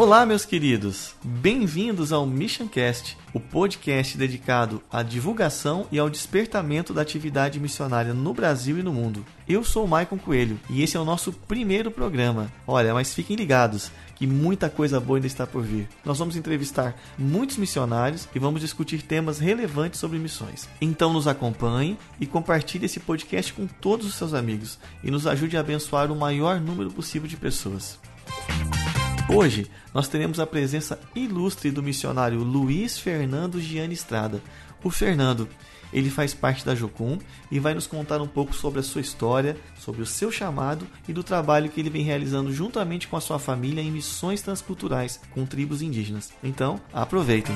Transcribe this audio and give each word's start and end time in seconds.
Olá, 0.00 0.24
meus 0.24 0.44
queridos! 0.44 1.16
Bem-vindos 1.24 2.12
ao 2.12 2.24
Missioncast, 2.24 3.18
o 3.34 3.40
podcast 3.40 4.16
dedicado 4.16 4.80
à 4.92 5.02
divulgação 5.02 5.88
e 5.90 5.98
ao 5.98 6.08
despertamento 6.08 6.94
da 6.94 7.02
atividade 7.02 7.58
missionária 7.58 8.14
no 8.14 8.32
Brasil 8.32 8.78
e 8.78 8.82
no 8.84 8.92
mundo. 8.92 9.26
Eu 9.48 9.64
sou 9.64 9.84
o 9.84 9.88
Maicon 9.88 10.16
Coelho 10.16 10.56
e 10.70 10.84
esse 10.84 10.96
é 10.96 11.00
o 11.00 11.04
nosso 11.04 11.32
primeiro 11.32 11.90
programa. 11.90 12.46
Olha, 12.64 12.94
mas 12.94 13.12
fiquem 13.12 13.34
ligados 13.34 13.90
que 14.14 14.24
muita 14.24 14.70
coisa 14.70 15.00
boa 15.00 15.18
ainda 15.18 15.26
está 15.26 15.48
por 15.48 15.64
vir. 15.64 15.88
Nós 16.04 16.16
vamos 16.16 16.36
entrevistar 16.36 16.94
muitos 17.18 17.56
missionários 17.56 18.28
e 18.32 18.38
vamos 18.38 18.60
discutir 18.60 19.02
temas 19.02 19.40
relevantes 19.40 19.98
sobre 19.98 20.16
missões. 20.16 20.68
Então 20.80 21.12
nos 21.12 21.26
acompanhe 21.26 21.98
e 22.20 22.24
compartilhe 22.24 22.86
esse 22.86 23.00
podcast 23.00 23.52
com 23.52 23.66
todos 23.66 24.06
os 24.06 24.14
seus 24.14 24.32
amigos 24.32 24.78
e 25.02 25.10
nos 25.10 25.26
ajude 25.26 25.56
a 25.56 25.60
abençoar 25.60 26.12
o 26.12 26.16
maior 26.16 26.60
número 26.60 26.88
possível 26.88 27.26
de 27.26 27.36
pessoas. 27.36 27.98
Hoje 29.28 29.70
nós 29.92 30.08
teremos 30.08 30.40
a 30.40 30.46
presença 30.46 30.98
ilustre 31.14 31.70
do 31.70 31.82
missionário 31.82 32.42
Luiz 32.42 32.98
Fernando 32.98 33.60
Gianni 33.60 33.92
Estrada. 33.92 34.40
O 34.82 34.90
Fernando, 34.90 35.46
ele 35.92 36.08
faz 36.08 36.32
parte 36.32 36.64
da 36.64 36.74
Jocum 36.74 37.18
e 37.50 37.60
vai 37.60 37.74
nos 37.74 37.86
contar 37.86 38.22
um 38.22 38.26
pouco 38.26 38.54
sobre 38.54 38.80
a 38.80 38.82
sua 38.82 39.02
história, 39.02 39.54
sobre 39.78 40.00
o 40.00 40.06
seu 40.06 40.32
chamado 40.32 40.86
e 41.06 41.12
do 41.12 41.22
trabalho 41.22 41.68
que 41.68 41.78
ele 41.78 41.90
vem 41.90 42.02
realizando 42.02 42.50
juntamente 42.52 43.06
com 43.06 43.18
a 43.18 43.20
sua 43.20 43.38
família 43.38 43.82
em 43.82 43.90
missões 43.90 44.40
transculturais 44.40 45.20
com 45.32 45.44
tribos 45.44 45.82
indígenas. 45.82 46.32
Então, 46.42 46.80
aproveitem. 46.90 47.54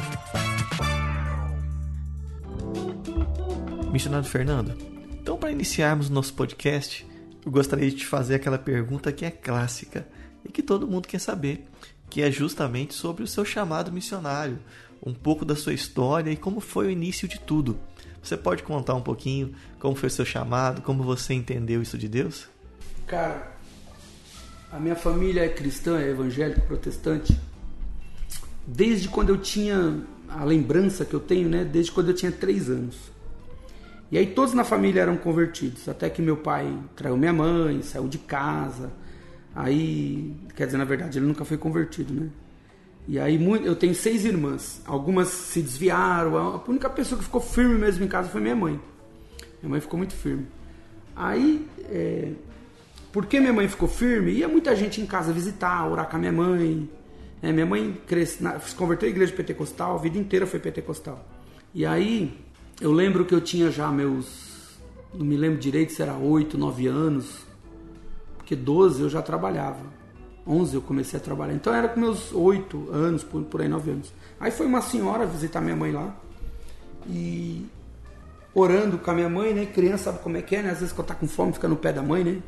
Missionário 3.90 4.28
Fernando, 4.28 4.76
então 5.20 5.38
para 5.38 5.52
iniciarmos 5.52 6.10
o 6.10 6.12
nosso 6.12 6.34
podcast, 6.34 7.06
eu 7.44 7.50
gostaria 7.50 7.90
de 7.90 7.96
te 7.96 8.06
fazer 8.06 8.34
aquela 8.34 8.58
pergunta 8.58 9.10
que 9.10 9.24
é 9.24 9.30
clássica 9.30 10.06
e 10.44 10.50
que 10.50 10.62
todo 10.62 10.86
mundo 10.86 11.08
quer 11.08 11.18
saber, 11.18 11.66
que 12.08 12.22
é 12.22 12.30
justamente 12.30 12.94
sobre 12.94 13.22
o 13.22 13.26
seu 13.26 13.44
chamado 13.44 13.92
missionário, 13.92 14.58
um 15.04 15.12
pouco 15.12 15.44
da 15.44 15.56
sua 15.56 15.72
história 15.72 16.30
e 16.30 16.36
como 16.36 16.60
foi 16.60 16.86
o 16.86 16.90
início 16.90 17.26
de 17.26 17.40
tudo. 17.40 17.78
Você 18.22 18.36
pode 18.36 18.62
contar 18.62 18.94
um 18.94 19.00
pouquinho 19.00 19.52
como 19.78 19.96
foi 19.96 20.08
o 20.08 20.12
seu 20.12 20.24
chamado, 20.24 20.82
como 20.82 21.02
você 21.02 21.34
entendeu 21.34 21.82
isso 21.82 21.98
de 21.98 22.08
Deus? 22.08 22.48
Cara, 23.06 23.56
a 24.70 24.78
minha 24.78 24.94
família 24.94 25.44
é 25.44 25.48
cristã, 25.48 25.98
é 26.00 26.10
evangélica, 26.10 26.60
protestante. 26.60 27.38
Desde 28.66 29.08
quando 29.08 29.30
eu 29.30 29.38
tinha 29.38 30.02
a 30.28 30.44
lembrança 30.44 31.04
que 31.04 31.14
eu 31.14 31.20
tenho, 31.20 31.48
né? 31.48 31.64
Desde 31.64 31.90
quando 31.90 32.08
eu 32.08 32.14
tinha 32.14 32.30
três 32.30 32.70
anos. 32.70 32.96
E 34.10 34.18
aí 34.18 34.26
todos 34.26 34.54
na 34.54 34.62
família 34.62 35.00
eram 35.00 35.16
convertidos, 35.16 35.88
até 35.88 36.08
que 36.08 36.22
meu 36.22 36.36
pai 36.36 36.78
traiu 36.94 37.16
minha 37.16 37.32
mãe, 37.32 37.82
saiu 37.82 38.06
de 38.06 38.18
casa, 38.18 38.92
Aí, 39.54 40.34
quer 40.56 40.66
dizer, 40.66 40.78
na 40.78 40.84
verdade, 40.84 41.18
ele 41.18 41.26
nunca 41.26 41.44
foi 41.44 41.58
convertido, 41.58 42.14
né? 42.14 42.30
E 43.06 43.18
aí 43.18 43.42
eu 43.64 43.74
tenho 43.74 43.94
seis 43.94 44.24
irmãs. 44.24 44.80
Algumas 44.86 45.28
se 45.28 45.60
desviaram. 45.60 46.36
A 46.36 46.62
única 46.68 46.88
pessoa 46.88 47.18
que 47.18 47.24
ficou 47.24 47.40
firme 47.40 47.74
mesmo 47.74 48.04
em 48.04 48.08
casa 48.08 48.28
foi 48.28 48.40
minha 48.40 48.54
mãe. 48.54 48.80
Minha 49.60 49.70
mãe 49.70 49.80
ficou 49.80 49.98
muito 49.98 50.14
firme. 50.14 50.46
Aí, 51.14 51.66
é, 51.90 52.32
porque 53.12 53.40
minha 53.40 53.52
mãe 53.52 53.68
ficou 53.68 53.88
firme, 53.88 54.32
ia 54.32 54.48
muita 54.48 54.74
gente 54.74 55.00
em 55.00 55.06
casa 55.06 55.32
visitar, 55.32 55.86
orar 55.86 56.08
com 56.08 56.16
a 56.16 56.18
minha 56.18 56.32
mãe. 56.32 56.88
É, 57.42 57.52
minha 57.52 57.66
mãe 57.66 58.00
cresce, 58.06 58.38
se 58.64 58.74
converteu 58.74 59.08
à 59.08 59.10
igreja 59.10 59.32
pentecostal, 59.32 59.96
a 59.96 59.98
vida 59.98 60.16
inteira 60.16 60.46
foi 60.46 60.60
pentecostal. 60.60 61.28
E 61.74 61.84
aí, 61.84 62.38
eu 62.80 62.92
lembro 62.92 63.24
que 63.24 63.34
eu 63.34 63.40
tinha 63.40 63.70
já 63.70 63.90
meus. 63.90 64.78
Não 65.12 65.26
me 65.26 65.36
lembro 65.36 65.58
direito 65.58 65.92
se 65.92 66.00
era 66.00 66.14
oito, 66.14 66.56
nove 66.56 66.86
anos 66.86 67.51
porque 68.52 68.56
12 68.56 69.02
eu 69.02 69.08
já 69.08 69.22
trabalhava. 69.22 69.80
11 70.46 70.74
eu 70.74 70.82
comecei 70.82 71.18
a 71.18 71.22
trabalhar. 71.22 71.54
Então 71.54 71.74
era 71.74 71.88
com 71.88 71.98
meus 71.98 72.32
8 72.32 72.90
anos, 72.90 73.24
por, 73.24 73.42
por 73.44 73.62
aí 73.62 73.68
9 73.68 73.90
anos. 73.90 74.12
Aí 74.38 74.50
foi 74.50 74.66
uma 74.66 74.82
senhora 74.82 75.24
visitar 75.24 75.60
minha 75.60 75.76
mãe 75.76 75.90
lá. 75.90 76.14
E 77.08 77.66
orando 78.54 78.98
com 78.98 79.10
a 79.10 79.14
minha 79.14 79.28
mãe, 79.28 79.54
né? 79.54 79.66
Criança 79.66 80.04
sabe 80.04 80.18
como 80.18 80.36
é 80.36 80.42
que 80.42 80.56
é, 80.56 80.62
né? 80.62 80.70
Às 80.70 80.80
vezes 80.80 80.92
quando 80.92 81.08
tá 81.08 81.14
com 81.14 81.26
fome 81.26 81.52
fica 81.52 81.66
no 81.66 81.76
pé 81.76 81.92
da 81.92 82.02
mãe, 82.02 82.22
né? 82.22 82.42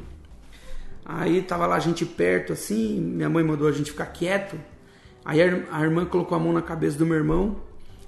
Aí 1.06 1.40
tava 1.42 1.66
lá 1.66 1.76
a 1.76 1.80
gente 1.80 2.04
perto 2.04 2.52
assim, 2.52 3.00
minha 3.00 3.28
mãe 3.28 3.44
mandou 3.44 3.66
a 3.66 3.72
gente 3.72 3.90
ficar 3.90 4.06
quieto. 4.06 4.58
Aí 5.24 5.40
a 5.40 5.80
irmã 5.82 6.04
colocou 6.04 6.36
a 6.36 6.40
mão 6.40 6.52
na 6.52 6.62
cabeça 6.62 6.98
do 6.98 7.06
meu 7.06 7.16
irmão 7.16 7.56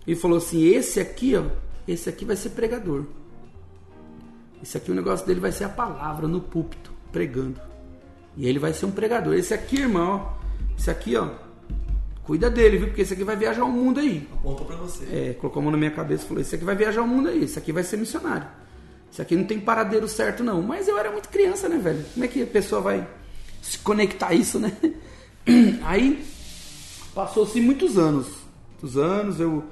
e 0.06 0.14
falou 0.14 0.38
assim: 0.38 0.62
"Esse 0.66 1.00
aqui, 1.00 1.34
ó, 1.34 1.44
esse 1.88 2.08
aqui 2.08 2.24
vai 2.24 2.36
ser 2.36 2.50
pregador. 2.50 3.04
Esse 4.62 4.76
aqui 4.76 4.90
o 4.90 4.94
negócio 4.94 5.26
dele 5.26 5.40
vai 5.40 5.52
ser 5.52 5.64
a 5.64 5.68
palavra 5.68 6.26
no 6.28 6.40
púlpito, 6.40 6.92
pregando. 7.12 7.75
E 8.36 8.46
ele 8.46 8.58
vai 8.58 8.72
ser 8.72 8.86
um 8.86 8.90
pregador. 8.90 9.34
Esse 9.34 9.54
aqui, 9.54 9.80
irmão, 9.80 10.30
esse 10.78 10.90
aqui, 10.90 11.16
ó, 11.16 11.30
cuida 12.22 12.50
dele, 12.50 12.76
viu? 12.76 12.88
Porque 12.88 13.02
esse 13.02 13.14
aqui 13.14 13.24
vai 13.24 13.36
viajar 13.36 13.64
o 13.64 13.70
mundo 13.70 14.00
aí. 14.00 14.28
Aponta 14.34 14.64
pra 14.64 14.76
você. 14.76 15.04
É, 15.04 15.34
colocou 15.34 15.60
a 15.60 15.62
mão 15.62 15.72
na 15.72 15.78
minha 15.78 15.90
cabeça 15.90 16.24
e 16.24 16.28
falou: 16.28 16.40
Esse 16.42 16.54
aqui 16.54 16.64
vai 16.64 16.76
viajar 16.76 17.02
o 17.02 17.08
mundo 17.08 17.28
aí, 17.28 17.44
esse 17.44 17.58
aqui 17.58 17.72
vai 17.72 17.82
ser 17.82 17.96
missionário. 17.96 18.46
Esse 19.10 19.22
aqui 19.22 19.34
não 19.34 19.44
tem 19.44 19.58
paradeiro 19.58 20.06
certo, 20.08 20.44
não. 20.44 20.60
Mas 20.60 20.88
eu 20.88 20.98
era 20.98 21.10
muito 21.10 21.28
criança, 21.28 21.68
né, 21.68 21.78
velho? 21.78 22.04
Como 22.12 22.24
é 22.24 22.28
que 22.28 22.42
a 22.42 22.46
pessoa 22.46 22.80
vai 22.80 23.06
se 23.62 23.78
conectar 23.78 24.28
a 24.28 24.34
isso, 24.34 24.58
né? 24.58 24.76
Aí 25.82 26.24
passou-se 27.14 27.60
muitos 27.60 27.96
anos. 27.96 28.26
Muitos 28.72 28.98
anos, 28.98 29.40
eu. 29.40 29.64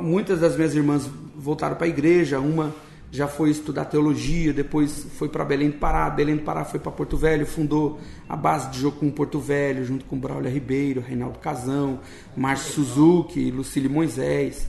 Muitas 0.00 0.40
das 0.40 0.56
minhas 0.56 0.74
irmãs 0.74 1.08
voltaram 1.34 1.76
para 1.76 1.86
a 1.86 1.88
igreja, 1.88 2.38
uma 2.38 2.74
já 3.12 3.26
foi 3.26 3.50
estudar 3.50 3.86
teologia, 3.86 4.52
depois 4.52 5.06
foi 5.18 5.28
para 5.28 5.44
Belém 5.44 5.70
do 5.70 5.78
Pará, 5.78 6.08
Belém 6.08 6.36
do 6.36 6.42
Pará 6.42 6.64
foi 6.64 6.78
para 6.78 6.92
Porto 6.92 7.16
Velho, 7.16 7.44
fundou 7.44 7.98
a 8.28 8.36
base 8.36 8.70
de 8.70 8.80
Jocum 8.80 9.10
Porto 9.10 9.40
Velho, 9.40 9.84
junto 9.84 10.04
com 10.04 10.16
Braulio 10.16 10.50
Ribeiro, 10.50 11.00
Reinaldo 11.00 11.38
Casão, 11.40 12.00
Márcio 12.36 12.74
Suzuki, 12.74 13.50
Lucílio 13.50 13.90
Moisés. 13.90 14.68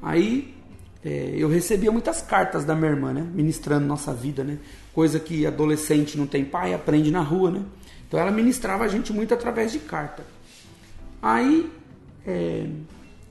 Aí 0.00 0.54
é, 1.04 1.34
eu 1.36 1.48
recebia 1.48 1.92
muitas 1.92 2.22
cartas 2.22 2.64
da 2.64 2.74
minha 2.74 2.90
irmã, 2.90 3.12
né, 3.12 3.26
ministrando 3.34 3.86
nossa 3.86 4.14
vida, 4.14 4.42
né, 4.42 4.58
coisa 4.94 5.20
que 5.20 5.46
adolescente 5.46 6.16
não 6.16 6.26
tem 6.26 6.44
pai, 6.44 6.72
aprende 6.72 7.10
na 7.10 7.20
rua, 7.20 7.50
né. 7.50 7.62
Então 8.06 8.18
ela 8.18 8.30
ministrava 8.30 8.84
a 8.84 8.88
gente 8.88 9.12
muito 9.12 9.34
através 9.34 9.72
de 9.72 9.78
carta. 9.78 10.24
Aí 11.20 11.70
é, 12.26 12.66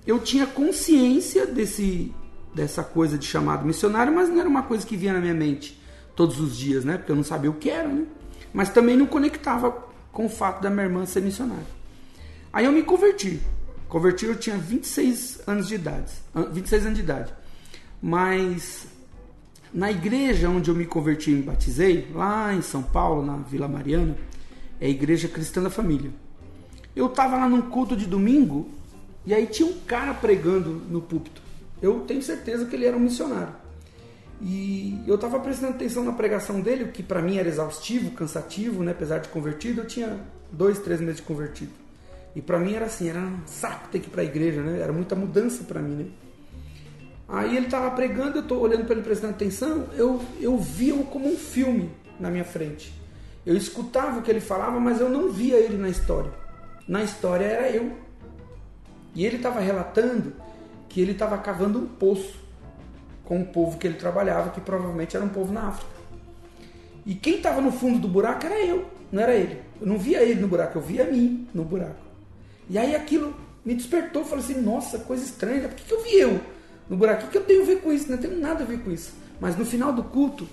eu 0.05 0.19
tinha 0.19 0.45
consciência 0.45 1.47
desse 1.47 2.13
dessa 2.57 2.83
coisa 2.83 3.19
de 3.19 3.25
chamado 3.25 3.63
missionário, 3.63 4.11
mas 4.11 4.27
não 4.29 4.39
era 4.39 4.49
uma 4.49 4.63
coisa 4.63 4.85
que 4.85 4.97
vinha 4.97 5.13
na 5.13 5.21
minha 5.21 5.33
mente 5.33 5.79
todos 6.15 6.39
os 6.39 6.57
dias, 6.57 6.83
né? 6.83 6.97
Porque 6.97 7.11
eu 7.11 7.15
não 7.15 7.23
sabia 7.23 7.51
o 7.51 7.53
que 7.53 7.69
era, 7.69 7.87
né? 7.87 8.05
Mas 8.51 8.69
também 8.69 8.97
não 8.97 9.05
conectava 9.05 9.71
com 10.11 10.25
o 10.25 10.29
fato 10.29 10.61
da 10.61 10.69
minha 10.69 10.85
irmã 10.85 11.05
ser 11.05 11.21
missionária. 11.21 11.77
Aí 12.51 12.65
eu 12.65 12.71
me 12.71 12.81
converti. 12.81 13.39
Converti 13.87 14.25
eu 14.25 14.35
tinha 14.35 14.57
26 14.57 15.43
anos 15.45 15.67
de 15.67 15.75
idade, 15.75 16.11
26 16.51 16.85
anos 16.87 16.97
de 16.97 17.03
idade. 17.03 17.33
Mas 18.01 18.87
na 19.71 19.91
igreja 19.91 20.49
onde 20.49 20.71
eu 20.71 20.75
me 20.75 20.85
converti 20.85 21.29
e 21.31 21.35
me 21.35 21.43
batizei, 21.43 22.09
lá 22.13 22.53
em 22.53 22.61
São 22.61 22.81
Paulo, 22.81 23.23
na 23.23 23.37
Vila 23.37 23.67
Mariana, 23.67 24.17
é 24.81 24.87
a 24.87 24.89
Igreja 24.89 25.27
Cristã 25.27 25.61
da 25.61 25.69
Família. 25.69 26.11
Eu 26.95 27.05
estava 27.05 27.37
lá 27.37 27.47
num 27.47 27.61
culto 27.61 27.95
de 27.95 28.07
domingo 28.07 28.67
e 29.25 29.33
aí 29.33 29.45
tinha 29.45 29.69
um 29.69 29.79
cara 29.85 30.13
pregando 30.13 30.69
no 30.89 31.01
púlpito 31.01 31.46
eu 31.81 32.01
tenho 32.01 32.21
certeza 32.21 32.65
que 32.65 32.75
ele 32.75 32.85
era 32.85 32.95
um 32.95 32.99
missionário. 32.99 33.53
E 34.41 35.01
eu 35.07 35.15
estava 35.15 35.39
prestando 35.39 35.73
atenção 35.73 36.03
na 36.03 36.11
pregação 36.11 36.61
dele, 36.61 36.91
que 36.91 37.01
para 37.01 37.21
mim 37.21 37.37
era 37.37 37.47
exaustivo, 37.47 38.11
cansativo, 38.11 38.83
né? 38.83 38.91
apesar 38.91 39.19
de 39.19 39.29
convertido, 39.29 39.81
eu 39.81 39.87
tinha 39.87 40.19
dois, 40.51 40.79
três 40.79 41.01
meses 41.01 41.17
de 41.17 41.23
convertido. 41.23 41.71
E 42.35 42.41
para 42.41 42.59
mim 42.59 42.73
era 42.73 42.85
assim, 42.85 43.09
era 43.09 43.19
um 43.19 43.39
saco 43.47 43.89
ter 43.91 43.99
que 43.99 44.07
ir 44.07 44.11
para 44.11 44.21
a 44.21 44.25
igreja, 44.25 44.61
né? 44.61 44.79
Era 44.79 44.93
muita 44.93 45.15
mudança 45.15 45.63
para 45.63 45.81
mim, 45.81 45.95
né? 45.95 46.05
Aí 47.27 47.57
ele 47.57 47.65
estava 47.65 47.89
pregando, 47.91 48.37
eu 48.37 48.43
estou 48.43 48.59
olhando 48.59 48.85
para 48.85 48.93
ele 48.93 49.03
prestando 49.03 49.33
atenção, 49.33 49.87
eu, 49.97 50.21
eu 50.39 50.55
via-o 50.57 51.03
como 51.05 51.27
um 51.27 51.35
filme 51.35 51.89
na 52.19 52.29
minha 52.29 52.45
frente. 52.45 52.93
Eu 53.43 53.55
escutava 53.55 54.19
o 54.19 54.21
que 54.21 54.29
ele 54.29 54.39
falava, 54.39 54.79
mas 54.79 55.01
eu 55.01 55.09
não 55.09 55.31
via 55.31 55.57
ele 55.57 55.77
na 55.77 55.89
história. 55.89 56.31
Na 56.87 57.03
história 57.03 57.43
era 57.43 57.69
eu. 57.71 57.91
E 59.15 59.25
ele 59.25 59.37
estava 59.37 59.59
relatando 59.59 60.33
que 60.89 61.01
ele 61.01 61.11
estava 61.11 61.37
cavando 61.37 61.79
um 61.79 61.87
poço 61.87 62.35
com 63.23 63.41
o 63.41 63.45
povo 63.45 63.77
que 63.77 63.85
ele 63.85 63.97
trabalhava, 63.97 64.51
que 64.51 64.61
provavelmente 64.61 65.15
era 65.15 65.25
um 65.25 65.29
povo 65.29 65.51
na 65.51 65.67
África. 65.67 65.91
E 67.05 67.15
quem 67.15 67.37
estava 67.37 67.61
no 67.61 67.71
fundo 67.71 67.99
do 67.99 68.07
buraco 68.07 68.45
era 68.45 68.59
eu, 68.65 68.85
não 69.11 69.21
era 69.21 69.33
ele. 69.33 69.61
Eu 69.79 69.87
não 69.87 69.97
via 69.97 70.21
ele 70.23 70.41
no 70.41 70.47
buraco, 70.47 70.77
eu 70.77 70.81
via 70.81 71.05
mim 71.05 71.47
no 71.53 71.63
buraco. 71.63 72.07
E 72.69 72.77
aí 72.77 72.95
aquilo 72.95 73.33
me 73.65 73.75
despertou, 73.75 74.23
falei 74.23 74.43
assim, 74.43 74.61
nossa, 74.61 74.99
coisa 74.99 75.23
estranha, 75.23 75.67
por 75.67 75.75
que, 75.75 75.83
que 75.83 75.93
eu 75.93 76.03
vi 76.03 76.19
eu 76.19 76.41
no 76.89 76.97
buraco? 76.97 77.23
O 77.23 77.25
que, 77.25 77.31
que 77.33 77.37
eu 77.37 77.43
tenho 77.43 77.63
a 77.63 77.65
ver 77.65 77.81
com 77.81 77.91
isso? 77.91 78.09
Não 78.09 78.17
tenho 78.17 78.39
nada 78.39 78.63
a 78.63 78.67
ver 78.67 78.79
com 78.79 78.91
isso. 78.91 79.13
Mas 79.39 79.57
no 79.57 79.65
final 79.65 79.93
do 79.93 80.03
culto, 80.03 80.47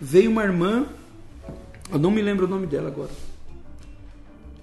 veio 0.00 0.30
uma 0.30 0.42
irmã, 0.42 0.86
eu 1.92 1.98
não 1.98 2.10
me 2.10 2.20
lembro 2.22 2.46
o 2.46 2.48
nome 2.48 2.66
dela 2.66 2.88
agora. 2.88 3.10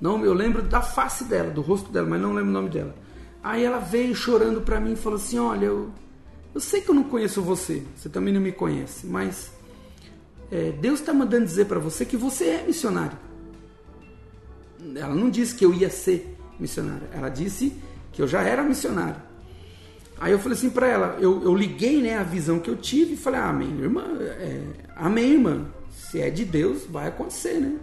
Não, 0.01 0.23
eu 0.25 0.33
lembro 0.33 0.61
da 0.61 0.81
face 0.81 1.23
dela, 1.23 1.49
do 1.49 1.61
rosto 1.61 1.91
dela, 1.91 2.07
mas 2.07 2.21
não 2.21 2.33
lembro 2.33 2.49
o 2.49 2.53
nome 2.53 2.69
dela. 2.69 2.93
Aí 3.43 3.63
ela 3.63 3.79
veio 3.79 4.15
chorando 4.15 4.61
para 4.61 4.79
mim 4.79 4.93
e 4.93 4.95
falou 4.95 5.17
assim: 5.17 5.37
Olha, 5.37 5.65
eu, 5.65 5.91
eu 6.55 6.61
sei 6.61 6.79
que 6.79 6.89
eu 6.89 6.95
não 6.95 7.03
conheço 7.03 7.41
você, 7.41 7.83
você 7.95 8.07
também 8.07 8.33
não 8.33 8.39
me 8.39 8.53
conhece, 8.53 9.05
mas 9.05 9.51
é, 10.49 10.71
Deus 10.71 11.01
está 11.01 11.13
mandando 11.13 11.45
dizer 11.45 11.65
para 11.65 11.79
você 11.79 12.05
que 12.05 12.15
você 12.15 12.45
é 12.45 12.63
missionário. 12.63 13.17
Ela 14.95 15.13
não 15.13 15.29
disse 15.29 15.55
que 15.55 15.65
eu 15.65 15.73
ia 15.73 15.89
ser 15.89 16.37
missionária. 16.59 17.09
Ela 17.11 17.29
disse 17.29 17.73
que 18.11 18.21
eu 18.21 18.27
já 18.27 18.41
era 18.43 18.63
missionário. 18.63 19.21
Aí 20.19 20.31
eu 20.31 20.39
falei 20.39 20.57
assim 20.57 20.69
para 20.69 20.87
ela, 20.87 21.17
eu, 21.19 21.43
eu, 21.43 21.53
liguei 21.55 22.01
né, 22.01 22.17
a 22.17 22.23
visão 22.23 22.59
que 22.59 22.69
eu 22.69 22.77
tive 22.77 23.13
e 23.13 23.17
falei, 23.17 23.39
ah, 23.39 23.49
amém, 23.49 23.77
irmã, 23.79 24.05
é, 24.21 24.61
amém, 24.95 25.33
irmã. 25.33 25.65
Se 25.91 26.21
é 26.21 26.29
de 26.29 26.45
Deus, 26.45 26.83
vai 26.85 27.07
acontecer, 27.07 27.59
né? 27.59 27.77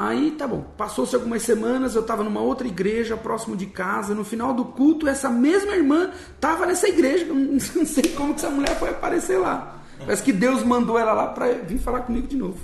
Aí 0.00 0.30
tá 0.30 0.46
bom, 0.46 0.64
passou-se 0.76 1.12
algumas 1.16 1.42
semanas, 1.42 1.96
eu 1.96 2.02
estava 2.02 2.22
numa 2.22 2.40
outra 2.40 2.68
igreja 2.68 3.16
próximo 3.16 3.56
de 3.56 3.66
casa. 3.66 4.14
No 4.14 4.24
final 4.24 4.54
do 4.54 4.66
culto, 4.66 5.08
essa 5.08 5.28
mesma 5.28 5.74
irmã 5.74 6.12
estava 6.36 6.66
nessa 6.66 6.88
igreja. 6.88 7.26
Não 7.34 7.58
sei 7.58 8.04
como 8.16 8.32
que 8.32 8.38
essa 8.38 8.48
mulher 8.48 8.78
foi 8.78 8.90
aparecer 8.90 9.38
lá. 9.38 9.82
Parece 9.98 10.22
que 10.22 10.32
Deus 10.32 10.62
mandou 10.62 10.96
ela 10.96 11.12
lá 11.12 11.26
para 11.26 11.48
vir 11.48 11.78
falar 11.80 12.02
comigo 12.02 12.28
de 12.28 12.36
novo. 12.36 12.60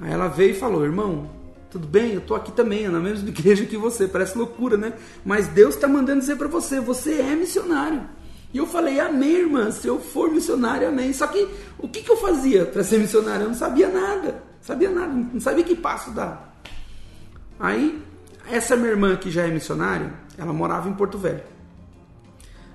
Aí 0.00 0.10
ela 0.10 0.26
veio 0.26 0.50
e 0.50 0.58
falou: 0.58 0.84
Irmão, 0.84 1.30
tudo 1.70 1.86
bem, 1.86 2.14
eu 2.14 2.20
tô 2.20 2.34
aqui 2.34 2.50
também, 2.50 2.88
na 2.88 2.98
mesma 2.98 3.28
igreja 3.28 3.64
que 3.64 3.76
você. 3.76 4.08
Parece 4.08 4.36
loucura, 4.36 4.76
né? 4.76 4.94
Mas 5.24 5.46
Deus 5.46 5.76
está 5.76 5.86
mandando 5.86 6.18
dizer 6.18 6.34
para 6.34 6.48
você: 6.48 6.80
Você 6.80 7.20
é 7.20 7.36
missionário. 7.36 8.02
E 8.52 8.58
eu 8.58 8.66
falei: 8.66 8.98
Amém, 8.98 9.36
irmã. 9.36 9.70
Se 9.70 9.86
eu 9.86 10.00
for 10.00 10.28
missionário, 10.28 10.88
amém. 10.88 11.12
Só 11.12 11.28
que 11.28 11.46
o 11.78 11.86
que, 11.86 12.02
que 12.02 12.10
eu 12.10 12.16
fazia 12.16 12.64
para 12.64 12.82
ser 12.82 12.98
missionário? 12.98 13.44
Eu 13.44 13.48
não 13.50 13.54
sabia 13.54 13.88
nada. 13.88 14.50
Sabia 14.62 14.90
nada, 14.90 15.12
não 15.12 15.40
sabia 15.40 15.64
que 15.64 15.74
passo 15.74 16.12
dar. 16.12 16.56
Aí, 17.58 18.00
essa 18.48 18.76
minha 18.76 18.90
irmã 18.90 19.16
que 19.16 19.28
já 19.28 19.42
é 19.42 19.48
missionária, 19.48 20.14
ela 20.38 20.52
morava 20.52 20.88
em 20.88 20.94
Porto 20.94 21.18
Velho. 21.18 21.42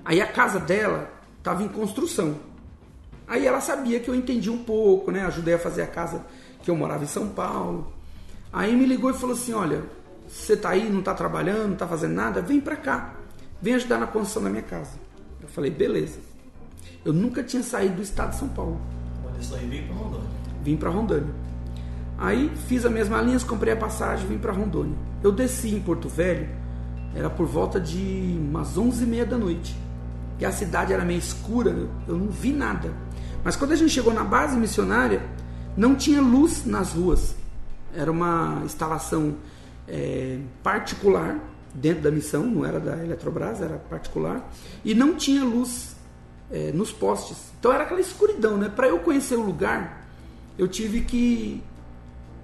Aí 0.03 0.21
a 0.21 0.27
casa 0.27 0.59
dela 0.59 1.09
estava 1.37 1.63
em 1.63 1.67
construção. 1.69 2.35
Aí 3.25 3.47
ela 3.47 3.61
sabia 3.61 4.01
que 4.01 4.09
eu 4.09 4.15
entendi 4.15 4.49
um 4.49 4.63
pouco, 4.63 5.11
né? 5.11 5.25
Ajudei 5.25 5.53
a 5.53 5.59
fazer 5.59 5.81
a 5.81 5.87
casa 5.87 6.25
que 6.61 6.69
eu 6.69 6.75
morava 6.75 7.05
em 7.05 7.07
São 7.07 7.29
Paulo. 7.29 7.91
Aí 8.51 8.75
me 8.75 8.85
ligou 8.85 9.09
e 9.09 9.13
falou 9.13 9.35
assim: 9.35 9.53
Olha, 9.53 9.83
você 10.27 10.57
tá 10.57 10.69
aí, 10.69 10.89
não 10.89 11.01
tá 11.01 11.13
trabalhando, 11.13 11.69
não 11.69 11.75
tá 11.77 11.87
fazendo 11.87 12.13
nada? 12.13 12.41
Vem 12.41 12.59
pra 12.59 12.75
cá, 12.75 13.15
vem 13.61 13.75
ajudar 13.75 13.97
na 13.97 14.07
construção 14.07 14.43
da 14.43 14.49
minha 14.49 14.63
casa. 14.63 14.91
Eu 15.41 15.47
falei: 15.47 15.71
Beleza. 15.71 16.19
Eu 17.05 17.13
nunca 17.13 17.43
tinha 17.43 17.63
saído 17.63 17.95
do 17.95 18.01
estado 18.01 18.31
de 18.31 18.37
São 18.37 18.49
Paulo. 18.49 18.79
Olha 19.25 19.41
só, 19.41 19.57
e 19.57 19.65
vim 19.65 19.87
pra 19.87 19.95
Rondônia. 19.95 20.29
Vim 20.63 20.77
pra 20.77 20.89
Rondônia. 20.89 21.46
Aí 22.17 22.51
fiz 22.67 22.85
a 22.85 22.89
mesma 22.89 23.21
linha, 23.21 23.39
comprei 23.41 23.73
a 23.73 23.77
passagem, 23.77 24.27
vim 24.27 24.37
para 24.37 24.51
Rondônia. 24.51 24.97
Eu 25.23 25.31
desci 25.31 25.75
em 25.75 25.79
Porto 25.79 26.09
Velho, 26.09 26.49
era 27.13 27.29
por 27.29 27.45
volta 27.45 27.79
de 27.79 28.37
umas 28.39 28.77
11 28.77 29.03
e 29.03 29.07
meia 29.07 29.25
da 29.25 29.37
noite. 29.37 29.75
E 30.39 30.45
a 30.45 30.51
cidade 30.51 30.93
era 30.93 31.05
meio 31.05 31.19
escura, 31.19 31.71
eu 32.07 32.17
não 32.17 32.27
vi 32.27 32.51
nada. 32.51 32.91
Mas 33.43 33.55
quando 33.55 33.71
a 33.71 33.75
gente 33.75 33.91
chegou 33.91 34.13
na 34.13 34.23
base 34.23 34.57
missionária, 34.57 35.21
não 35.75 35.95
tinha 35.95 36.21
luz 36.21 36.65
nas 36.65 36.93
ruas. 36.93 37.35
Era 37.95 38.11
uma 38.11 38.61
instalação 38.65 39.35
é, 39.87 40.39
particular 40.63 41.39
dentro 41.73 42.03
da 42.03 42.11
missão, 42.11 42.43
não 42.43 42.65
era 42.65 42.79
da 42.79 43.03
Eletrobras, 43.03 43.61
era 43.61 43.77
particular. 43.77 44.51
E 44.83 44.93
não 44.93 45.15
tinha 45.15 45.43
luz 45.43 45.95
é, 46.51 46.71
nos 46.71 46.91
postes. 46.91 47.37
Então 47.59 47.71
era 47.71 47.83
aquela 47.83 48.01
escuridão, 48.01 48.57
né? 48.57 48.69
Para 48.69 48.87
eu 48.87 48.99
conhecer 48.99 49.35
o 49.35 49.41
lugar, 49.41 50.05
eu 50.57 50.67
tive 50.67 51.01
que 51.01 51.63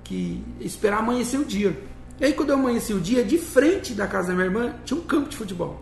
que 0.04 0.44
esperar 0.60 1.00
amanhecer 1.00 1.40
o 1.40 1.46
dia. 1.46 1.78
E 2.20 2.26
aí 2.26 2.34
quando 2.34 2.50
eu 2.50 2.56
amanheci 2.56 2.94
o 2.94 3.00
dia, 3.00 3.24
de 3.24 3.38
frente 3.38 3.94
da 3.94 4.08
casa 4.08 4.30
da 4.30 4.34
minha 4.34 4.46
irmã, 4.46 4.76
tinha 4.86 5.00
um 5.00 5.04
campo 5.04 5.30
de 5.30 5.38
futebol. 5.38 5.82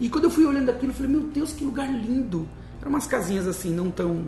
E 0.00 0.08
quando 0.08 0.24
eu 0.24 0.30
fui 0.30 0.44
olhando 0.44 0.70
aquilo, 0.70 0.92
eu 0.92 0.96
falei, 0.96 1.12
meu 1.12 1.22
Deus, 1.22 1.52
que 1.52 1.64
lugar 1.64 1.90
lindo. 1.90 2.48
Eram 2.80 2.90
umas 2.90 3.06
casinhas 3.06 3.46
assim, 3.46 3.70
não 3.70 3.90
tão 3.90 4.24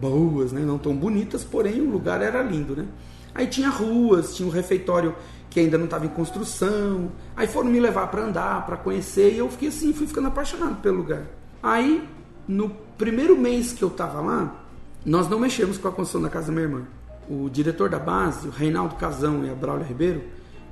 boas, 0.00 0.52
né? 0.52 0.60
não 0.60 0.78
tão 0.78 0.94
bonitas, 0.94 1.44
porém 1.44 1.80
o 1.80 1.90
lugar 1.90 2.22
era 2.22 2.42
lindo, 2.42 2.76
né? 2.76 2.86
Aí 3.34 3.46
tinha 3.46 3.68
ruas, 3.68 4.34
tinha 4.34 4.48
um 4.48 4.50
refeitório 4.50 5.14
que 5.50 5.60
ainda 5.60 5.76
não 5.76 5.84
estava 5.84 6.06
em 6.06 6.08
construção. 6.08 7.12
Aí 7.36 7.46
foram 7.46 7.70
me 7.70 7.78
levar 7.78 8.08
para 8.08 8.22
andar, 8.22 8.64
para 8.66 8.76
conhecer, 8.76 9.34
e 9.34 9.38
eu 9.38 9.48
fiquei 9.50 9.68
assim, 9.68 9.92
fui 9.92 10.06
ficando 10.06 10.28
apaixonado 10.28 10.76
pelo 10.80 10.98
lugar. 10.98 11.24
Aí, 11.62 12.08
no 12.46 12.70
primeiro 12.96 13.36
mês 13.36 13.72
que 13.72 13.82
eu 13.82 13.88
estava 13.88 14.20
lá, 14.20 14.64
nós 15.04 15.28
não 15.28 15.38
mexemos 15.38 15.78
com 15.78 15.88
a 15.88 15.92
construção 15.92 16.22
da 16.22 16.30
casa 16.30 16.46
da 16.46 16.52
minha 16.52 16.64
irmã 16.64 16.97
o 17.28 17.48
diretor 17.50 17.88
da 17.88 17.98
base, 17.98 18.48
o 18.48 18.50
Reinaldo 18.50 18.94
Casão 18.96 19.44
e 19.44 19.50
a 19.50 19.54
Braulio 19.54 19.86
Ribeiro, 19.86 20.22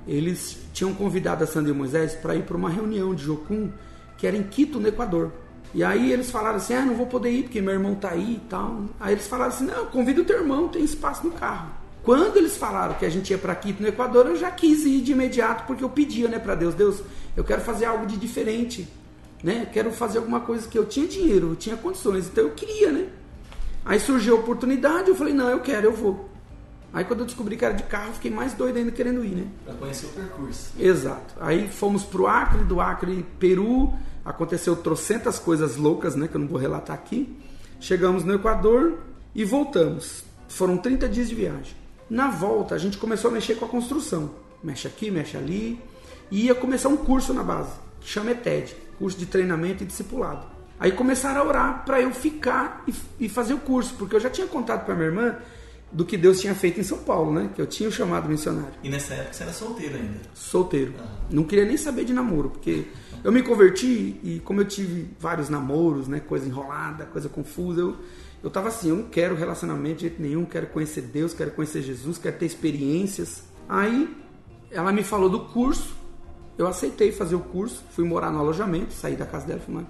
eles 0.07 0.59
tinham 0.73 0.95
convidado 0.95 1.45
a 1.45 1.47
Sandra 1.47 1.73
e 1.73 1.75
Moisés 1.75 2.15
para 2.15 2.35
ir 2.35 2.43
para 2.43 2.57
uma 2.57 2.71
reunião 2.71 3.15
de 3.15 3.25
Jocum 3.25 3.71
que 4.17 4.27
era 4.27 4.37
em 4.37 4.43
Quito, 4.43 4.81
no 4.81 4.89
Equador. 4.89 5.31
E 5.75 5.85
aí 5.85 6.13
eles 6.13 6.31
falaram 6.31 6.57
assim: 6.57 6.75
ah, 6.75 6.85
não 6.85 6.95
vou 6.95 7.07
poder 7.07 7.31
ir 7.31 7.43
porque 7.45 7.61
meu 7.61 7.75
irmão 7.75 7.95
tá 7.95 8.11
aí 8.11 8.35
e 8.35 8.49
tal. 8.49 8.85
Aí 8.99 9.13
eles 9.13 9.27
falaram 9.27 9.51
assim: 9.51 9.67
não, 9.67 9.87
convida 9.87 10.23
o 10.23 10.25
teu 10.25 10.39
irmão, 10.39 10.69
tem 10.69 10.83
espaço 10.83 11.27
no 11.27 11.33
carro. 11.33 11.71
Quando 12.03 12.37
eles 12.37 12.57
falaram 12.57 12.95
que 12.95 13.05
a 13.05 13.11
gente 13.11 13.31
ia 13.31 13.39
para 13.39 13.55
Quito, 13.55 13.83
no 13.83 13.89
Equador, 13.89 14.27
eu 14.27 14.37
já 14.37 14.51
quis 14.51 14.85
ir 14.85 15.01
de 15.01 15.13
imediato 15.13 15.65
porque 15.67 15.83
eu 15.83 15.91
pedia, 15.91 16.29
né, 16.29 16.39
para 16.39 16.55
Deus: 16.55 16.75
Deus, 16.75 17.03
eu 17.37 17.45
quero 17.45 17.61
fazer 17.61 17.85
algo 17.85 18.07
de 18.07 18.17
diferente, 18.17 18.89
né? 19.43 19.69
Quero 19.71 19.91
fazer 19.91 20.19
alguma 20.19 20.41
coisa 20.41 20.67
que 20.67 20.79
eu 20.79 20.87
tinha 20.87 21.07
dinheiro, 21.07 21.51
eu 21.51 21.57
tinha 21.57 21.77
condições, 21.77 22.27
então 22.27 22.45
eu 22.45 22.51
queria, 22.51 22.91
né? 22.93 23.09
Aí 23.85 24.01
surgiu 24.01 24.37
a 24.37 24.41
oportunidade, 24.41 25.09
eu 25.09 25.15
falei: 25.15 25.35
não, 25.35 25.51
eu 25.51 25.61
quero, 25.61 25.87
eu 25.87 25.93
vou. 25.93 26.36
Aí 26.97 27.05
quando 27.05 27.21
eu 27.21 27.27
descobri 27.27 27.59
que 27.59 27.65
era 27.67 27.75
de 27.75 27.83
carro, 27.83 28.15
fiquei 28.15 28.31
mais 28.31 28.55
doido 28.55 28.79
ainda 28.79 28.91
querendo 28.91 29.23
ir, 29.23 29.35
né? 29.35 29.47
Pra 29.67 29.75
conhecer 29.75 30.07
o 30.07 30.09
percurso. 30.09 30.73
Exato. 30.79 31.35
Aí 31.39 31.69
fomos 31.69 32.05
pro 32.05 32.27
Acre, 32.27 32.65
do 32.65 32.81
Acre, 32.81 33.23
Peru. 33.39 33.93
Aconteceu 34.25 34.75
trocentas 34.75 35.39
coisas 35.39 35.77
loucas, 35.77 36.17
né? 36.17 36.27
Que 36.27 36.37
eu 36.37 36.41
não 36.41 36.49
vou 36.49 36.59
relatar 36.59 36.97
aqui. 36.97 37.39
Chegamos 37.79 38.25
no 38.25 38.33
Equador 38.33 38.95
e 39.35 39.45
voltamos. 39.45 40.25
Foram 40.49 40.79
30 40.79 41.07
dias 41.07 41.29
de 41.29 41.35
viagem. 41.35 41.77
Na 42.09 42.31
volta, 42.31 42.75
a 42.75 42.79
gente 42.79 42.97
começou 42.97 43.31
a 43.31 43.35
mexer 43.35 43.57
com 43.57 43.67
a 43.67 43.69
construção. 43.69 44.31
Mexe 44.65 44.89
aqui, 44.89 45.11
mexe 45.11 45.37
ali. 45.37 45.79
E 46.31 46.47
ia 46.47 46.55
começar 46.55 46.89
um 46.89 46.97
curso 46.97 47.35
na 47.35 47.43
base, 47.43 47.73
que 48.01 48.09
chama 48.09 48.31
ETED 48.31 48.75
Curso 48.99 49.19
de 49.19 49.27
Treinamento 49.27 49.83
e 49.83 49.87
Discipulado. 49.87 50.47
Aí 50.81 50.93
começaram 50.93 51.43
a 51.43 51.45
orar 51.45 51.85
para 51.85 52.01
eu 52.01 52.11
ficar 52.11 52.85
e, 52.89 52.95
e, 53.21 53.29
fazer 53.29 53.53
o 53.53 53.59
curso, 53.59 53.95
porque 53.99 54.17
eu 54.17 54.21
já 54.21 54.31
tinha 54.31 54.47
contado 54.47 54.87
para 54.87 54.95
minha 54.95 55.09
irmã 55.09 55.37
do 55.93 56.05
que 56.05 56.17
Deus 56.17 56.41
tinha 56.41 56.55
feito 56.55 56.81
em 56.81 56.83
São 56.83 56.99
Paulo, 56.99 57.33
né? 57.33 57.51
Que 57.55 57.61
eu 57.61 57.67
tinha 57.67 57.89
o 57.89 57.93
chamado 57.93 58.29
missionário. 58.29 58.75
E 58.83 58.89
nessa 58.89 59.15
época 59.15 59.33
você 59.33 59.43
era 59.45 59.53
solteiro 59.53 59.97
ainda? 59.97 60.21
Solteiro. 60.35 60.95
Ah. 60.99 61.07
Não 61.31 61.45
queria 61.45 61.65
nem 61.65 61.77
saber 61.77 62.05
de 62.05 62.13
namoro, 62.13 62.51
porque 62.51 62.87
eu 63.23 63.33
me 63.33 63.43
converti 63.43 64.21
e 64.23 64.41
como 64.45 64.61
eu 64.61 64.65
tive 64.65 65.09
vários 65.19 65.49
namoros, 65.49 66.09
né? 66.09 66.21
Coisa 66.21 66.47
enrolada, 66.47 67.07
coisa 67.07 67.29
confusa, 67.29 67.81
eu, 67.81 67.97
eu 68.43 68.51
tava 68.51 68.69
assim, 68.69 68.91
eu 68.91 68.97
não 68.97 69.05
quero 69.05 69.35
relacionamento 69.35 69.97
de 69.97 70.01
jeito 70.03 70.21
nenhum, 70.21 70.45
quero 70.45 70.67
conhecer 70.67 71.03
Deus, 71.03 71.33
quero 71.33 71.53
conhecer 71.53 71.83
Jesus, 71.83 72.19
quero 72.19 72.37
ter 72.37 72.47
experiências. 72.47 73.45
Aí 73.69 74.15
ela 74.71 74.93
me 74.93 75.03
falou 75.03 75.29
do 75.29 75.41
curso, 75.47 75.95
eu 76.59 76.67
aceitei 76.67 77.13
fazer 77.13 77.37
o 77.37 77.41
curso, 77.41 77.83
fui 77.91 78.05
morar 78.05 78.31
no 78.31 78.39
alojamento, 78.39 78.93
saí 78.93 79.15
da 79.15 79.27
casa 79.27 79.47
dela, 79.47 79.61
fui 79.61 79.75
morar. 79.75 79.89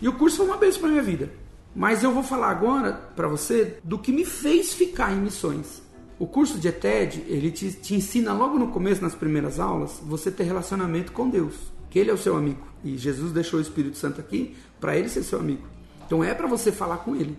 E 0.00 0.08
o 0.08 0.12
curso 0.12 0.38
foi 0.38 0.46
uma 0.46 0.56
bênção 0.56 0.80
para 0.80 0.90
minha 0.90 1.02
vida. 1.02 1.30
Mas 1.76 2.02
eu 2.02 2.10
vou 2.10 2.22
falar 2.22 2.48
agora 2.48 2.94
para 3.14 3.28
você 3.28 3.76
do 3.84 3.98
que 3.98 4.10
me 4.10 4.24
fez 4.24 4.72
ficar 4.72 5.12
em 5.12 5.20
missões. 5.20 5.82
O 6.18 6.26
curso 6.26 6.58
de 6.58 6.68
ETED, 6.68 7.24
ele 7.28 7.50
te, 7.50 7.70
te, 7.70 7.94
ensina 7.94 8.32
logo 8.32 8.58
no 8.58 8.68
começo, 8.68 9.02
nas 9.02 9.14
primeiras 9.14 9.60
aulas, 9.60 10.00
você 10.02 10.30
ter 10.30 10.44
relacionamento 10.44 11.12
com 11.12 11.28
Deus, 11.28 11.54
que 11.90 11.98
Ele 11.98 12.10
é 12.10 12.14
o 12.14 12.16
seu 12.16 12.34
amigo. 12.34 12.66
E 12.82 12.96
Jesus 12.96 13.30
deixou 13.30 13.58
o 13.58 13.62
Espírito 13.62 13.98
Santo 13.98 14.18
aqui 14.18 14.56
para 14.80 14.96
Ele 14.96 15.10
ser 15.10 15.22
seu 15.22 15.38
amigo. 15.38 15.66
Então 16.06 16.24
é 16.24 16.32
para 16.32 16.46
você 16.46 16.72
falar 16.72 16.96
com 16.98 17.14
Ele. 17.14 17.36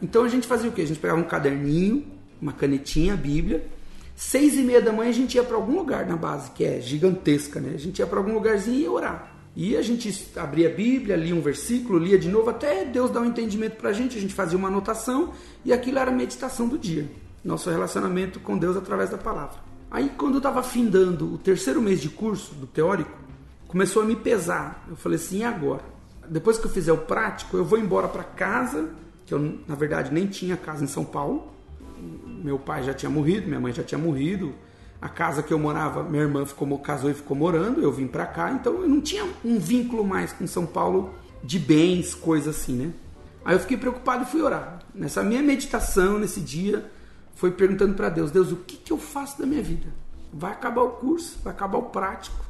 Então 0.00 0.22
a 0.22 0.28
gente 0.28 0.46
fazia 0.46 0.70
o 0.70 0.72
quê? 0.72 0.82
A 0.82 0.86
gente 0.86 1.00
pegava 1.00 1.18
um 1.18 1.24
caderninho, 1.24 2.06
uma 2.40 2.52
canetinha, 2.52 3.14
a 3.14 3.16
Bíblia. 3.16 3.66
Seis 4.14 4.54
e 4.54 4.62
meia 4.62 4.80
da 4.80 4.92
manhã 4.92 5.10
a 5.10 5.12
gente 5.12 5.34
ia 5.34 5.42
para 5.42 5.56
algum 5.56 5.76
lugar 5.76 6.06
na 6.06 6.16
base, 6.16 6.52
que 6.52 6.64
é 6.64 6.80
gigantesca, 6.80 7.58
né? 7.58 7.72
A 7.74 7.78
gente 7.78 7.98
ia 7.98 8.06
para 8.06 8.20
algum 8.20 8.34
lugarzinho 8.34 8.76
e 8.76 8.82
ia 8.82 8.92
orar. 8.92 9.35
E 9.56 9.74
a 9.74 9.80
gente 9.80 10.14
abria 10.36 10.68
a 10.68 10.72
Bíblia, 10.72 11.16
lia 11.16 11.34
um 11.34 11.40
versículo, 11.40 11.98
lia 11.98 12.18
de 12.18 12.28
novo, 12.28 12.50
até 12.50 12.84
Deus 12.84 13.10
dar 13.10 13.22
um 13.22 13.24
entendimento 13.24 13.76
para 13.76 13.88
a 13.88 13.92
gente. 13.92 14.18
A 14.18 14.20
gente 14.20 14.34
fazia 14.34 14.58
uma 14.58 14.68
anotação 14.68 15.32
e 15.64 15.72
aquilo 15.72 15.98
era 15.98 16.10
a 16.10 16.14
meditação 16.14 16.68
do 16.68 16.78
dia. 16.78 17.10
Nosso 17.42 17.70
relacionamento 17.70 18.38
com 18.38 18.58
Deus 18.58 18.76
através 18.76 19.08
da 19.08 19.16
palavra. 19.16 19.56
Aí, 19.90 20.10
quando 20.18 20.34
eu 20.34 20.38
estava 20.38 20.62
findando 20.62 21.32
o 21.32 21.38
terceiro 21.38 21.80
mês 21.80 22.02
de 22.02 22.10
curso 22.10 22.54
do 22.54 22.66
teórico, 22.66 23.16
começou 23.66 24.02
a 24.02 24.04
me 24.04 24.14
pesar. 24.14 24.84
Eu 24.90 24.96
falei 24.96 25.16
assim: 25.16 25.38
e 25.38 25.44
agora? 25.44 25.82
Depois 26.28 26.58
que 26.58 26.66
eu 26.66 26.70
fizer 26.70 26.92
o 26.92 26.98
prático, 26.98 27.56
eu 27.56 27.64
vou 27.64 27.78
embora 27.78 28.08
para 28.08 28.24
casa, 28.24 28.90
que 29.24 29.32
eu, 29.32 29.58
na 29.66 29.74
verdade, 29.74 30.12
nem 30.12 30.26
tinha 30.26 30.56
casa 30.56 30.84
em 30.84 30.88
São 30.88 31.04
Paulo. 31.04 31.50
Meu 32.44 32.58
pai 32.58 32.82
já 32.82 32.92
tinha 32.92 33.08
morrido, 33.08 33.46
minha 33.46 33.60
mãe 33.60 33.72
já 33.72 33.82
tinha 33.82 33.98
morrido, 33.98 34.52
a 35.00 35.08
casa 35.08 35.42
que 35.42 35.52
eu 35.52 35.58
morava, 35.58 36.02
minha 36.02 36.22
irmã 36.22 36.44
ficou, 36.46 36.78
casou 36.78 37.10
e 37.10 37.14
ficou 37.14 37.36
morando, 37.36 37.82
eu 37.82 37.92
vim 37.92 38.06
para 38.06 38.26
cá, 38.26 38.50
então 38.52 38.82
eu 38.82 38.88
não 38.88 39.00
tinha 39.00 39.26
um 39.44 39.58
vínculo 39.58 40.04
mais 40.04 40.32
com 40.32 40.46
São 40.46 40.64
Paulo 40.64 41.14
de 41.42 41.58
bens, 41.58 42.14
coisas 42.14 42.56
assim, 42.56 42.74
né? 42.74 42.92
Aí 43.44 43.54
eu 43.54 43.60
fiquei 43.60 43.76
preocupado 43.76 44.24
e 44.24 44.26
fui 44.26 44.42
orar. 44.42 44.80
Nessa 44.94 45.22
minha 45.22 45.42
meditação, 45.42 46.18
nesse 46.18 46.40
dia, 46.40 46.90
foi 47.36 47.52
perguntando 47.52 47.94
para 47.94 48.08
Deus: 48.08 48.30
Deus, 48.30 48.50
o 48.50 48.56
que, 48.56 48.76
que 48.76 48.92
eu 48.92 48.98
faço 48.98 49.38
da 49.38 49.46
minha 49.46 49.62
vida? 49.62 49.86
Vai 50.32 50.50
acabar 50.50 50.82
o 50.82 50.90
curso, 50.90 51.38
vai 51.44 51.52
acabar 51.52 51.78
o 51.78 51.84
prático. 51.84 52.44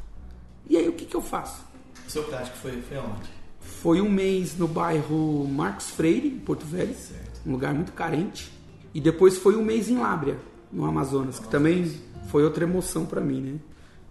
E 0.69 0.77
aí, 0.77 0.89
o 0.89 0.93
que, 0.93 1.05
que 1.05 1.15
eu 1.15 1.21
faço? 1.21 1.65
O 2.07 2.11
seu 2.11 2.25
prático 2.25 2.57
foi, 2.57 2.81
foi 2.81 2.97
onde? 2.97 3.31
Foi 3.61 4.01
um 4.01 4.09
mês 4.09 4.57
no 4.57 4.67
bairro 4.67 5.47
Marcos 5.47 5.91
Freire, 5.91 6.29
em 6.29 6.39
Porto 6.39 6.65
Velho, 6.65 6.95
certo. 6.95 7.41
um 7.45 7.53
lugar 7.53 7.75
muito 7.75 7.93
carente. 7.93 8.51
E 8.95 9.01
depois 9.01 9.37
foi 9.37 9.57
um 9.57 9.63
mês 9.63 9.91
em 9.91 9.99
Lábrea, 9.99 10.39
no 10.73 10.87
Amazonas, 10.87 11.39
que 11.39 11.49
também 11.49 11.93
foi 12.29 12.45
outra 12.45 12.65
emoção 12.65 13.07
para 13.07 13.21
mim, 13.21 13.41
né? 13.41 13.59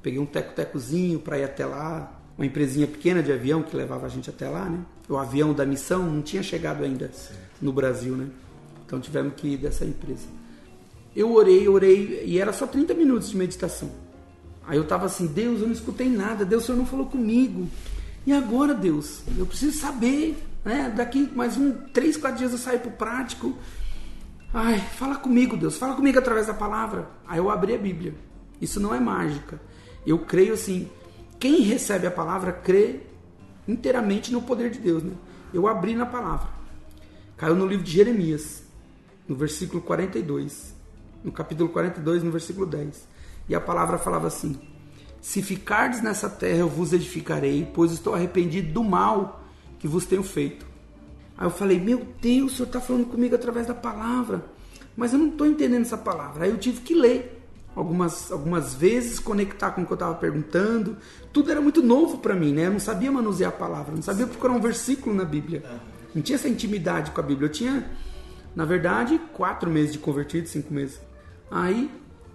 peguei 0.05 0.19
um 0.19 0.25
teco-tecozinho 0.25 1.17
para 1.17 1.39
ir 1.39 1.45
até 1.45 1.65
lá, 1.65 2.21
uma 2.37 2.45
empresinha 2.45 2.85
pequena 2.85 3.23
de 3.23 3.31
avião 3.31 3.63
que 3.63 3.75
levava 3.75 4.05
a 4.05 4.09
gente 4.09 4.29
até 4.29 4.47
lá, 4.47 4.69
né? 4.69 4.77
O 5.09 5.17
avião 5.17 5.51
da 5.51 5.65
missão 5.65 6.03
não 6.03 6.21
tinha 6.21 6.43
chegado 6.43 6.83
ainda 6.83 7.09
no 7.59 7.73
Brasil, 7.73 8.15
né? 8.15 8.27
Então 8.85 8.99
tivemos 8.99 9.33
que 9.35 9.47
ir 9.47 9.57
dessa 9.57 9.83
empresa. 9.83 10.27
Eu 11.15 11.33
orei, 11.33 11.67
orei, 11.67 12.23
e 12.23 12.39
era 12.39 12.53
só 12.53 12.67
30 12.67 12.93
minutos 12.93 13.31
de 13.31 13.37
meditação. 13.37 13.89
Aí 14.67 14.77
eu 14.77 14.83
tava 14.83 15.07
assim, 15.07 15.25
Deus, 15.25 15.61
eu 15.61 15.65
não 15.65 15.73
escutei 15.73 16.07
nada, 16.07 16.45
Deus, 16.45 16.63
o 16.63 16.65
Senhor 16.67 16.77
não 16.77 16.85
falou 16.85 17.07
comigo. 17.07 17.67
E 18.27 18.31
agora, 18.31 18.75
Deus, 18.75 19.23
eu 19.35 19.47
preciso 19.47 19.75
saber, 19.75 20.37
né? 20.63 20.93
Daqui 20.95 21.27
mais 21.35 21.57
um, 21.57 21.71
três, 21.71 22.15
quatro 22.15 22.37
dias 22.37 22.51
eu 22.51 22.59
saio 22.59 22.79
pro 22.79 22.91
prático. 22.91 23.57
Ai, 24.57 24.79
fala 24.79 25.17
comigo, 25.17 25.57
Deus, 25.57 25.77
fala 25.77 25.95
comigo 25.95 26.17
através 26.17 26.47
da 26.47 26.53
palavra. 26.53 27.09
Aí 27.27 27.39
eu 27.39 27.49
abri 27.49 27.75
a 27.75 27.77
Bíblia. 27.77 28.15
Isso 28.61 28.79
não 28.79 28.95
é 28.95 29.01
mágica. 29.01 29.59
Eu 30.07 30.19
creio 30.19 30.53
assim, 30.53 30.89
quem 31.37 31.59
recebe 31.59 32.07
a 32.07 32.11
palavra 32.11 32.53
crê 32.53 33.01
inteiramente 33.67 34.31
no 34.31 34.41
poder 34.41 34.71
de 34.71 34.79
Deus, 34.79 35.03
né? 35.03 35.11
Eu 35.53 35.67
abri 35.67 35.93
na 35.93 36.05
palavra. 36.05 36.47
Caiu 37.35 37.53
no 37.53 37.67
livro 37.67 37.83
de 37.83 37.91
Jeremias, 37.91 38.63
no 39.27 39.35
versículo 39.35 39.81
42. 39.81 40.73
No 41.21 41.33
capítulo 41.33 41.67
42, 41.67 42.23
no 42.23 42.31
versículo 42.31 42.65
10. 42.65 43.09
E 43.49 43.55
a 43.55 43.59
palavra 43.59 43.97
falava 43.97 44.27
assim: 44.27 44.57
Se 45.19 45.41
ficardes 45.41 46.01
nessa 46.01 46.29
terra, 46.29 46.59
eu 46.59 46.69
vos 46.69 46.93
edificarei, 46.93 47.69
pois 47.73 47.91
estou 47.91 48.15
arrependido 48.15 48.71
do 48.71 48.85
mal 48.85 49.43
que 49.79 49.87
vos 49.87 50.05
tenho 50.05 50.23
feito. 50.23 50.65
Aí 51.37 51.45
eu 51.45 51.51
falei: 51.51 51.79
Meu 51.79 52.05
Deus, 52.21 52.53
o 52.53 52.55
Senhor 52.55 52.67
está 52.67 52.79
falando 52.79 53.05
comigo 53.05 53.35
através 53.35 53.67
da 53.67 53.73
palavra, 53.73 54.45
mas 54.95 55.13
eu 55.13 55.19
não 55.19 55.27
estou 55.27 55.45
entendendo 55.47 55.81
essa 55.81 55.97
palavra. 55.97 56.45
Aí 56.45 56.49
eu 56.49 56.57
tive 56.57 56.81
que 56.81 56.93
ler 56.93 57.41
algumas, 57.75 58.31
algumas 58.31 58.73
vezes, 58.73 59.19
conectar 59.19 59.71
com 59.71 59.81
o 59.81 59.85
que 59.85 59.91
eu 59.91 59.95
estava 59.95 60.15
perguntando. 60.15 60.97
Tudo 61.33 61.51
era 61.51 61.59
muito 61.59 61.83
novo 61.83 62.19
para 62.19 62.33
mim, 62.33 62.53
né? 62.53 62.67
Eu 62.67 62.71
não 62.71 62.79
sabia 62.79 63.11
manusear 63.11 63.49
a 63.49 63.55
palavra, 63.55 63.93
não 63.93 64.01
sabia 64.01 64.25
procurar 64.25 64.53
um 64.53 64.61
versículo 64.61 65.13
na 65.13 65.25
Bíblia. 65.25 65.63
Não 66.13 66.21
tinha 66.21 66.37
essa 66.37 66.47
intimidade 66.47 67.11
com 67.11 67.19
a 67.19 67.23
Bíblia. 67.23 67.47
Eu 67.47 67.51
tinha, 67.51 67.91
na 68.55 68.63
verdade, 68.63 69.19
quatro 69.33 69.69
meses 69.69 69.91
de 69.91 69.99
convertido, 69.99 70.47
cinco 70.47 70.73
meses. 70.73 70.99
Aí, 71.51 71.91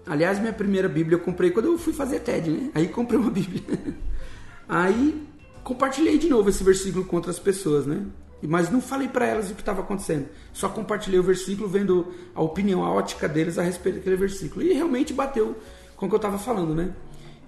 aliás, 0.06 0.38
minha 0.38 0.52
primeira 0.52 0.88
Bíblia 0.88 1.16
eu 1.16 1.20
comprei 1.20 1.50
quando 1.50 1.66
eu 1.66 1.78
fui 1.78 1.94
fazer 1.94 2.20
TED, 2.20 2.50
né? 2.50 2.70
Aí 2.74 2.88
comprei 2.88 3.18
uma 3.18 3.30
Bíblia. 3.30 3.62
Aí 4.68 5.26
compartilhei 5.64 6.18
de 6.18 6.28
novo 6.28 6.48
esse 6.50 6.62
versículo 6.62 7.04
com 7.04 7.16
outras 7.16 7.38
pessoas, 7.38 7.86
né? 7.86 8.04
Mas 8.46 8.70
não 8.70 8.80
falei 8.80 9.08
para 9.08 9.26
elas 9.26 9.50
o 9.50 9.54
que 9.54 9.60
estava 9.60 9.80
acontecendo. 9.80 10.28
Só 10.52 10.68
compartilhei 10.68 11.18
o 11.18 11.22
versículo, 11.22 11.68
vendo 11.68 12.12
a 12.34 12.42
opinião, 12.42 12.84
a 12.84 12.92
ótica 12.92 13.28
deles 13.28 13.58
a 13.58 13.62
respeito 13.62 13.96
daquele 13.96 14.16
versículo. 14.16 14.62
E 14.64 14.72
realmente 14.72 15.12
bateu 15.12 15.56
com 15.96 16.06
o 16.06 16.08
que 16.08 16.14
eu 16.14 16.18
estava 16.18 16.38
falando, 16.38 16.74
né? 16.74 16.94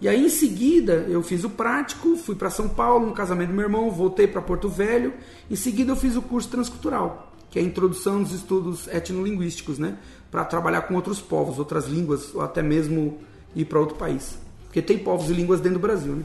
E 0.01 0.09
aí 0.09 0.25
em 0.25 0.29
seguida 0.29 1.07
eu 1.09 1.23
fiz 1.23 1.45
o 1.45 1.51
prático, 1.51 2.17
fui 2.17 2.35
para 2.35 2.51
São 2.51 2.69
Paulo 2.69 3.07
no 3.07 3.13
casamento 3.13 3.51
do 3.51 3.55
meu 3.55 3.65
irmão, 3.65 3.91
voltei 3.91 4.27
para 4.27 4.43
Porto 4.43 4.69
Velho. 4.69 5.15
Em 5.49 5.55
seguida 5.55 5.93
eu 5.93 5.97
fiz 5.97 6.17
o 6.17 6.23
curso 6.23 6.49
transcultural, 6.49 7.33
que 7.49 7.59
é 7.59 7.63
a 7.63 7.65
introdução 7.65 8.21
dos 8.21 8.33
estudos 8.33 8.89
etnolinguísticos, 8.89 9.79
né? 9.79 9.97
Para 10.31 10.45
trabalhar 10.45 10.83
com 10.83 10.95
outros 10.95 11.21
povos, 11.21 11.59
outras 11.59 11.87
línguas, 11.87 12.35
ou 12.35 12.41
até 12.43 12.63
mesmo 12.63 13.19
ir 13.55 13.65
para 13.65 13.79
outro 13.79 13.97
país. 13.97 14.37
Porque 14.65 14.83
tem 14.83 14.99
povos 14.99 15.31
e 15.31 15.35
línguas 15.35 15.61
dentro 15.61 15.79
do 15.79 15.83
Brasil, 15.83 16.17
né? 16.17 16.25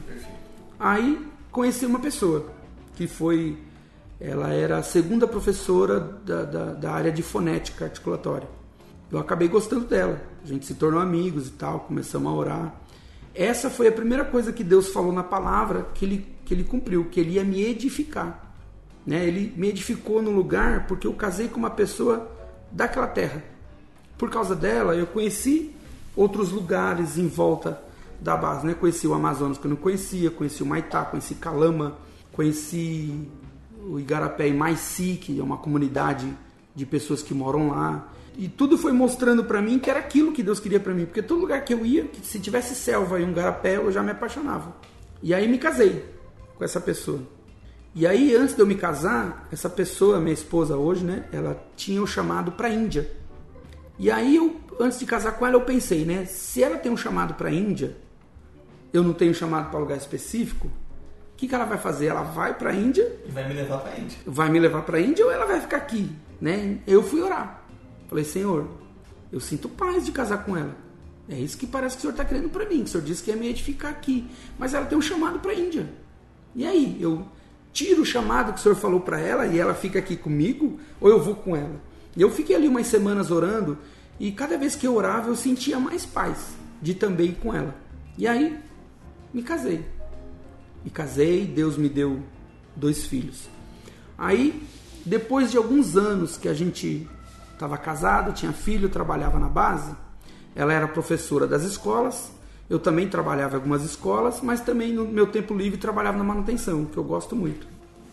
Aí 0.78 1.24
conheci 1.52 1.86
uma 1.86 2.00
pessoa 2.00 2.46
que 2.96 3.06
foi 3.06 3.56
ela 4.20 4.52
era 4.52 4.78
a 4.78 4.82
segunda 4.82 5.26
professora 5.26 6.00
da, 6.00 6.44
da, 6.44 6.64
da, 6.74 6.92
área 6.92 7.12
de 7.12 7.22
fonética 7.22 7.84
articulatória. 7.84 8.48
Eu 9.10 9.18
acabei 9.18 9.48
gostando 9.48 9.84
dela, 9.84 10.20
a 10.42 10.46
gente 10.46 10.66
se 10.66 10.74
tornou 10.74 11.00
amigos 11.00 11.48
e 11.48 11.52
tal, 11.52 11.80
começamos 11.80 12.30
a 12.30 12.34
orar. 12.34 12.74
Essa 13.34 13.70
foi 13.70 13.86
a 13.86 13.92
primeira 13.92 14.24
coisa 14.24 14.52
que 14.52 14.64
Deus 14.64 14.88
falou 14.88 15.12
na 15.12 15.22
palavra 15.22 15.86
que 15.94 16.04
ele, 16.04 16.26
que 16.44 16.52
ele 16.52 16.64
cumpriu, 16.64 17.04
que 17.04 17.20
ele 17.20 17.32
ia 17.32 17.44
me 17.44 17.62
edificar. 17.62 18.52
Né? 19.06 19.24
Ele 19.24 19.52
me 19.56 19.68
edificou 19.68 20.20
no 20.20 20.30
lugar 20.30 20.86
porque 20.86 21.06
eu 21.06 21.14
casei 21.14 21.48
com 21.48 21.58
uma 21.58 21.70
pessoa 21.70 22.30
daquela 22.72 23.06
terra. 23.06 23.42
Por 24.18 24.28
causa 24.28 24.56
dela, 24.56 24.96
eu 24.96 25.06
conheci 25.06 25.74
outros 26.16 26.50
lugares 26.50 27.16
em 27.16 27.28
volta 27.28 27.80
da 28.20 28.36
base. 28.36 28.66
Né? 28.66 28.74
Conheci 28.74 29.06
o 29.06 29.14
Amazonas 29.14 29.56
que 29.56 29.66
eu 29.66 29.70
não 29.70 29.76
conhecia, 29.76 30.30
conheci 30.30 30.62
o 30.62 30.66
Maitá, 30.66 31.04
conheci 31.04 31.36
Calama, 31.36 31.96
conheci 32.32 33.28
o 33.86 33.98
Igarapé 33.98 34.48
e 34.48 34.52
Maici, 34.52 35.18
que 35.20 35.38
é 35.38 35.42
uma 35.42 35.56
comunidade 35.56 36.32
de 36.74 36.86
pessoas 36.86 37.22
que 37.22 37.34
moram 37.34 37.70
lá. 37.70 38.12
E 38.36 38.48
tudo 38.48 38.78
foi 38.78 38.92
mostrando 38.92 39.44
para 39.44 39.60
mim 39.60 39.78
que 39.78 39.90
era 39.90 39.98
aquilo 39.98 40.32
que 40.32 40.42
Deus 40.42 40.60
queria 40.60 40.78
para 40.78 40.94
mim, 40.94 41.04
porque 41.04 41.22
todo 41.22 41.40
lugar 41.40 41.64
que 41.64 41.74
eu 41.74 41.84
ia, 41.84 42.04
que 42.04 42.24
se 42.24 42.38
tivesse 42.38 42.74
selva 42.74 43.20
e 43.20 43.24
um 43.24 43.32
garapé, 43.32 43.76
eu 43.76 43.90
já 43.90 44.02
me 44.02 44.12
apaixonava. 44.12 44.76
E 45.22 45.34
aí 45.34 45.48
me 45.48 45.58
casei 45.58 46.04
com 46.56 46.64
essa 46.64 46.80
pessoa. 46.80 47.20
E 47.94 48.06
aí 48.06 48.36
antes 48.36 48.54
de 48.54 48.60
eu 48.60 48.66
me 48.66 48.76
casar, 48.76 49.48
essa 49.50 49.68
pessoa, 49.68 50.20
minha 50.20 50.32
esposa 50.34 50.76
hoje, 50.76 51.04
né, 51.04 51.24
ela 51.32 51.60
tinha 51.74 52.00
o 52.00 52.06
chamado 52.06 52.52
para 52.52 52.70
Índia. 52.70 53.10
E 53.98 54.10
aí 54.10 54.36
eu 54.36 54.60
antes 54.78 55.00
de 55.00 55.06
casar 55.06 55.32
com 55.32 55.44
ela 55.44 55.56
eu 55.56 55.62
pensei, 55.62 56.04
né, 56.04 56.24
se 56.24 56.62
ela 56.62 56.78
tem 56.78 56.92
um 56.92 56.96
chamado 56.96 57.34
para 57.34 57.50
Índia, 57.50 57.96
eu 58.92 59.02
não 59.02 59.12
tenho 59.12 59.34
chamado 59.34 59.70
para 59.70 59.80
lugar 59.80 59.98
específico, 59.98 60.70
que, 61.38 61.46
que 61.46 61.54
ela 61.54 61.64
vai 61.64 61.78
fazer? 61.78 62.06
Ela 62.06 62.22
vai 62.22 62.52
para 62.52 62.70
a 62.70 62.74
Índia. 62.74 63.16
E 63.24 63.30
vai 63.30 63.48
me 63.48 63.54
levar 63.54 63.78
para 63.78 63.92
a 63.92 63.98
Índia. 63.98 64.18
Vai 64.26 64.50
me 64.50 64.58
levar 64.58 64.82
para 64.82 64.98
a 64.98 65.00
Índia 65.00 65.24
ou 65.24 65.30
ela 65.30 65.46
vai 65.46 65.60
ficar 65.60 65.76
aqui? 65.76 66.10
Né? 66.40 66.80
Eu 66.84 67.00
fui 67.00 67.22
orar. 67.22 67.62
Falei, 68.08 68.24
Senhor, 68.24 68.66
eu 69.30 69.38
sinto 69.38 69.68
paz 69.68 70.04
de 70.04 70.10
casar 70.10 70.44
com 70.44 70.56
ela. 70.56 70.76
É 71.28 71.38
isso 71.38 71.56
que 71.56 71.66
parece 71.66 71.94
que 71.94 72.00
o 72.00 72.02
Senhor 72.02 72.12
está 72.12 72.24
querendo 72.24 72.50
para 72.50 72.68
mim. 72.68 72.82
O 72.82 72.88
Senhor 72.88 73.04
disse 73.04 73.22
que 73.22 73.30
ia 73.30 73.36
me 73.36 73.48
edificar 73.48 73.92
aqui. 73.92 74.28
Mas 74.58 74.74
ela 74.74 74.86
tem 74.86 74.98
um 74.98 75.02
chamado 75.02 75.38
para 75.38 75.52
a 75.52 75.54
Índia. 75.54 75.88
E 76.56 76.66
aí? 76.66 76.98
Eu 77.00 77.24
tiro 77.72 78.02
o 78.02 78.06
chamado 78.06 78.52
que 78.52 78.58
o 78.58 78.62
Senhor 78.62 78.74
falou 78.74 79.00
para 79.00 79.20
ela 79.20 79.46
e 79.46 79.60
ela 79.60 79.74
fica 79.74 80.00
aqui 80.00 80.16
comigo? 80.16 80.80
Ou 81.00 81.08
eu 81.08 81.22
vou 81.22 81.36
com 81.36 81.54
ela? 81.54 81.80
E 82.16 82.20
eu 82.20 82.32
fiquei 82.32 82.56
ali 82.56 82.66
umas 82.66 82.88
semanas 82.88 83.30
orando. 83.30 83.78
E 84.18 84.32
cada 84.32 84.58
vez 84.58 84.74
que 84.74 84.88
eu 84.88 84.96
orava, 84.96 85.28
eu 85.28 85.36
sentia 85.36 85.78
mais 85.78 86.04
paz 86.04 86.56
de 86.82 86.94
também 86.94 87.28
ir 87.28 87.36
com 87.36 87.54
ela. 87.54 87.76
E 88.16 88.26
aí, 88.26 88.58
me 89.32 89.40
casei 89.40 89.97
me 90.88 90.90
casei, 90.90 91.44
Deus 91.44 91.76
me 91.76 91.86
deu 91.86 92.22
dois 92.74 93.04
filhos. 93.04 93.46
Aí, 94.16 94.66
depois 95.04 95.50
de 95.50 95.58
alguns 95.58 95.98
anos 95.98 96.38
que 96.38 96.48
a 96.48 96.54
gente 96.54 97.06
estava 97.52 97.76
casado, 97.76 98.32
tinha 98.32 98.54
filho, 98.54 98.88
trabalhava 98.88 99.38
na 99.38 99.50
base, 99.50 99.94
ela 100.56 100.72
era 100.72 100.88
professora 100.88 101.46
das 101.46 101.62
escolas, 101.62 102.32
eu 102.70 102.78
também 102.78 103.06
trabalhava 103.06 103.52
em 103.52 103.56
algumas 103.56 103.84
escolas, 103.84 104.40
mas 104.40 104.62
também 104.62 104.90
no 104.90 105.04
meu 105.04 105.26
tempo 105.26 105.54
livre 105.54 105.78
trabalhava 105.78 106.16
na 106.16 106.24
manutenção, 106.24 106.86
que 106.86 106.96
eu 106.96 107.04
gosto 107.04 107.36
muito. 107.36 107.66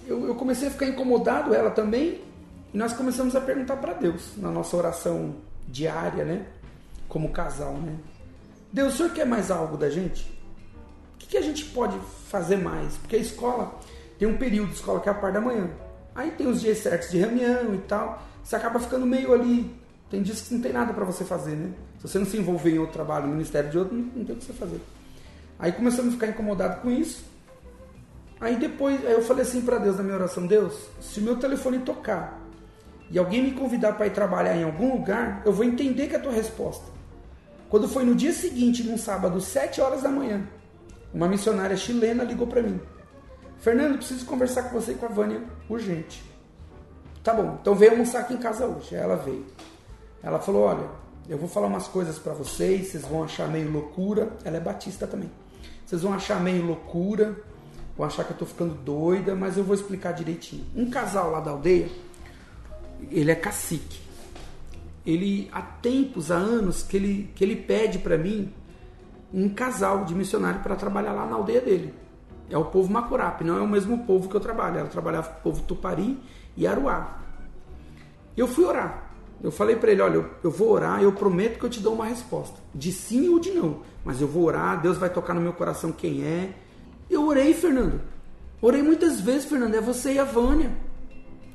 Eu, 0.05 0.27
eu 0.27 0.36
comecei 0.36 0.67
a 0.67 0.72
ficar 0.72 0.88
incomodado, 0.88 1.55
ela 1.55 1.72
também, 1.72 2.22
e 2.74 2.77
nós 2.77 2.91
começamos 2.91 3.38
a 3.38 3.41
perguntar 3.41 3.77
para 3.77 3.94
Deus, 3.94 4.34
na 4.36 4.51
nossa 4.51 4.75
oração 4.75 5.36
diária, 5.65 6.25
né? 6.25 6.46
Como 7.08 7.29
casal, 7.29 7.75
né? 7.75 7.96
Deus, 8.74 8.96
o 8.96 8.98
senhor 8.98 9.13
quer 9.13 9.25
mais 9.25 9.50
algo 9.50 9.77
da 9.77 9.89
gente? 9.89 10.35
O 11.15 11.17
que, 11.17 11.27
que 11.27 11.38
a 11.38 11.41
gente 11.41 11.65
pode 11.65 11.98
fazer 12.29 12.57
mais? 12.57 12.98
Porque 12.98 13.15
a 13.15 13.19
escola 13.19 13.79
tem 14.19 14.27
um 14.27 14.38
período 14.38 14.69
de 14.69 14.75
escola 14.75 15.00
que 15.00 15.10
é 15.10 15.12
a 15.12 15.15
parte 15.15 15.34
da 15.34 15.41
manhã. 15.41 15.69
Aí 16.13 16.31
tem 16.31 16.48
os 16.48 16.62
dias 16.62 16.77
certos 16.77 17.10
de 17.10 17.17
reunião 17.17 17.74
e 17.74 17.79
tal. 17.79 18.22
Você 18.43 18.55
acaba 18.55 18.79
ficando 18.79 19.05
meio 19.05 19.34
ali. 19.34 19.75
Tem 20.10 20.22
dias 20.22 20.41
que 20.41 20.53
não 20.53 20.62
tem 20.62 20.72
nada 20.72 20.93
para 20.93 21.03
você 21.03 21.25
fazer, 21.25 21.55
né? 21.55 21.72
Se 21.98 22.07
você 22.07 22.19
não 22.19 22.25
se 22.25 22.38
envolver 22.38 22.72
em 22.72 22.77
outro 22.77 22.93
trabalho, 22.93 23.27
no 23.27 23.34
ministério 23.34 23.69
de 23.69 23.77
outro, 23.77 23.95
não, 23.95 24.24
tem 24.24 24.36
o 24.36 24.38
que 24.38 24.45
você 24.45 24.53
fazer. 24.53 24.79
Aí 25.57 25.72
começamos 25.72 26.12
a 26.12 26.13
ficar 26.13 26.27
incomodado 26.27 26.81
com 26.81 26.91
isso. 26.91 27.24
Aí 28.39 28.55
depois, 28.57 29.03
aí 29.05 29.13
eu 29.13 29.24
falei 29.24 29.43
assim 29.43 29.62
para 29.62 29.77
Deus 29.77 29.98
na 29.98 30.03
minha 30.03 30.15
oração: 30.15 30.45
Deus, 30.45 30.88
se 31.01 31.19
o 31.19 31.24
meu 31.24 31.38
telefone 31.38 31.79
tocar 31.79 32.39
e 33.10 33.17
alguém 33.17 33.41
me 33.41 33.51
convidar 33.51 33.93
para 33.93 34.07
ir 34.07 34.12
trabalhar 34.12 34.55
em 34.55 34.63
algum 34.63 34.93
lugar, 34.93 35.41
eu 35.45 35.53
vou 35.53 35.65
entender 35.65 36.07
que 36.07 36.15
é 36.15 36.17
a 36.17 36.22
tua 36.22 36.31
resposta. 36.31 36.86
Quando 37.69 37.88
foi 37.88 38.05
no 38.05 38.15
dia 38.15 38.31
seguinte, 38.31 38.84
num 38.84 38.98
sábado, 38.98 39.41
7 39.41 39.81
horas 39.81 40.03
da 40.03 40.10
manhã, 40.10 40.48
uma 41.15 41.29
missionária 41.29 41.77
chilena 41.77 42.25
ligou 42.25 42.45
para 42.45 42.62
mim. 42.62 42.77
Fernando, 43.60 43.95
preciso 43.98 44.25
conversar 44.25 44.63
com 44.63 44.77
você 44.77 44.91
e 44.91 44.95
com 44.95 45.05
a 45.05 45.10
Vânia 45.10 45.41
urgente. 45.69 46.22
Tá 47.24 47.34
bom, 47.34 47.57
então 47.62 47.74
veio 47.74 47.93
almoçar 47.93 48.19
aqui 48.19 48.34
em 48.34 48.38
casa 48.38 48.67
hoje. 48.67 48.93
Aí 48.93 49.01
ela 49.01 49.15
veio. 49.15 49.45
Ela 50.22 50.39
falou: 50.39 50.63
Olha, 50.63 50.86
eu 51.29 51.38
vou 51.38 51.48
falar 51.48 51.67
umas 51.67 51.88
coisas 51.88 52.19
para 52.19 52.34
vocês, 52.34 52.89
vocês 52.89 53.05
vão 53.05 53.24
achar 53.24 53.48
meio 53.48 53.72
loucura. 53.72 54.34
Ela 54.43 54.57
é 54.57 54.60
batista 54.60 55.07
também. 55.07 55.31
Vocês 55.86 56.01
vão 56.01 56.13
achar 56.13 56.41
meio 56.41 56.65
loucura, 56.65 57.34
vão 57.98 58.05
achar 58.05 58.25
que 58.25 58.31
eu 58.31 58.38
tô 58.38 58.45
ficando 58.45 58.75
doida, 58.75 59.36
mas 59.36 59.55
eu 59.55 59.63
vou 59.63 59.74
explicar 59.74 60.12
direitinho. 60.12 60.65
Um 60.75 60.89
casal 60.89 61.31
lá 61.31 61.39
da 61.39 61.51
aldeia, 61.51 61.88
ele 63.10 63.31
é 63.31 63.36
cacique. 63.36 64.01
Ele 65.05 65.50
há 65.53 65.62
tempos, 65.62 66.29
há 66.29 66.36
anos 66.36 66.84
que 66.84 66.98
ele 66.98 67.31
que 67.34 67.43
ele 67.43 67.55
pede 67.55 68.00
para 68.00 68.17
mim 68.17 68.53
um 69.34 69.50
casal 69.50 70.05
de 70.05 70.15
missionário 70.15 70.62
para 70.62 70.75
trabalhar 70.75 71.13
lá 71.13 71.25
na 71.25 71.36
aldeia 71.36 71.62
dele. 71.62 71.94
É 72.50 72.58
o 72.58 72.65
povo 72.65 72.91
Macurape, 72.91 73.44
não 73.44 73.58
é 73.58 73.62
o 73.62 73.67
mesmo 73.67 74.05
povo 74.05 74.29
que 74.29 74.36
eu 74.36 74.39
trabalho. 74.39 74.77
Ela 74.77 74.89
trabalhava 74.89 75.29
com 75.29 75.39
o 75.39 75.41
povo 75.44 75.63
Tupari 75.63 76.20
e 76.55 76.67
Aruá. 76.67 77.20
Eu 78.38 78.48
fui 78.48 78.65
orar. 78.65 79.12
Eu 79.44 79.51
falei 79.51 79.75
para 79.75 79.91
ele, 79.91 80.01
olha, 80.01 80.15
eu, 80.15 80.29
eu 80.44 80.51
vou 80.51 80.70
orar, 80.70 81.01
eu 81.01 81.12
prometo 81.12 81.60
que 81.60 81.65
eu 81.65 81.70
te 81.70 81.79
dou 81.79 81.94
uma 81.94 82.05
resposta, 82.05 82.58
de 82.74 82.91
sim 82.91 83.29
ou 83.29 83.39
de 83.39 83.51
não. 83.51 83.82
Mas 84.03 84.22
eu 84.22 84.27
vou 84.27 84.44
orar, 84.44 84.82
Deus 84.82 84.98
vai 84.98 85.10
tocar 85.10 85.34
no 85.34 85.41
meu 85.41 85.53
coração 85.53 85.91
quem 85.91 86.24
é. 86.24 86.53
Eu 87.10 87.27
orei, 87.27 87.53
Fernando. 87.53 88.01
Orei 88.62 88.82
muitas 88.82 89.20
vezes, 89.20 89.46
Fernando, 89.46 89.75
é 89.75 89.82
você 89.82 90.13
e 90.13 90.20
a 90.20 90.24
Vânia. 90.24 90.72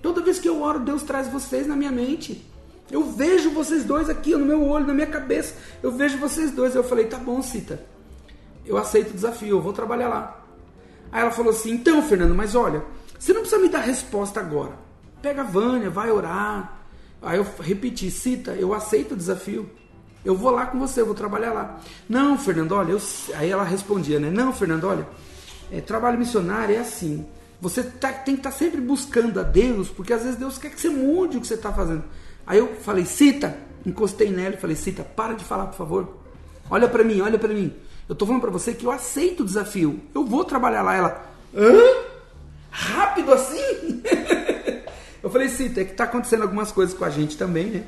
Toda 0.03 0.23
vez 0.23 0.39
que 0.39 0.49
eu 0.49 0.63
oro, 0.63 0.81
Deus 0.81 1.03
traz 1.03 1.29
vocês 1.29 1.67
na 1.67 1.75
minha 1.75 1.91
mente. 1.91 2.50
Eu 2.91 3.05
vejo 3.05 3.51
vocês 3.51 3.85
dois 3.85 4.11
aqui 4.11 4.33
no 4.33 4.45
meu 4.45 4.67
olho, 4.67 4.87
na 4.87 4.95
minha 4.95 5.07
cabeça. 5.07 5.55
Eu 5.83 5.93
vejo 5.93 6.19
vocês 6.19 6.51
dois. 6.51 6.75
Eu 6.75 6.83
falei, 6.83 7.07
tá 7.07 7.19
bom, 7.19 7.41
Cita. 7.41 7.85
Eu 8.67 8.77
aceito 8.77 9.11
o 9.11 9.15
desafio, 9.15 9.57
eu 9.57 9.61
vou 9.61 9.73
trabalhar 9.73 10.09
lá. 10.09 10.45
Aí 11.13 11.23
ela 11.23 11.31
falou 11.31 11.51
assim: 11.51 11.73
então, 11.73 12.03
Fernando, 12.03 12.35
mas 12.35 12.55
olha, 12.55 12.83
você 13.19 13.33
não 13.33 13.41
precisa 13.41 13.61
me 13.61 13.69
dar 13.69 13.81
resposta 13.81 14.41
agora. 14.41 14.73
Pega 15.21 15.43
a 15.43 15.45
Vânia, 15.45 15.91
vai 15.91 16.11
orar. 16.11 16.81
Aí 17.23 17.39
eu 17.39 17.47
repeti: 17.61 18.11
Cita, 18.11 18.53
eu 18.53 18.73
aceito 18.73 19.13
o 19.13 19.17
desafio. 19.17 19.69
Eu 20.25 20.37
vou 20.37 20.51
lá 20.51 20.67
com 20.67 20.79
você, 20.79 21.01
eu 21.01 21.07
vou 21.07 21.15
trabalhar 21.15 21.53
lá. 21.53 21.81
Não, 22.09 22.37
Fernando, 22.39 22.73
olha, 22.73 22.93
eu... 22.93 23.01
aí 23.35 23.51
ela 23.51 23.65
respondia, 23.65 24.21
né? 24.21 24.31
Não, 24.31 24.53
Fernando, 24.53 24.85
olha, 24.85 25.09
é, 25.73 25.81
trabalho 25.81 26.19
missionário 26.19 26.77
é 26.77 26.79
assim. 26.79 27.27
Você 27.61 27.83
tá, 27.83 28.13
tem 28.13 28.35
que 28.35 28.41
estar 28.41 28.51
tá 28.51 28.57
sempre 28.57 28.81
buscando 28.81 29.41
a 29.41 29.43
Deus, 29.43 29.89
porque 29.89 30.13
às 30.13 30.23
vezes 30.23 30.39
Deus 30.39 30.59
quer 30.59 30.71
que 30.71 30.81
você 30.81 30.91
mude 30.91 31.37
o 31.37 31.41
que 31.41 31.47
você 31.47 31.55
está 31.55 31.73
fazendo. 31.73 32.05
Aí 32.51 32.59
eu 32.59 32.75
falei, 32.75 33.05
Cita, 33.05 33.57
encostei 33.87 34.29
nela 34.29 34.57
e 34.57 34.59
falei, 34.59 34.75
Cita, 34.75 35.05
para 35.05 35.35
de 35.35 35.45
falar, 35.45 35.67
por 35.67 35.77
favor. 35.77 36.17
Olha 36.69 36.89
para 36.89 37.05
mim, 37.05 37.21
olha 37.21 37.39
para 37.39 37.55
mim. 37.55 37.73
Eu 38.09 38.15
tô 38.17 38.27
falando 38.27 38.41
para 38.41 38.51
você 38.51 38.75
que 38.75 38.85
eu 38.85 38.91
aceito 38.91 39.45
o 39.45 39.47
desafio. 39.47 40.01
Eu 40.13 40.25
vou 40.25 40.45
trabalhar 40.45 40.83
lá. 40.83 40.97
Ela, 40.97 41.27
hã? 41.55 41.81
Rápido 42.69 43.33
assim? 43.33 44.03
eu 45.23 45.31
falei, 45.31 45.49
Cita, 45.49 45.81
é 45.81 45.85
que 45.85 45.93
tá 45.93 46.03
acontecendo 46.03 46.43
algumas 46.43 46.73
coisas 46.73 46.93
com 46.93 47.05
a 47.05 47.09
gente 47.09 47.37
também, 47.37 47.67
né? 47.67 47.85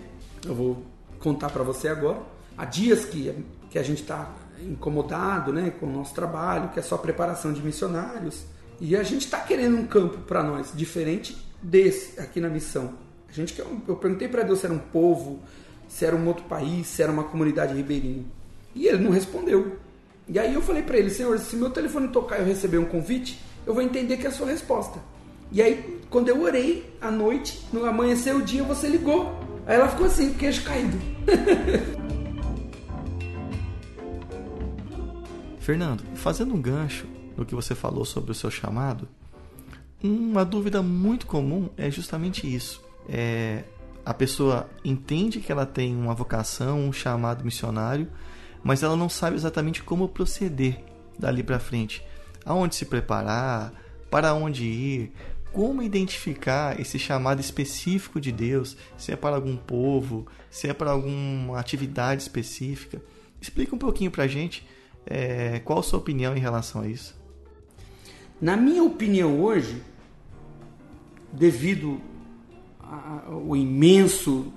Eu 0.46 0.54
vou 0.54 0.86
contar 1.18 1.50
para 1.50 1.64
você 1.64 1.88
agora. 1.88 2.20
Há 2.56 2.64
dias 2.64 3.04
que, 3.04 3.34
que 3.68 3.80
a 3.80 3.82
gente 3.82 4.04
tá 4.04 4.30
incomodado, 4.60 5.52
né, 5.52 5.72
com 5.80 5.86
o 5.86 5.92
nosso 5.92 6.14
trabalho, 6.14 6.68
que 6.68 6.78
é 6.78 6.82
só 6.82 6.96
preparação 6.96 7.52
de 7.52 7.60
missionários. 7.60 8.44
E 8.80 8.94
a 8.94 9.02
gente 9.02 9.24
está 9.24 9.40
querendo 9.40 9.76
um 9.76 9.88
campo 9.88 10.18
para 10.18 10.40
nós 10.40 10.70
diferente 10.72 11.36
desse 11.60 12.20
aqui 12.20 12.40
na 12.40 12.48
missão. 12.48 13.02
A 13.32 13.34
gente 13.34 13.54
quer, 13.54 13.64
eu 13.88 13.96
perguntei 13.96 14.28
para 14.28 14.42
Deus 14.42 14.58
se 14.58 14.66
era 14.66 14.74
um 14.74 14.78
povo, 14.78 15.40
se 15.88 16.04
era 16.04 16.14
um 16.14 16.28
outro 16.28 16.44
país, 16.44 16.86
se 16.86 17.02
era 17.02 17.10
uma 17.10 17.24
comunidade 17.24 17.74
ribeirinha. 17.74 18.26
E 18.74 18.86
ele 18.86 18.98
não 18.98 19.10
respondeu. 19.10 19.78
E 20.28 20.38
aí 20.38 20.52
eu 20.52 20.60
falei 20.60 20.82
para 20.82 20.98
ele, 20.98 21.08
Senhor, 21.08 21.38
se 21.38 21.56
meu 21.56 21.70
telefone 21.70 22.08
tocar 22.08 22.36
e 22.36 22.42
eu 22.42 22.46
receber 22.46 22.76
um 22.76 22.84
convite, 22.84 23.40
eu 23.66 23.72
vou 23.72 23.82
entender 23.82 24.18
que 24.18 24.26
é 24.26 24.28
a 24.28 24.32
sua 24.32 24.48
resposta. 24.48 25.00
E 25.50 25.62
aí, 25.62 25.98
quando 26.10 26.28
eu 26.28 26.42
orei 26.42 26.94
à 27.00 27.10
noite, 27.10 27.66
no 27.72 27.86
amanhecer 27.86 28.36
o 28.36 28.42
dia, 28.42 28.62
você 28.62 28.86
ligou. 28.86 29.34
Aí 29.66 29.76
ela 29.76 29.88
ficou 29.88 30.04
assim, 30.06 30.34
queijo 30.34 30.62
caído. 30.64 30.98
Fernando, 35.58 36.02
fazendo 36.16 36.52
um 36.54 36.60
gancho 36.60 37.06
no 37.34 37.46
que 37.46 37.54
você 37.54 37.74
falou 37.74 38.04
sobre 38.04 38.32
o 38.32 38.34
seu 38.34 38.50
chamado, 38.50 39.08
uma 40.02 40.44
dúvida 40.44 40.82
muito 40.82 41.26
comum 41.26 41.70
é 41.78 41.90
justamente 41.90 42.52
isso. 42.52 42.91
É, 43.08 43.64
a 44.04 44.12
pessoa 44.12 44.68
entende 44.84 45.40
que 45.40 45.52
ela 45.52 45.66
tem 45.66 45.94
uma 45.94 46.14
vocação, 46.14 46.80
um 46.80 46.92
chamado 46.92 47.44
missionário, 47.44 48.08
mas 48.62 48.82
ela 48.82 48.96
não 48.96 49.08
sabe 49.08 49.36
exatamente 49.36 49.82
como 49.82 50.08
proceder 50.08 50.78
dali 51.18 51.42
para 51.42 51.58
frente. 51.58 52.04
Aonde 52.44 52.74
se 52.74 52.84
preparar, 52.84 53.72
para 54.10 54.34
onde 54.34 54.64
ir, 54.64 55.12
como 55.52 55.82
identificar 55.82 56.80
esse 56.80 56.98
chamado 56.98 57.40
específico 57.40 58.20
de 58.20 58.32
Deus, 58.32 58.76
se 58.96 59.12
é 59.12 59.16
para 59.16 59.36
algum 59.36 59.56
povo, 59.56 60.26
se 60.50 60.68
é 60.68 60.74
para 60.74 60.90
alguma 60.90 61.58
atividade 61.58 62.22
específica. 62.22 63.00
Explica 63.40 63.74
um 63.74 63.78
pouquinho 63.78 64.10
para 64.10 64.24
a 64.24 64.28
gente 64.28 64.66
é, 65.06 65.60
qual 65.60 65.78
a 65.78 65.82
sua 65.82 65.98
opinião 65.98 66.36
em 66.36 66.40
relação 66.40 66.82
a 66.82 66.88
isso. 66.88 67.14
Na 68.40 68.56
minha 68.56 68.82
opinião 68.82 69.40
hoje, 69.40 69.82
devido 71.32 72.00
ao 73.26 73.56
imenso 73.56 74.52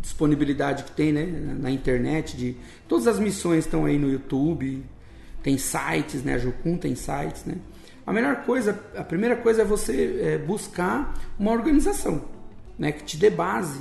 disponibilidade 0.00 0.84
que 0.84 0.92
tem 0.92 1.12
né, 1.12 1.26
na 1.58 1.70
internet, 1.70 2.36
de 2.36 2.56
todas 2.88 3.06
as 3.06 3.18
missões 3.18 3.64
estão 3.64 3.84
aí 3.84 3.98
no 3.98 4.10
YouTube, 4.10 4.82
tem 5.42 5.58
sites, 5.58 6.22
né? 6.22 6.34
A 6.34 6.38
Jucum 6.38 6.76
tem 6.76 6.94
sites, 6.94 7.44
né? 7.44 7.56
A 8.06 8.12
melhor 8.12 8.44
coisa, 8.44 8.78
a 8.96 9.04
primeira 9.04 9.36
coisa 9.36 9.62
é 9.62 9.64
você 9.64 10.20
é, 10.22 10.38
buscar 10.38 11.14
uma 11.38 11.52
organização, 11.52 12.24
né? 12.78 12.92
Que 12.92 13.04
te 13.04 13.16
dê 13.16 13.30
base 13.30 13.80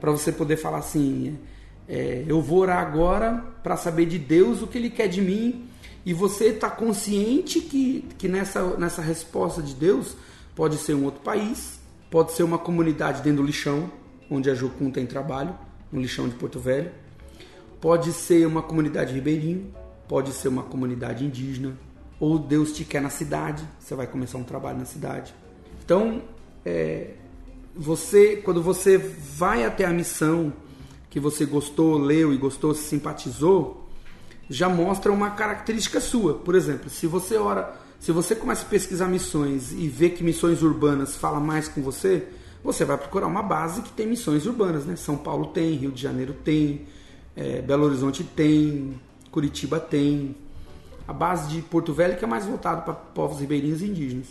para 0.00 0.10
você 0.10 0.32
poder 0.32 0.56
falar 0.56 0.78
assim, 0.78 1.38
é, 1.88 2.24
eu 2.26 2.40
vou 2.40 2.60
orar 2.60 2.78
agora 2.78 3.44
para 3.62 3.76
saber 3.76 4.06
de 4.06 4.18
Deus 4.18 4.62
o 4.62 4.66
que 4.66 4.78
Ele 4.78 4.90
quer 4.90 5.08
de 5.08 5.20
mim 5.20 5.66
e 6.04 6.14
você 6.14 6.46
está 6.46 6.70
consciente 6.70 7.60
que, 7.60 8.06
que 8.16 8.28
nessa, 8.28 8.76
nessa 8.76 9.02
resposta 9.02 9.60
de 9.62 9.74
Deus 9.74 10.16
pode 10.54 10.76
ser 10.78 10.94
um 10.94 11.04
outro 11.04 11.20
país, 11.20 11.79
pode 12.10 12.32
ser 12.32 12.42
uma 12.42 12.58
comunidade 12.58 13.22
dentro 13.22 13.42
do 13.42 13.46
lixão, 13.46 13.90
onde 14.30 14.50
a 14.50 14.54
Jucum 14.54 14.90
tem 14.90 15.06
trabalho, 15.06 15.56
no 15.92 16.00
lixão 16.00 16.28
de 16.28 16.34
Porto 16.34 16.58
Velho. 16.58 16.90
Pode 17.80 18.12
ser 18.12 18.46
uma 18.46 18.62
comunidade 18.62 19.14
ribeirinho, 19.14 19.72
pode 20.08 20.32
ser 20.32 20.48
uma 20.48 20.62
comunidade 20.62 21.24
indígena, 21.24 21.76
ou 22.18 22.38
Deus 22.38 22.72
te 22.72 22.84
quer 22.84 23.00
na 23.00 23.08
cidade, 23.08 23.64
você 23.78 23.94
vai 23.94 24.06
começar 24.06 24.36
um 24.36 24.44
trabalho 24.44 24.78
na 24.78 24.84
cidade. 24.84 25.34
Então, 25.82 26.22
é, 26.64 27.12
você, 27.74 28.36
quando 28.36 28.62
você 28.62 28.98
vai 28.98 29.64
até 29.64 29.84
a 29.84 29.92
missão 29.92 30.52
que 31.08 31.18
você 31.18 31.46
gostou, 31.46 31.96
leu 31.96 32.32
e 32.32 32.36
gostou, 32.36 32.74
se 32.74 32.82
simpatizou, 32.82 33.88
já 34.48 34.68
mostra 34.68 35.10
uma 35.10 35.30
característica 35.30 36.00
sua. 36.00 36.34
Por 36.34 36.54
exemplo, 36.54 36.90
se 36.90 37.06
você 37.06 37.36
ora, 37.36 37.79
se 38.00 38.12
você 38.12 38.34
começa 38.34 38.62
a 38.62 38.68
pesquisar 38.68 39.06
missões 39.08 39.72
e 39.72 39.86
vê 39.86 40.08
que 40.08 40.24
missões 40.24 40.62
urbanas 40.62 41.16
fala 41.16 41.38
mais 41.38 41.68
com 41.68 41.82
você, 41.82 42.26
você 42.64 42.82
vai 42.82 42.96
procurar 42.96 43.26
uma 43.26 43.42
base 43.42 43.82
que 43.82 43.92
tem 43.92 44.06
missões 44.06 44.46
urbanas, 44.46 44.86
né? 44.86 44.96
São 44.96 45.18
Paulo 45.18 45.48
tem, 45.48 45.74
Rio 45.74 45.92
de 45.92 46.00
Janeiro 46.00 46.34
tem, 46.42 46.86
é, 47.36 47.60
Belo 47.60 47.84
Horizonte 47.84 48.24
tem, 48.24 48.98
Curitiba 49.30 49.78
tem, 49.78 50.34
a 51.06 51.12
base 51.12 51.50
de 51.50 51.60
Porto 51.60 51.92
Velho 51.92 52.16
que 52.16 52.24
é 52.24 52.28
mais 52.28 52.46
voltado 52.46 52.82
para 52.82 52.94
povos 52.94 53.38
ribeirinhos 53.38 53.82
e 53.82 53.86
indígenas. 53.86 54.28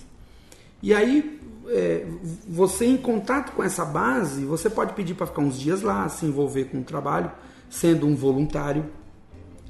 E 0.81 0.91
aí, 0.91 1.39
é, 1.67 2.07
você 2.47 2.87
em 2.87 2.97
contato 2.97 3.51
com 3.51 3.63
essa 3.63 3.85
base, 3.85 4.45
você 4.45 4.67
pode 4.67 4.93
pedir 4.93 5.13
para 5.13 5.27
ficar 5.27 5.41
uns 5.41 5.59
dias 5.59 5.83
lá, 5.83 6.09
se 6.09 6.25
envolver 6.25 6.65
com 6.65 6.79
o 6.79 6.83
trabalho, 6.83 7.31
sendo 7.69 8.07
um 8.07 8.15
voluntário, 8.15 8.85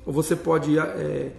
ou 0.06 0.14
você 0.14 0.38
pode 0.38 0.80
é, 0.80 1.34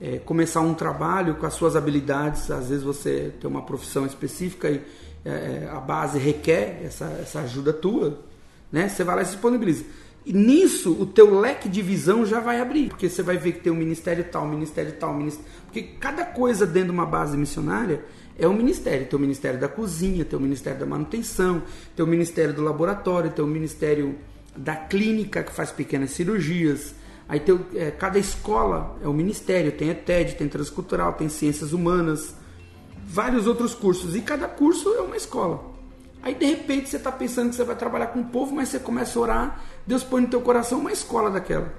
é, 0.00 0.18
começar 0.18 0.60
um 0.60 0.74
trabalho 0.74 1.34
com 1.36 1.46
as 1.46 1.54
suas 1.54 1.76
habilidades. 1.76 2.50
Às 2.50 2.68
vezes 2.68 2.84
você 2.84 3.32
tem 3.40 3.48
uma 3.48 3.62
profissão 3.62 4.06
específica 4.06 4.70
e 4.70 4.82
é, 5.24 5.30
é, 5.30 5.70
a 5.72 5.80
base 5.80 6.18
requer 6.18 6.82
essa, 6.84 7.06
essa 7.20 7.40
ajuda 7.40 7.72
tua, 7.72 8.18
né? 8.70 8.88
Você 8.88 9.02
vai 9.02 9.16
lá 9.16 9.22
e 9.22 9.24
se 9.24 9.32
disponibiliza. 9.32 9.84
E 10.26 10.32
nisso 10.32 10.92
o 10.98 11.06
teu 11.06 11.38
leque 11.38 11.68
de 11.68 11.82
visão 11.82 12.24
já 12.24 12.40
vai 12.40 12.60
abrir, 12.60 12.88
porque 12.88 13.08
você 13.08 13.22
vai 13.22 13.36
ver 13.36 13.52
que 13.52 13.60
tem 13.60 13.72
um 13.72 13.76
ministério 13.76 14.24
tal, 14.24 14.46
ministério 14.46 14.92
tal, 14.92 15.14
ministério... 15.14 15.50
porque 15.64 15.82
cada 15.82 16.24
coisa 16.24 16.66
dentro 16.66 16.88
de 16.88 16.94
uma 16.94 17.06
base 17.06 17.36
missionária 17.36 18.02
é 18.38 18.48
um 18.48 18.54
ministério. 18.54 19.06
Tem 19.06 19.18
o 19.18 19.20
ministério 19.20 19.60
da 19.60 19.68
cozinha, 19.68 20.24
tem 20.24 20.38
o 20.38 20.42
ministério 20.42 20.78
da 20.78 20.86
manutenção, 20.86 21.62
tem 21.94 22.04
o 22.04 22.08
ministério 22.08 22.52
do 22.52 22.62
laboratório, 22.62 23.30
tem 23.30 23.44
o 23.44 23.48
ministério 23.48 24.16
da 24.56 24.76
clínica 24.76 25.42
que 25.42 25.52
faz 25.52 25.70
pequenas 25.70 26.10
cirurgias. 26.10 26.94
Aí 27.28 27.40
tem 27.40 27.58
é, 27.74 27.90
cada 27.90 28.18
escola 28.18 28.96
é 29.02 29.08
um 29.08 29.12
ministério, 29.12 29.72
tem 29.72 29.88
ETED, 29.88 30.36
tem 30.36 30.48
transcultural, 30.48 31.14
tem 31.14 31.28
ciências 31.28 31.72
humanas, 31.72 32.34
vários 33.06 33.46
outros 33.46 33.74
cursos. 33.74 34.14
E 34.14 34.20
cada 34.20 34.46
curso 34.46 34.92
é 34.94 35.00
uma 35.00 35.16
escola. 35.16 35.72
Aí 36.22 36.34
de 36.34 36.46
repente 36.46 36.88
você 36.88 36.96
está 36.96 37.12
pensando 37.12 37.50
que 37.50 37.56
você 37.56 37.64
vai 37.64 37.76
trabalhar 37.76 38.08
com 38.08 38.20
o 38.20 38.24
povo, 38.24 38.54
mas 38.54 38.68
você 38.68 38.78
começa 38.78 39.18
a 39.18 39.22
orar, 39.22 39.60
Deus 39.86 40.02
põe 40.02 40.22
no 40.22 40.28
teu 40.28 40.40
coração 40.40 40.78
uma 40.78 40.92
escola 40.92 41.30
daquela. 41.30 41.72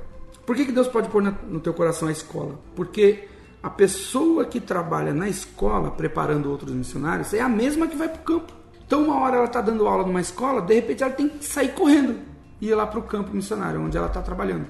Por 0.45 0.55
que, 0.55 0.65
que 0.65 0.71
Deus 0.71 0.87
pode 0.87 1.09
pôr 1.09 1.23
no 1.23 1.59
teu 1.59 1.73
coração 1.73 2.07
a 2.07 2.11
escola? 2.11 2.59
Porque 2.75 3.27
a 3.63 3.69
pessoa 3.69 4.45
que 4.45 4.59
trabalha 4.59 5.11
na 5.11 5.27
escola 5.27 5.89
preparando 5.89 6.51
outros 6.51 6.71
missionários 6.71 7.33
é 7.33 7.41
a 7.41 7.49
mesma 7.49 7.87
que 7.87 7.95
vai 7.95 8.07
para 8.07 8.21
o 8.21 8.23
campo. 8.23 8.53
Então 8.85 9.03
uma 9.03 9.19
hora 9.21 9.37
ela 9.37 9.45
está 9.45 9.61
dando 9.61 9.87
aula 9.87 10.05
numa 10.05 10.21
escola, 10.21 10.61
de 10.61 10.75
repente 10.75 11.01
ela 11.01 11.11
tem 11.11 11.27
que 11.27 11.43
sair 11.43 11.69
correndo 11.69 12.19
e 12.61 12.67
ir 12.67 12.75
lá 12.75 12.85
para 12.85 12.99
o 12.99 13.03
campo 13.03 13.35
missionário, 13.35 13.81
onde 13.81 13.97
ela 13.97 14.05
está 14.05 14.21
trabalhando. 14.21 14.67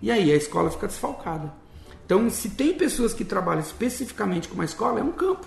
E 0.00 0.10
aí 0.10 0.32
a 0.32 0.36
escola 0.36 0.70
fica 0.70 0.86
desfalcada. 0.86 1.52
Então, 2.04 2.30
se 2.30 2.50
tem 2.50 2.74
pessoas 2.74 3.12
que 3.12 3.24
trabalham 3.24 3.60
especificamente 3.60 4.48
com 4.48 4.54
uma 4.54 4.64
escola, 4.64 5.00
é 5.00 5.02
um 5.02 5.12
campo. 5.12 5.46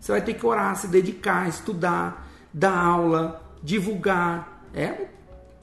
Você 0.00 0.10
vai 0.10 0.20
ter 0.20 0.34
que 0.34 0.44
orar, 0.44 0.74
se 0.76 0.88
dedicar, 0.88 1.48
estudar, 1.48 2.28
dar 2.52 2.76
aula, 2.76 3.40
divulgar. 3.62 4.66
É 4.74 4.90
um 4.90 5.06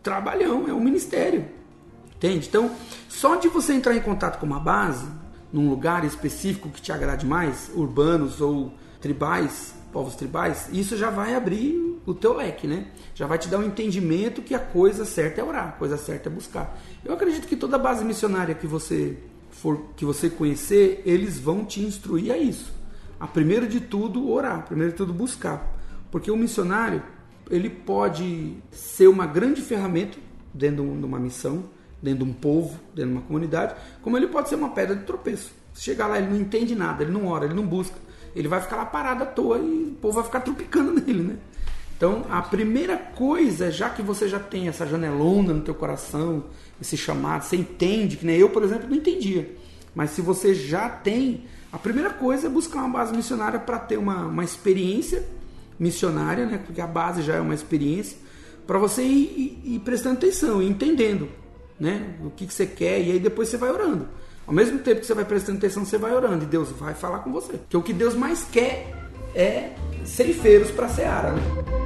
trabalhão, 0.01 0.67
é 0.67 0.73
um 0.73 0.79
ministério. 0.79 1.45
Entende? 2.15 2.47
Então, 2.47 2.71
só 3.09 3.35
de 3.35 3.47
você 3.49 3.73
entrar 3.73 3.95
em 3.95 4.01
contato 4.01 4.39
com 4.39 4.45
uma 4.45 4.59
base, 4.59 5.05
num 5.51 5.69
lugar 5.69 6.05
específico 6.05 6.69
que 6.69 6.81
te 6.81 6.91
agrade 6.91 7.25
mais, 7.25 7.69
urbanos 7.75 8.39
ou 8.39 8.73
tribais, 9.01 9.73
povos 9.91 10.15
tribais, 10.15 10.69
isso 10.71 10.95
já 10.95 11.09
vai 11.09 11.35
abrir 11.35 11.99
o 12.05 12.13
teu 12.13 12.33
leque, 12.33 12.67
né? 12.67 12.87
Já 13.15 13.25
vai 13.27 13.37
te 13.37 13.47
dar 13.47 13.57
um 13.57 13.63
entendimento 13.63 14.41
que 14.41 14.53
a 14.53 14.59
coisa 14.59 15.05
certa 15.05 15.41
é 15.41 15.43
orar, 15.43 15.69
a 15.69 15.71
coisa 15.73 15.97
certa 15.97 16.29
é 16.29 16.31
buscar. 16.31 16.77
Eu 17.03 17.13
acredito 17.13 17.47
que 17.47 17.55
toda 17.55 17.77
base 17.77 18.03
missionária 18.03 18.53
que 18.53 18.67
você 18.67 19.17
for 19.51 19.81
que 19.95 20.05
você 20.05 20.29
conhecer, 20.29 21.01
eles 21.05 21.37
vão 21.39 21.65
te 21.65 21.81
instruir 21.81 22.31
a 22.31 22.37
isso. 22.37 22.71
A 23.19 23.27
primeiro 23.27 23.67
de 23.67 23.81
tudo 23.81 24.29
orar, 24.29 24.65
primeiro 24.65 24.91
de 24.91 24.97
tudo 24.97 25.13
buscar, 25.13 25.77
porque 26.09 26.31
o 26.31 26.37
missionário 26.37 27.03
ele 27.49 27.69
pode 27.69 28.55
ser 28.71 29.07
uma 29.07 29.25
grande 29.25 29.61
ferramenta 29.61 30.17
dentro 30.53 30.83
de 30.83 31.05
uma 31.05 31.19
missão, 31.19 31.65
dentro 32.01 32.23
de 32.23 32.31
um 32.31 32.33
povo, 32.33 32.79
dentro 32.93 33.11
de 33.11 33.17
uma 33.17 33.21
comunidade, 33.21 33.75
como 34.01 34.15
ele 34.17 34.27
pode 34.27 34.49
ser 34.49 34.55
uma 34.55 34.69
pedra 34.69 34.95
de 34.95 35.03
tropeço. 35.03 35.51
Se 35.73 35.83
chegar 35.83 36.07
lá, 36.07 36.17
ele 36.17 36.27
não 36.27 36.37
entende 36.37 36.75
nada, 36.75 37.03
ele 37.03 37.11
não 37.11 37.27
ora, 37.27 37.45
ele 37.45 37.53
não 37.53 37.65
busca, 37.65 37.95
ele 38.35 38.47
vai 38.47 38.61
ficar 38.61 38.77
lá 38.77 38.85
parado 38.85 39.23
à 39.23 39.25
toa 39.25 39.57
e 39.57 39.91
o 39.91 39.97
povo 39.99 40.15
vai 40.15 40.23
ficar 40.23 40.39
tropicando 40.41 40.93
nele, 40.93 41.23
né? 41.23 41.37
Então, 41.99 42.25
a 42.29 42.41
primeira 42.41 42.95
coisa, 42.95 43.69
já 43.69 43.89
que 43.89 44.01
você 44.01 44.25
já 44.25 44.39
tem 44.39 44.69
essa 44.69 44.87
janelona 44.87 45.53
no 45.53 45.59
teu 45.59 45.75
coração, 45.75 46.45
esse 46.81 46.95
chamado, 46.95 47.43
você 47.43 47.57
entende, 47.57 48.15
que 48.15 48.25
nem 48.25 48.37
eu, 48.37 48.49
por 48.49 48.63
exemplo, 48.63 48.87
não 48.87 48.95
entendia. 48.95 49.53
Mas 49.93 50.11
se 50.11 50.21
você 50.21 50.53
já 50.53 50.87
tem, 50.87 51.43
a 51.73 51.77
primeira 51.77 52.09
coisa 52.09 52.47
é 52.47 52.49
buscar 52.49 52.79
uma 52.79 52.87
base 52.87 53.13
missionária 53.13 53.59
para 53.59 53.77
ter 53.77 53.97
uma, 53.97 54.27
uma 54.27 54.45
experiência 54.45 55.25
missionária, 55.77 56.45
né? 56.45 56.61
Porque 56.65 56.79
a 56.79 56.87
base 56.87 57.21
já 57.21 57.35
é 57.35 57.41
uma 57.41 57.53
experiência 57.53 58.17
para 58.65 58.79
você 58.79 59.03
ir, 59.03 59.59
ir, 59.65 59.75
ir, 59.75 59.79
prestando 59.79 60.19
atenção, 60.19 60.61
e 60.61 60.69
entendendo, 60.69 61.27
né? 61.77 62.15
O 62.23 62.29
que, 62.29 62.47
que 62.47 62.53
você 62.53 62.65
quer 62.65 63.01
e 63.01 63.11
aí 63.11 63.19
depois 63.19 63.49
você 63.49 63.57
vai 63.57 63.71
orando. 63.71 64.07
Ao 64.47 64.53
mesmo 64.53 64.79
tempo 64.79 65.01
que 65.01 65.05
você 65.05 65.13
vai 65.13 65.25
prestando 65.25 65.57
atenção, 65.57 65.83
você 65.83 65.97
vai 65.97 66.15
orando 66.15 66.45
e 66.45 66.47
Deus 66.47 66.69
vai 66.71 66.93
falar 66.93 67.19
com 67.19 67.31
você. 67.33 67.57
Porque 67.57 67.75
o 67.75 67.83
que 67.83 67.91
Deus 67.91 68.15
mais 68.15 68.45
quer 68.45 68.95
é 69.35 69.71
ceifeiros 70.05 70.71
para 70.71 70.85
a 70.85 70.89
seara. 70.89 71.33
Né? 71.33 71.78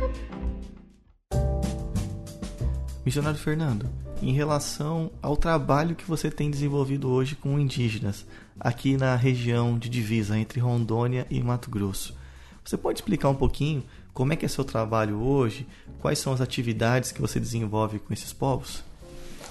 Missionário 3.06 3.40
Fernando, 3.40 3.90
em 4.22 4.32
relação 4.32 5.12
ao 5.22 5.36
trabalho 5.36 5.96
que 5.96 6.06
você 6.06 6.32
tem 6.32 6.50
desenvolvido 6.50 7.10
hoje 7.10 7.36
com 7.36 7.60
indígenas, 7.60 8.26
aqui 8.60 8.96
na 8.96 9.16
região 9.16 9.78
de 9.78 9.90
divisa 9.90 10.38
entre 10.38 10.60
Rondônia 10.60 11.28
e 11.30 11.42
Mato 11.42 11.70
Grosso, 11.70 12.16
você 12.64 12.78
pode 12.78 13.00
explicar 13.00 13.28
um 13.28 13.36
pouquinho 13.36 13.84
como 14.14 14.32
é 14.32 14.36
que 14.36 14.46
é 14.46 14.48
seu 14.48 14.64
trabalho 14.64 15.22
hoje? 15.22 15.68
Quais 16.00 16.20
são 16.20 16.32
as 16.32 16.40
atividades 16.40 17.12
que 17.12 17.20
você 17.20 17.40
desenvolve 17.40 18.00
com 18.00 18.14
esses 18.14 18.32
povos? 18.32 18.84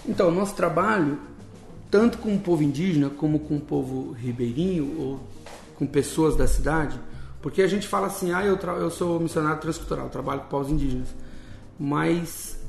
Então, 0.08 0.30
nosso 0.30 0.54
trabalho 0.54 1.18
tanto 1.90 2.16
com 2.16 2.34
o 2.34 2.38
povo 2.38 2.62
indígena 2.62 3.10
como 3.10 3.38
com 3.38 3.56
o 3.56 3.60
povo 3.60 4.12
ribeirinho 4.12 4.98
ou 4.98 5.20
com 5.76 5.86
pessoas 5.86 6.34
da 6.34 6.46
cidade, 6.46 6.98
porque 7.42 7.60
a 7.60 7.66
gente 7.66 7.86
fala 7.86 8.06
assim, 8.06 8.32
ah, 8.32 8.42
eu, 8.42 8.56
eu 8.56 8.90
sou 8.90 9.20
missionário 9.20 9.60
transcultural, 9.60 10.08
trabalho 10.08 10.40
com 10.40 10.48
povos 10.48 10.70
indígenas, 10.70 11.08
mas 11.78 12.61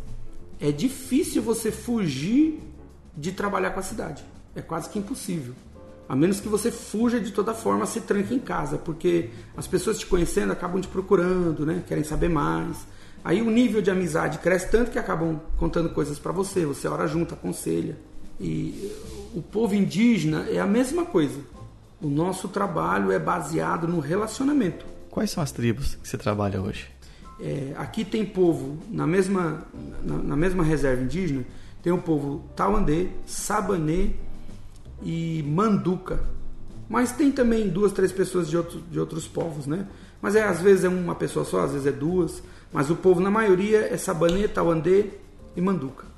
é 0.63 0.71
difícil 0.71 1.41
você 1.41 1.69
fugir 1.73 2.57
de 3.17 3.33
trabalhar 3.33 3.71
com 3.71 3.81
a 3.81 3.83
cidade, 3.83 4.23
é 4.55 4.61
quase 4.61 4.89
que 4.89 4.97
impossível. 4.97 5.53
A 6.07 6.15
menos 6.15 6.39
que 6.39 6.47
você 6.47 6.71
fuja 6.71 7.19
de 7.19 7.31
toda 7.31 7.53
forma, 7.53 7.85
se 7.85 7.99
tranque 7.99 8.33
em 8.33 8.39
casa, 8.39 8.77
porque 8.77 9.29
as 9.57 9.67
pessoas 9.67 9.99
te 9.99 10.05
conhecendo 10.05 10.53
acabam 10.53 10.79
te 10.79 10.87
procurando, 10.87 11.65
né? 11.65 11.83
Querem 11.85 12.05
saber 12.05 12.29
mais. 12.29 12.77
Aí 13.25 13.41
o 13.41 13.51
nível 13.51 13.81
de 13.81 13.91
amizade 13.91 14.37
cresce 14.37 14.71
tanto 14.71 14.89
que 14.89 14.97
acabam 14.97 15.41
contando 15.57 15.89
coisas 15.89 16.17
para 16.17 16.31
você, 16.31 16.65
você 16.65 16.87
ora 16.87 17.07
junto, 17.07 17.33
aconselha. 17.33 17.97
E 18.39 18.89
o 19.33 19.41
povo 19.41 19.75
indígena 19.75 20.45
é 20.49 20.59
a 20.59 20.65
mesma 20.65 21.03
coisa. 21.05 21.41
O 22.01 22.07
nosso 22.07 22.47
trabalho 22.47 23.11
é 23.11 23.19
baseado 23.19 23.85
no 23.85 23.99
relacionamento. 23.99 24.85
Quais 25.09 25.29
são 25.29 25.43
as 25.43 25.51
tribos 25.51 25.95
que 25.95 26.07
você 26.07 26.17
trabalha 26.17 26.61
hoje? 26.61 26.92
É, 27.39 27.73
aqui 27.77 28.05
tem 28.05 28.25
povo, 28.25 28.77
na 28.89 29.07
mesma, 29.07 29.65
na, 30.03 30.17
na, 30.17 30.35
mesma 30.35 30.63
reserva 30.63 31.03
indígena, 31.03 31.43
tem 31.81 31.91
o 31.91 31.97
povo 31.97 32.43
Tauandê, 32.55 33.07
Sabanê 33.25 34.11
e 35.01 35.43
Manduca. 35.47 36.19
Mas 36.89 37.11
tem 37.11 37.31
também 37.31 37.69
duas, 37.69 37.91
três 37.91 38.11
pessoas 38.11 38.49
de, 38.49 38.57
outro, 38.57 38.81
de 38.91 38.99
outros 38.99 39.27
povos, 39.27 39.65
né? 39.65 39.87
Mas 40.21 40.35
é, 40.35 40.43
às 40.43 40.61
vezes 40.61 40.85
é 40.85 40.89
uma 40.89 41.15
pessoa 41.15 41.43
só, 41.43 41.61
às 41.61 41.71
vezes 41.71 41.87
é 41.87 41.91
duas. 41.91 42.41
Mas 42.71 42.89
o 42.89 42.95
povo, 42.95 43.19
na 43.19 43.31
maioria, 43.31 43.93
é 43.93 43.97
Sabanê, 43.97 44.47
Tauandê 44.47 45.05
e 45.55 45.61
Manduca 45.61 46.13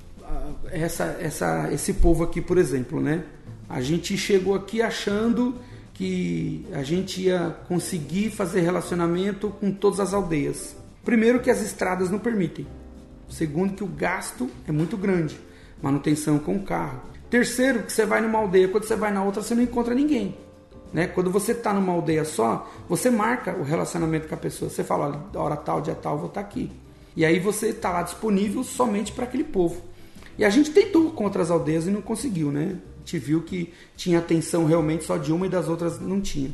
essa, 0.70 1.16
essa, 1.20 1.72
esse 1.72 1.94
povo 1.94 2.24
aqui, 2.24 2.40
por 2.40 2.58
exemplo, 2.58 3.00
né? 3.00 3.24
A 3.68 3.80
gente 3.80 4.16
chegou 4.16 4.54
aqui 4.54 4.80
achando 4.80 5.54
que 5.94 6.66
a 6.72 6.82
gente 6.82 7.22
ia 7.22 7.56
conseguir 7.68 8.30
fazer 8.30 8.60
relacionamento 8.60 9.48
com 9.48 9.72
todas 9.72 9.98
as 9.98 10.12
aldeias. 10.12 10.76
Primeiro 11.06 11.38
que 11.38 11.48
as 11.48 11.62
estradas 11.62 12.10
não 12.10 12.18
permitem. 12.18 12.66
Segundo 13.28 13.74
que 13.74 13.84
o 13.84 13.86
gasto 13.86 14.50
é 14.66 14.72
muito 14.72 14.96
grande, 14.96 15.38
manutenção 15.80 16.36
com 16.36 16.56
o 16.56 16.62
carro. 16.64 17.00
Terceiro 17.30 17.84
que 17.84 17.92
você 17.92 18.04
vai 18.04 18.20
numa 18.20 18.40
aldeia, 18.40 18.66
quando 18.66 18.82
você 18.82 18.96
vai 18.96 19.12
na 19.12 19.22
outra 19.22 19.40
você 19.40 19.54
não 19.54 19.62
encontra 19.62 19.94
ninguém. 19.94 20.36
Né? 20.92 21.06
Quando 21.06 21.30
você 21.30 21.52
está 21.52 21.72
numa 21.72 21.92
aldeia 21.92 22.24
só, 22.24 22.68
você 22.88 23.08
marca 23.08 23.52
o 23.52 23.62
relacionamento 23.62 24.26
com 24.26 24.34
a 24.34 24.38
pessoa. 24.38 24.68
Você 24.68 24.82
fala, 24.82 25.30
hora 25.32 25.56
tal, 25.56 25.80
dia 25.80 25.94
tal, 25.94 26.18
vou 26.18 26.26
estar 26.26 26.42
tá 26.42 26.46
aqui. 26.48 26.72
E 27.16 27.24
aí 27.24 27.38
você 27.38 27.68
está 27.68 27.92
lá 27.92 28.02
disponível 28.02 28.64
somente 28.64 29.12
para 29.12 29.26
aquele 29.26 29.44
povo. 29.44 29.80
E 30.36 30.44
a 30.44 30.50
gente 30.50 30.72
tentou 30.72 31.12
contra 31.12 31.40
as 31.40 31.52
aldeias 31.52 31.86
e 31.86 31.90
não 31.90 32.02
conseguiu, 32.02 32.50
né? 32.50 32.78
A 32.96 32.98
gente 32.98 33.18
viu 33.18 33.42
que 33.42 33.72
tinha 33.96 34.18
atenção 34.18 34.64
realmente 34.66 35.04
só 35.04 35.16
de 35.16 35.32
uma 35.32 35.46
e 35.46 35.48
das 35.48 35.68
outras 35.68 36.00
não 36.00 36.20
tinha. 36.20 36.50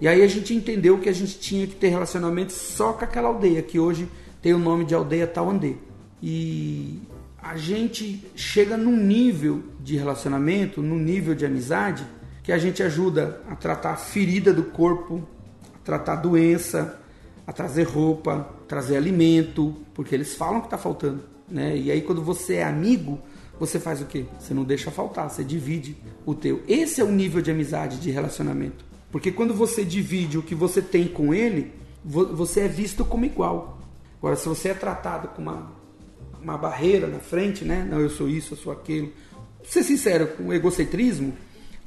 E 0.00 0.06
aí 0.06 0.22
a 0.22 0.26
gente 0.26 0.54
entendeu 0.54 0.98
que 0.98 1.08
a 1.08 1.12
gente 1.12 1.38
tinha 1.38 1.66
que 1.66 1.74
ter 1.74 1.88
relacionamento 1.88 2.52
só 2.52 2.92
com 2.92 3.04
aquela 3.04 3.28
aldeia, 3.28 3.62
que 3.62 3.78
hoje 3.78 4.08
tem 4.42 4.52
o 4.52 4.58
nome 4.58 4.84
de 4.84 4.94
aldeia 4.94 5.26
Tauandê. 5.26 5.76
E 6.22 7.00
a 7.42 7.56
gente 7.56 8.24
chega 8.34 8.76
num 8.76 8.96
nível 8.96 9.62
de 9.80 9.96
relacionamento, 9.96 10.82
num 10.82 10.98
nível 10.98 11.34
de 11.34 11.46
amizade, 11.46 12.04
que 12.42 12.52
a 12.52 12.58
gente 12.58 12.82
ajuda 12.82 13.40
a 13.48 13.56
tratar 13.56 13.92
a 13.92 13.96
ferida 13.96 14.52
do 14.52 14.64
corpo, 14.64 15.26
a 15.74 15.78
tratar 15.84 16.12
a 16.14 16.16
doença, 16.16 17.00
a 17.46 17.52
trazer 17.52 17.84
roupa, 17.84 18.48
trazer 18.68 18.96
alimento, 18.96 19.74
porque 19.94 20.14
eles 20.14 20.34
falam 20.34 20.60
que 20.60 20.66
está 20.66 20.78
faltando. 20.78 21.22
Né? 21.48 21.76
E 21.76 21.90
aí 21.90 22.02
quando 22.02 22.22
você 22.22 22.56
é 22.56 22.64
amigo, 22.64 23.18
você 23.58 23.80
faz 23.80 24.00
o 24.00 24.04
quê? 24.04 24.26
Você 24.38 24.52
não 24.52 24.64
deixa 24.64 24.90
faltar, 24.90 25.30
você 25.30 25.42
divide 25.42 25.96
o 26.24 26.34
teu. 26.34 26.62
Esse 26.68 27.00
é 27.00 27.04
o 27.04 27.10
nível 27.10 27.40
de 27.40 27.50
amizade, 27.50 27.98
de 27.98 28.10
relacionamento. 28.10 28.84
Porque 29.16 29.32
quando 29.32 29.54
você 29.54 29.82
divide 29.82 30.36
o 30.36 30.42
que 30.42 30.54
você 30.54 30.82
tem 30.82 31.08
com 31.08 31.32
ele, 31.32 31.72
você 32.04 32.60
é 32.60 32.68
visto 32.68 33.02
como 33.02 33.24
igual. 33.24 33.78
Agora, 34.18 34.36
se 34.36 34.46
você 34.46 34.68
é 34.68 34.74
tratado 34.74 35.28
com 35.28 35.40
uma, 35.40 35.72
uma 36.38 36.58
barreira 36.58 37.06
na 37.06 37.18
frente, 37.18 37.64
né? 37.64 37.88
Não, 37.90 37.98
eu 37.98 38.10
sou 38.10 38.28
isso, 38.28 38.52
eu 38.52 38.58
sou 38.58 38.70
aquilo. 38.70 39.10
Ser 39.64 39.84
sincero, 39.84 40.26
com 40.36 40.52
egocentrismo, 40.52 41.32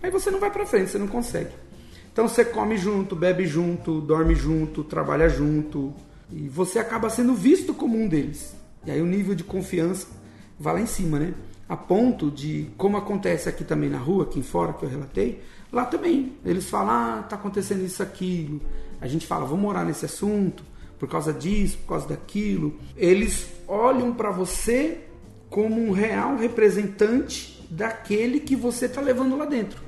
aí 0.02 0.10
você 0.10 0.32
não 0.32 0.40
vai 0.40 0.50
para 0.50 0.66
frente, 0.66 0.90
você 0.90 0.98
não 0.98 1.08
consegue. 1.08 1.52
Então 2.12 2.28
você 2.28 2.44
come 2.44 2.76
junto, 2.80 3.16
bebe 3.16 3.46
junto, 3.46 4.02
dorme 4.02 4.34
junto, 4.34 4.84
trabalha 4.84 5.30
junto, 5.30 5.94
e 6.32 6.50
você 6.50 6.80
acaba 6.80 7.12
sendo 7.12 7.36
visto 7.36 7.76
como 7.76 7.96
um 7.96 8.08
deles. 8.08 8.56
E 8.88 8.90
aí 8.90 9.04
o 9.04 9.06
nível 9.06 9.36
de 9.36 9.44
confiança 9.44 10.08
vai 10.60 10.74
lá 10.74 10.82
em 10.82 10.88
cima, 10.88 11.20
né? 11.20 11.36
A 11.70 11.78
ponto 11.78 12.32
de, 12.32 12.72
como 12.76 12.98
acontece 12.98 13.48
aqui 13.48 13.64
também 13.64 13.88
na 13.88 14.00
rua, 14.00 14.24
aqui 14.24 14.42
fora, 14.42 14.74
que 14.74 14.84
eu 14.84 14.90
relatei, 14.90 15.44
lá 15.72 15.86
também. 15.86 16.34
Eles 16.46 16.70
falam, 16.70 16.90
ah, 16.90 17.24
tá 17.24 17.36
acontecendo 17.36 17.84
isso, 17.84 18.02
aquilo. 18.02 18.62
A 19.02 19.08
gente 19.08 19.26
fala, 19.26 19.46
vamos 19.46 19.62
morar 19.62 19.86
nesse 19.86 20.06
assunto, 20.06 20.64
por 20.98 21.08
causa 21.08 21.34
disso, 21.34 21.78
por 21.80 21.90
causa 21.90 22.08
daquilo. 22.08 22.76
Eles 22.98 23.48
olham 23.68 24.14
para 24.14 24.32
você 24.32 25.06
como 25.50 25.82
um 25.82 25.92
real 25.92 26.36
representante 26.38 27.66
daquele 27.70 28.40
que 28.40 28.56
você 28.56 28.86
está 28.86 29.02
levando 29.02 29.38
lá 29.38 29.46
dentro, 29.46 29.82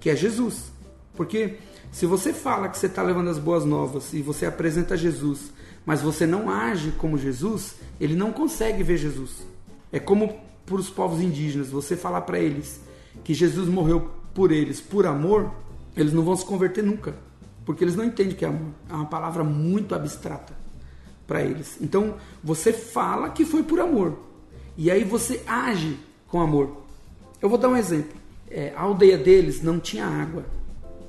que 0.00 0.10
é 0.10 0.16
Jesus. 0.16 0.72
Porque 1.14 1.56
se 1.90 2.06
você 2.06 2.32
fala 2.32 2.68
que 2.68 2.78
você 2.78 2.86
está 2.86 3.02
levando 3.02 3.28
as 3.30 3.38
boas 3.38 3.64
novas 3.64 4.12
e 4.12 4.22
você 4.22 4.46
apresenta 4.46 4.96
Jesus, 4.96 5.52
mas 5.84 6.02
você 6.02 6.26
não 6.26 6.50
age 6.50 6.92
como 6.92 7.18
Jesus, 7.18 7.76
ele 8.00 8.14
não 8.14 8.32
consegue 8.32 8.82
ver 8.82 8.98
Jesus. 8.98 9.46
É 9.90 9.98
como 9.98 10.38
para 10.66 10.76
os 10.76 10.90
povos 10.90 11.20
indígenas, 11.20 11.70
você 11.70 11.96
falar 11.96 12.22
para 12.22 12.38
eles 12.38 12.80
que 13.24 13.32
Jesus 13.32 13.68
morreu 13.68 14.10
por 14.38 14.52
eles 14.52 14.80
por 14.80 15.04
amor, 15.04 15.52
eles 15.96 16.12
não 16.12 16.22
vão 16.22 16.36
se 16.36 16.46
converter 16.46 16.84
nunca, 16.84 17.12
porque 17.66 17.82
eles 17.82 17.96
não 17.96 18.04
entendem 18.04 18.36
que 18.36 18.44
é 18.44 18.48
amor. 18.48 18.68
É 18.88 18.92
uma 18.92 19.06
palavra 19.06 19.42
muito 19.42 19.96
abstrata 19.96 20.52
para 21.26 21.42
eles. 21.42 21.76
Então, 21.80 22.14
você 22.40 22.72
fala 22.72 23.30
que 23.30 23.44
foi 23.44 23.64
por 23.64 23.80
amor, 23.80 24.16
e 24.76 24.92
aí 24.92 25.02
você 25.02 25.42
age 25.44 25.98
com 26.28 26.40
amor. 26.40 26.84
Eu 27.42 27.48
vou 27.48 27.58
dar 27.58 27.68
um 27.68 27.76
exemplo. 27.76 28.16
É, 28.48 28.72
a 28.76 28.82
aldeia 28.82 29.18
deles 29.18 29.60
não 29.60 29.80
tinha 29.80 30.06
água. 30.06 30.44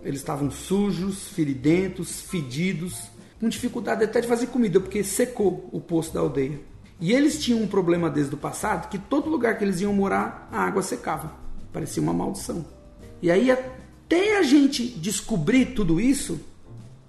Eles 0.03 0.21
estavam 0.21 0.49
sujos, 0.49 1.27
feridentos, 1.27 2.21
fedidos, 2.21 3.11
com 3.39 3.47
dificuldade 3.47 4.03
até 4.03 4.21
de 4.21 4.27
fazer 4.27 4.47
comida, 4.47 4.79
porque 4.79 5.03
secou 5.03 5.69
o 5.71 5.79
poço 5.79 6.11
da 6.15 6.19
aldeia. 6.19 6.59
E 6.99 7.13
eles 7.13 7.39
tinham 7.39 7.61
um 7.61 7.67
problema 7.67 8.09
desde 8.09 8.33
o 8.33 8.39
passado 8.39 8.89
que 8.89 8.97
todo 8.97 9.29
lugar 9.29 9.55
que 9.55 9.63
eles 9.63 9.81
iam 9.81 9.93
morar, 9.93 10.49
a 10.51 10.63
água 10.63 10.81
secava. 10.81 11.31
Parecia 11.71 12.01
uma 12.01 12.11
maldição. 12.11 12.78
E 13.21 13.29
aí, 13.29 13.51
até 13.51 14.37
a 14.37 14.43
gente 14.43 14.87
descobrir 14.87 15.67
tudo 15.67 15.99
isso, 15.99 16.39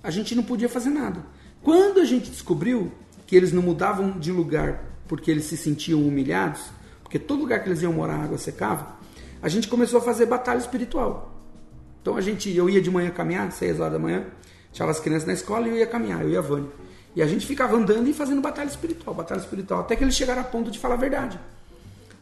a 0.02 0.10
gente 0.10 0.34
não 0.34 0.42
podia 0.42 0.68
fazer 0.68 0.90
nada. 0.90 1.24
Quando 1.62 2.00
a 2.00 2.04
gente 2.04 2.30
descobriu 2.30 2.90
que 3.26 3.36
eles 3.36 3.52
não 3.52 3.62
mudavam 3.62 4.18
de 4.18 4.32
lugar 4.32 4.84
porque 5.06 5.30
eles 5.30 5.44
se 5.44 5.56
sentiam 5.56 6.02
humilhados, 6.06 6.62
porque 7.02 7.18
todo 7.18 7.40
lugar 7.40 7.62
que 7.62 7.68
eles 7.68 7.82
iam 7.82 7.92
morar 7.92 8.14
a 8.14 8.24
água 8.24 8.38
secava, 8.38 8.96
a 9.42 9.48
gente 9.48 9.68
começou 9.68 9.98
a 9.98 10.02
fazer 10.02 10.26
batalha 10.26 10.58
espiritual. 10.58 11.34
Então 12.00 12.16
a 12.16 12.20
gente, 12.20 12.50
eu 12.54 12.68
ia 12.68 12.80
de 12.80 12.90
manhã 12.90 13.10
caminhar, 13.10 13.50
seis 13.52 13.78
horas 13.78 13.92
da 13.92 13.98
manhã, 13.98 14.24
deixava 14.70 14.90
as 14.90 15.00
crianças 15.00 15.26
na 15.26 15.32
escola 15.32 15.66
e 15.66 15.70
eu 15.70 15.76
ia 15.76 15.86
caminhar, 15.86 16.22
eu 16.22 16.30
ia 16.30 16.40
Vânia. 16.40 16.70
E 17.14 17.22
a 17.22 17.26
gente 17.26 17.46
ficava 17.46 17.76
andando 17.76 18.08
e 18.08 18.12
fazendo 18.12 18.40
batalha 18.40 18.68
espiritual, 18.68 19.14
batalha 19.14 19.40
espiritual, 19.40 19.80
até 19.80 19.96
que 19.96 20.04
eles 20.04 20.14
chegaram 20.14 20.40
a 20.42 20.44
ponto 20.44 20.70
de 20.70 20.78
falar 20.78 20.94
a 20.94 20.98
verdade 20.98 21.38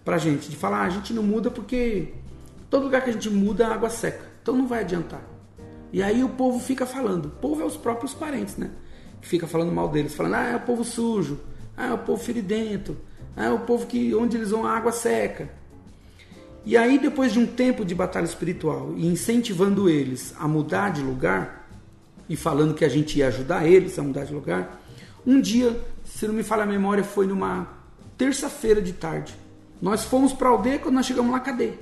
pra 0.05 0.17
gente, 0.17 0.49
de 0.49 0.57
falar, 0.57 0.79
ah, 0.79 0.85
a 0.85 0.89
gente 0.89 1.13
não 1.13 1.23
muda 1.23 1.51
porque 1.51 2.09
todo 2.71 2.85
lugar 2.85 3.03
que 3.03 3.11
a 3.11 3.13
gente 3.13 3.31
muda 3.31 3.67
a 3.67 3.75
água 3.75 3.91
seca, 3.91 4.25
então 4.43 4.55
não 4.55 4.67
vai 4.67 4.81
adiantar. 4.81 5.23
E 5.93 6.03
aí 6.03 6.23
o 6.23 6.29
povo 6.29 6.61
fica 6.61 6.85
falando, 6.85 7.27
o 7.27 7.31
povo 7.31 7.63
é 7.63 7.65
os 7.65 7.77
próprios 7.77 8.13
parentes, 8.13 8.57
né? 8.57 8.71
Que 9.21 9.29
fica 9.29 9.47
falando 9.47 9.73
mal 9.73 9.89
deles, 9.89 10.15
falando, 10.15 10.35
ah, 10.35 10.49
é 10.49 10.57
o 10.57 10.61
povo 10.61 10.85
sujo, 10.85 11.41
ah, 11.77 11.87
é 11.87 11.93
o 11.93 11.99
povo 11.99 12.23
feridento, 12.23 12.97
ah, 13.37 13.47
é 13.47 13.51
o 13.51 13.61
povo 13.61 13.87
que 13.87 14.15
onde 14.15 14.37
eles 14.37 14.51
vão 14.51 14.67
a 14.67 14.77
água 14.77 14.93
seca. 14.93 15.51
E 16.65 16.77
aí 16.77 16.99
depois 16.99 17.33
de 17.33 17.39
um 17.39 17.47
tempo 17.47 17.85
de 17.85 17.95
batalha 17.95 18.27
espiritual 18.27 18.93
e 18.97 19.07
incentivando 19.07 19.89
eles 19.89 20.35
a 20.39 20.47
mudar 20.47 20.91
de 20.91 21.01
lugar 21.01 21.67
e 22.29 22.37
falando 22.37 22.75
que 22.75 22.85
a 22.85 22.89
gente 22.89 23.19
ia 23.19 23.29
ajudar 23.29 23.67
eles 23.67 23.99
a 23.99 24.03
mudar 24.03 24.25
de 24.25 24.35
lugar, 24.35 24.83
um 25.27 25.41
dia, 25.41 25.81
se 26.05 26.27
não 26.27 26.35
me 26.35 26.43
falha 26.43 26.65
a 26.65 26.67
memória, 26.67 27.03
foi 27.03 27.27
numa 27.27 27.69
terça-feira 28.19 28.83
de 28.83 28.93
tarde. 28.93 29.35
Nós 29.81 30.05
fomos 30.05 30.33
para 30.33 30.49
a 30.49 30.53
aldeia, 30.53 30.79
quando 30.79 30.97
nós 30.97 31.07
chegamos 31.07 31.33
lá, 31.33 31.41
cadê? 31.41 31.75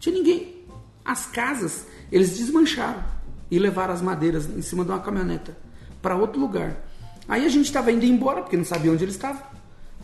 Tinha 0.00 0.14
ninguém. 0.14 0.64
As 1.04 1.26
casas, 1.26 1.86
eles 2.10 2.36
desmancharam 2.36 3.04
e 3.50 3.58
levaram 3.58 3.94
as 3.94 4.02
madeiras 4.02 4.46
em 4.46 4.62
cima 4.62 4.84
de 4.84 4.90
uma 4.90 4.98
caminhoneta 4.98 5.56
para 6.02 6.16
outro 6.16 6.40
lugar. 6.40 6.84
Aí 7.28 7.44
a 7.44 7.48
gente 7.48 7.66
estava 7.66 7.92
indo 7.92 8.04
embora, 8.04 8.42
porque 8.42 8.56
não 8.56 8.64
sabia 8.64 8.90
onde 8.90 9.04
eles 9.04 9.14
estavam. 9.14 9.42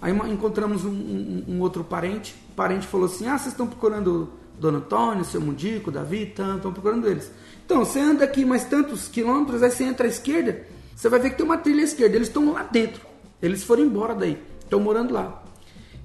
Aí 0.00 0.12
encontramos 0.30 0.84
um, 0.84 0.90
um, 0.90 1.44
um, 1.48 1.60
outro 1.60 1.82
parente. 1.82 2.34
O 2.50 2.54
parente 2.54 2.86
falou 2.86 3.06
assim: 3.06 3.26
Ah, 3.26 3.38
vocês 3.38 3.52
estão 3.52 3.66
procurando 3.66 4.30
Dona 4.60 4.78
Antônio, 4.78 5.24
seu 5.24 5.40
Mundico, 5.40 5.90
Davi? 5.90 6.24
Estão 6.24 6.72
procurando 6.72 7.08
eles. 7.08 7.30
Então, 7.64 7.84
você 7.84 7.98
anda 7.98 8.24
aqui 8.24 8.44
mais 8.44 8.64
tantos 8.64 9.08
quilômetros, 9.08 9.62
aí 9.62 9.70
você 9.70 9.84
entra 9.84 10.06
à 10.06 10.08
esquerda, 10.08 10.64
você 10.94 11.08
vai 11.08 11.18
ver 11.18 11.30
que 11.30 11.36
tem 11.36 11.46
uma 11.46 11.58
trilha 11.58 11.80
à 11.80 11.84
esquerda. 11.84 12.14
Eles 12.14 12.28
estão 12.28 12.52
lá 12.52 12.62
dentro. 12.62 13.00
Eles 13.40 13.64
foram 13.64 13.84
embora 13.84 14.14
daí. 14.14 14.40
Estão 14.60 14.78
morando 14.78 15.14
lá. 15.14 15.42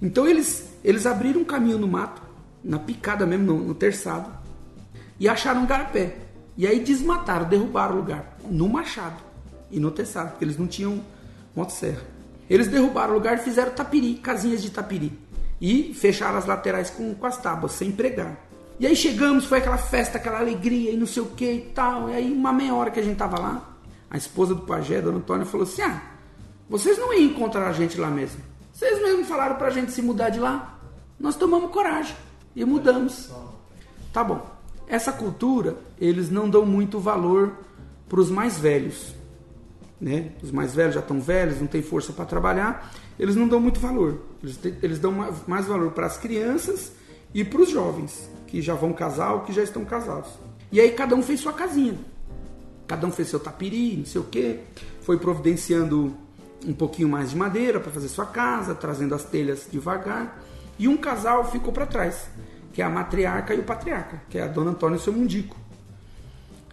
Então 0.01 0.25
eles, 0.25 0.73
eles 0.83 1.05
abriram 1.05 1.41
um 1.41 1.45
caminho 1.45 1.77
no 1.77 1.87
mato, 1.87 2.21
na 2.63 2.79
picada 2.79 3.25
mesmo, 3.25 3.45
no, 3.45 3.59
no 3.59 3.75
terçado, 3.75 4.29
e 5.19 5.27
acharam 5.27 5.61
um 5.61 5.65
garapé. 5.65 6.15
E 6.57 6.67
aí 6.67 6.79
desmataram, 6.79 7.47
derrubaram 7.47 7.95
o 7.95 7.97
lugar, 7.97 8.37
no 8.49 8.67
machado 8.67 9.21
e 9.69 9.79
no 9.79 9.91
terçado, 9.91 10.31
porque 10.31 10.45
eles 10.45 10.57
não 10.57 10.67
tinham 10.67 11.01
motosserra. 11.55 12.01
Eles 12.49 12.67
derrubaram 12.67 13.13
o 13.13 13.15
lugar 13.15 13.37
e 13.37 13.41
fizeram 13.41 13.71
tapiri, 13.71 14.15
casinhas 14.15 14.61
de 14.61 14.69
tapiri. 14.69 15.17
E 15.59 15.93
fecharam 15.93 16.37
as 16.37 16.45
laterais 16.45 16.89
com, 16.89 17.13
com 17.13 17.25
as 17.25 17.37
tábuas, 17.37 17.71
sem 17.73 17.91
pregar. 17.91 18.35
E 18.79 18.87
aí 18.87 18.95
chegamos, 18.95 19.45
foi 19.45 19.59
aquela 19.59 19.77
festa, 19.77 20.17
aquela 20.17 20.39
alegria 20.39 20.91
e 20.91 20.97
não 20.97 21.05
sei 21.05 21.21
o 21.21 21.27
que 21.27 21.51
e 21.51 21.61
tal. 21.61 22.09
E 22.09 22.15
aí, 22.15 22.31
uma 22.31 22.51
meia 22.51 22.73
hora 22.73 22.89
que 22.89 22.99
a 22.99 23.03
gente 23.03 23.15
tava 23.15 23.39
lá, 23.39 23.77
a 24.09 24.17
esposa 24.17 24.55
do 24.55 24.63
pajé, 24.63 25.01
Dona 25.01 25.19
Antônia, 25.19 25.45
falou 25.45 25.65
assim: 25.65 25.83
Ah, 25.83 26.01
vocês 26.67 26.97
não 26.97 27.13
iam 27.13 27.31
encontrar 27.31 27.67
a 27.67 27.73
gente 27.73 27.99
lá 27.99 28.09
mesmo. 28.09 28.41
Vocês 28.73 28.99
mesmos 29.01 29.27
falaram 29.27 29.55
pra 29.55 29.69
gente 29.69 29.91
se 29.91 30.01
mudar 30.01 30.29
de 30.29 30.39
lá. 30.39 30.79
Nós 31.19 31.35
tomamos 31.35 31.71
coragem 31.71 32.15
e 32.55 32.65
mudamos. 32.65 33.29
Tá 34.11 34.23
bom. 34.23 34.45
Essa 34.87 35.11
cultura, 35.11 35.77
eles 35.99 36.29
não 36.29 36.49
dão 36.49 36.65
muito 36.65 36.99
valor 36.99 37.53
para 38.09 38.19
os 38.19 38.29
mais 38.29 38.59
velhos. 38.59 39.15
Né? 39.99 40.31
Os 40.41 40.51
mais 40.51 40.73
velhos 40.73 40.95
já 40.95 40.99
estão 40.99 41.21
velhos, 41.21 41.61
não 41.61 41.67
têm 41.67 41.81
força 41.81 42.11
para 42.11 42.25
trabalhar. 42.25 42.91
Eles 43.17 43.35
não 43.35 43.47
dão 43.47 43.59
muito 43.59 43.79
valor. 43.79 44.19
Eles, 44.43 44.59
eles 44.81 44.99
dão 44.99 45.13
mais 45.47 45.65
valor 45.65 45.91
para 45.91 46.07
as 46.07 46.17
crianças 46.17 46.91
e 47.33 47.43
para 47.43 47.61
os 47.61 47.69
jovens, 47.69 48.29
que 48.47 48.61
já 48.61 48.73
vão 48.73 48.91
casar 48.91 49.33
ou 49.33 49.41
que 49.41 49.53
já 49.53 49.63
estão 49.63 49.85
casados. 49.85 50.29
E 50.71 50.79
aí 50.79 50.91
cada 50.91 51.15
um 51.15 51.23
fez 51.23 51.39
sua 51.39 51.53
casinha. 51.53 51.97
Cada 52.87 53.07
um 53.07 53.11
fez 53.11 53.29
seu 53.29 53.39
tapiri, 53.39 53.97
não 53.97 54.05
sei 54.05 54.19
o 54.19 54.25
quê. 54.25 54.59
Foi 55.01 55.17
providenciando 55.17 56.13
um 56.65 56.73
pouquinho 56.73 57.07
mais 57.07 57.29
de 57.29 57.37
madeira 57.37 57.79
para 57.79 57.91
fazer 57.91 58.09
sua 58.09 58.25
casa, 58.25 58.75
trazendo 58.75 59.15
as 59.15 59.23
telhas 59.23 59.67
devagar. 59.71 60.43
E 60.81 60.87
um 60.87 60.97
casal 60.97 61.51
ficou 61.51 61.71
para 61.71 61.85
trás, 61.85 62.27
que 62.73 62.81
é 62.81 62.85
a 62.85 62.89
matriarca 62.89 63.53
e 63.53 63.59
o 63.59 63.63
patriarca, 63.63 64.19
que 64.27 64.39
é 64.39 64.41
a 64.41 64.47
dona 64.47 64.71
Antônia 64.71 64.95
e 64.95 64.99
o 64.99 65.03
seu 65.03 65.13
mundico. 65.13 65.55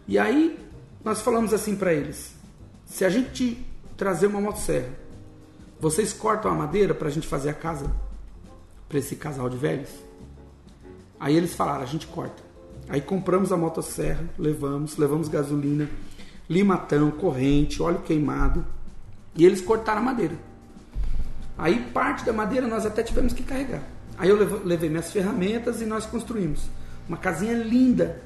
E 0.07 0.19
aí 0.19 0.59
nós 1.05 1.21
falamos 1.21 1.53
assim 1.53 1.77
para 1.77 1.93
eles: 1.93 2.35
se 2.87 3.05
a 3.05 3.11
gente 3.11 3.63
trazer 3.99 4.29
uma 4.29 4.41
motosserra, 4.41 4.89
vocês 5.79 6.11
cortam 6.15 6.51
a 6.51 6.55
madeira 6.55 6.95
para 6.95 7.09
a 7.09 7.11
gente 7.11 7.27
fazer 7.27 7.51
a 7.51 7.53
casa 7.53 7.85
para 8.89 8.99
esse 8.99 9.15
casal 9.15 9.51
de 9.51 9.59
velhos? 9.59 9.91
Aí 11.21 11.37
eles 11.37 11.53
falaram: 11.53 11.83
a 11.83 11.87
gente 11.87 12.07
corta. 12.07 12.43
Aí 12.89 13.03
compramos 13.03 13.53
a 13.53 13.59
motosserra, 13.59 14.25
levamos, 14.39 14.97
levamos 14.97 15.29
gasolina, 15.29 15.87
limatão, 16.49 17.11
corrente, 17.11 17.83
óleo 17.83 18.01
queimado 18.01 18.65
e 19.37 19.45
eles 19.45 19.61
cortaram 19.61 20.01
a 20.01 20.05
madeira. 20.05 20.39
Aí 21.59 21.91
parte 21.93 22.25
da 22.25 22.33
madeira 22.33 22.67
nós 22.67 22.87
até 22.87 23.03
tivemos 23.03 23.35
que 23.35 23.43
carregar. 23.43 23.98
Aí 24.19 24.29
eu 24.29 24.37
levei 24.65 24.91
minhas 24.91 25.13
ferramentas 25.13 25.81
e 25.81 25.87
nós 25.87 26.05
construímos 26.05 26.69
uma 27.09 27.17
casinha 27.17 27.55
linda 27.55 28.21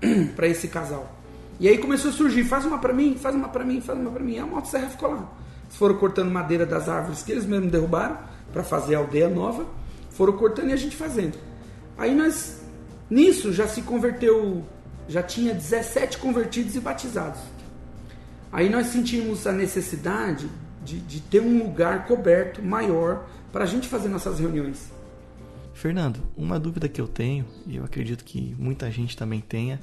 para 0.36 0.46
esse 0.46 0.68
casal. 0.68 1.18
E 1.58 1.68
aí 1.68 1.78
começou 1.78 2.10
a 2.10 2.14
surgir, 2.14 2.44
faz 2.44 2.64
uma 2.64 2.78
para 2.78 2.92
mim, 2.92 3.16
faz 3.16 3.34
uma 3.34 3.48
para 3.48 3.64
mim, 3.64 3.80
faz 3.80 3.98
uma 3.98 4.10
para 4.10 4.22
mim. 4.22 4.34
E 4.34 4.38
a 4.38 4.46
motosserra 4.46 4.88
ficou 4.88 5.10
lá. 5.10 5.32
Eles 5.64 5.76
foram 5.76 5.96
cortando 5.96 6.30
madeira 6.30 6.66
das 6.66 6.88
árvores 6.88 7.22
que 7.22 7.32
eles 7.32 7.46
mesmos 7.46 7.70
derrubaram 7.70 8.18
para 8.52 8.62
fazer 8.62 8.94
a 8.94 8.98
aldeia 8.98 9.28
nova. 9.28 9.66
Foram 10.10 10.34
cortando 10.34 10.68
e 10.68 10.72
a 10.72 10.76
gente 10.76 10.96
fazendo. 10.96 11.38
Aí 11.96 12.14
nós, 12.14 12.60
nisso, 13.08 13.52
já 13.52 13.66
se 13.66 13.82
converteu, 13.82 14.64
já 15.08 15.22
tinha 15.22 15.54
17 15.54 16.18
convertidos 16.18 16.74
e 16.76 16.80
batizados. 16.80 17.40
Aí 18.52 18.68
nós 18.68 18.88
sentimos 18.88 19.46
a 19.46 19.52
necessidade 19.52 20.50
de, 20.84 20.98
de 20.98 21.20
ter 21.20 21.40
um 21.40 21.62
lugar 21.62 22.06
coberto 22.06 22.62
maior 22.62 23.24
para 23.50 23.64
a 23.64 23.66
gente 23.66 23.88
fazer 23.88 24.08
nossas 24.08 24.38
reuniões. 24.38 24.90
Fernando, 25.74 26.20
uma 26.36 26.58
dúvida 26.58 26.88
que 26.88 27.00
eu 27.00 27.08
tenho, 27.08 27.44
e 27.66 27.76
eu 27.76 27.84
acredito 27.84 28.24
que 28.24 28.54
muita 28.58 28.90
gente 28.90 29.16
também 29.16 29.40
tenha, 29.40 29.80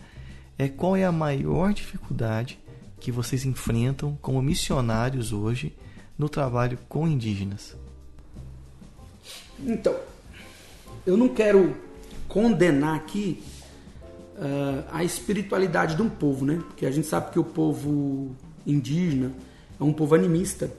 é 0.58 0.68
qual 0.68 0.96
é 0.96 1.06
a 1.06 1.12
maior 1.12 1.74
dificuldade 1.74 2.60
que 3.00 3.12
vocês 3.12 3.46
enfrentam 3.46 4.18
como 4.22 4.42
missionários 4.42 5.32
hoje 5.32 5.76
no 6.18 6.28
trabalho 6.28 6.78
com 6.90 7.08
indígenas? 7.08 7.76
Então, 9.60 9.96
eu 11.06 11.18
não 11.18 11.30
quero 11.30 11.76
condenar 12.28 12.96
aqui 12.96 13.44
uh, 14.36 14.86
a 14.92 15.04
espiritualidade 15.04 15.96
de 15.96 16.02
um 16.02 16.10
povo, 16.10 16.46
né? 16.46 16.62
Porque 16.68 16.86
a 16.86 16.92
gente 16.92 17.08
sabe 17.08 17.32
que 17.32 17.40
o 17.40 17.44
povo 17.44 18.36
indígena, 18.66 19.32
é 19.80 19.84
um 19.84 19.94
povo 19.94 20.16
animista. 20.16 20.72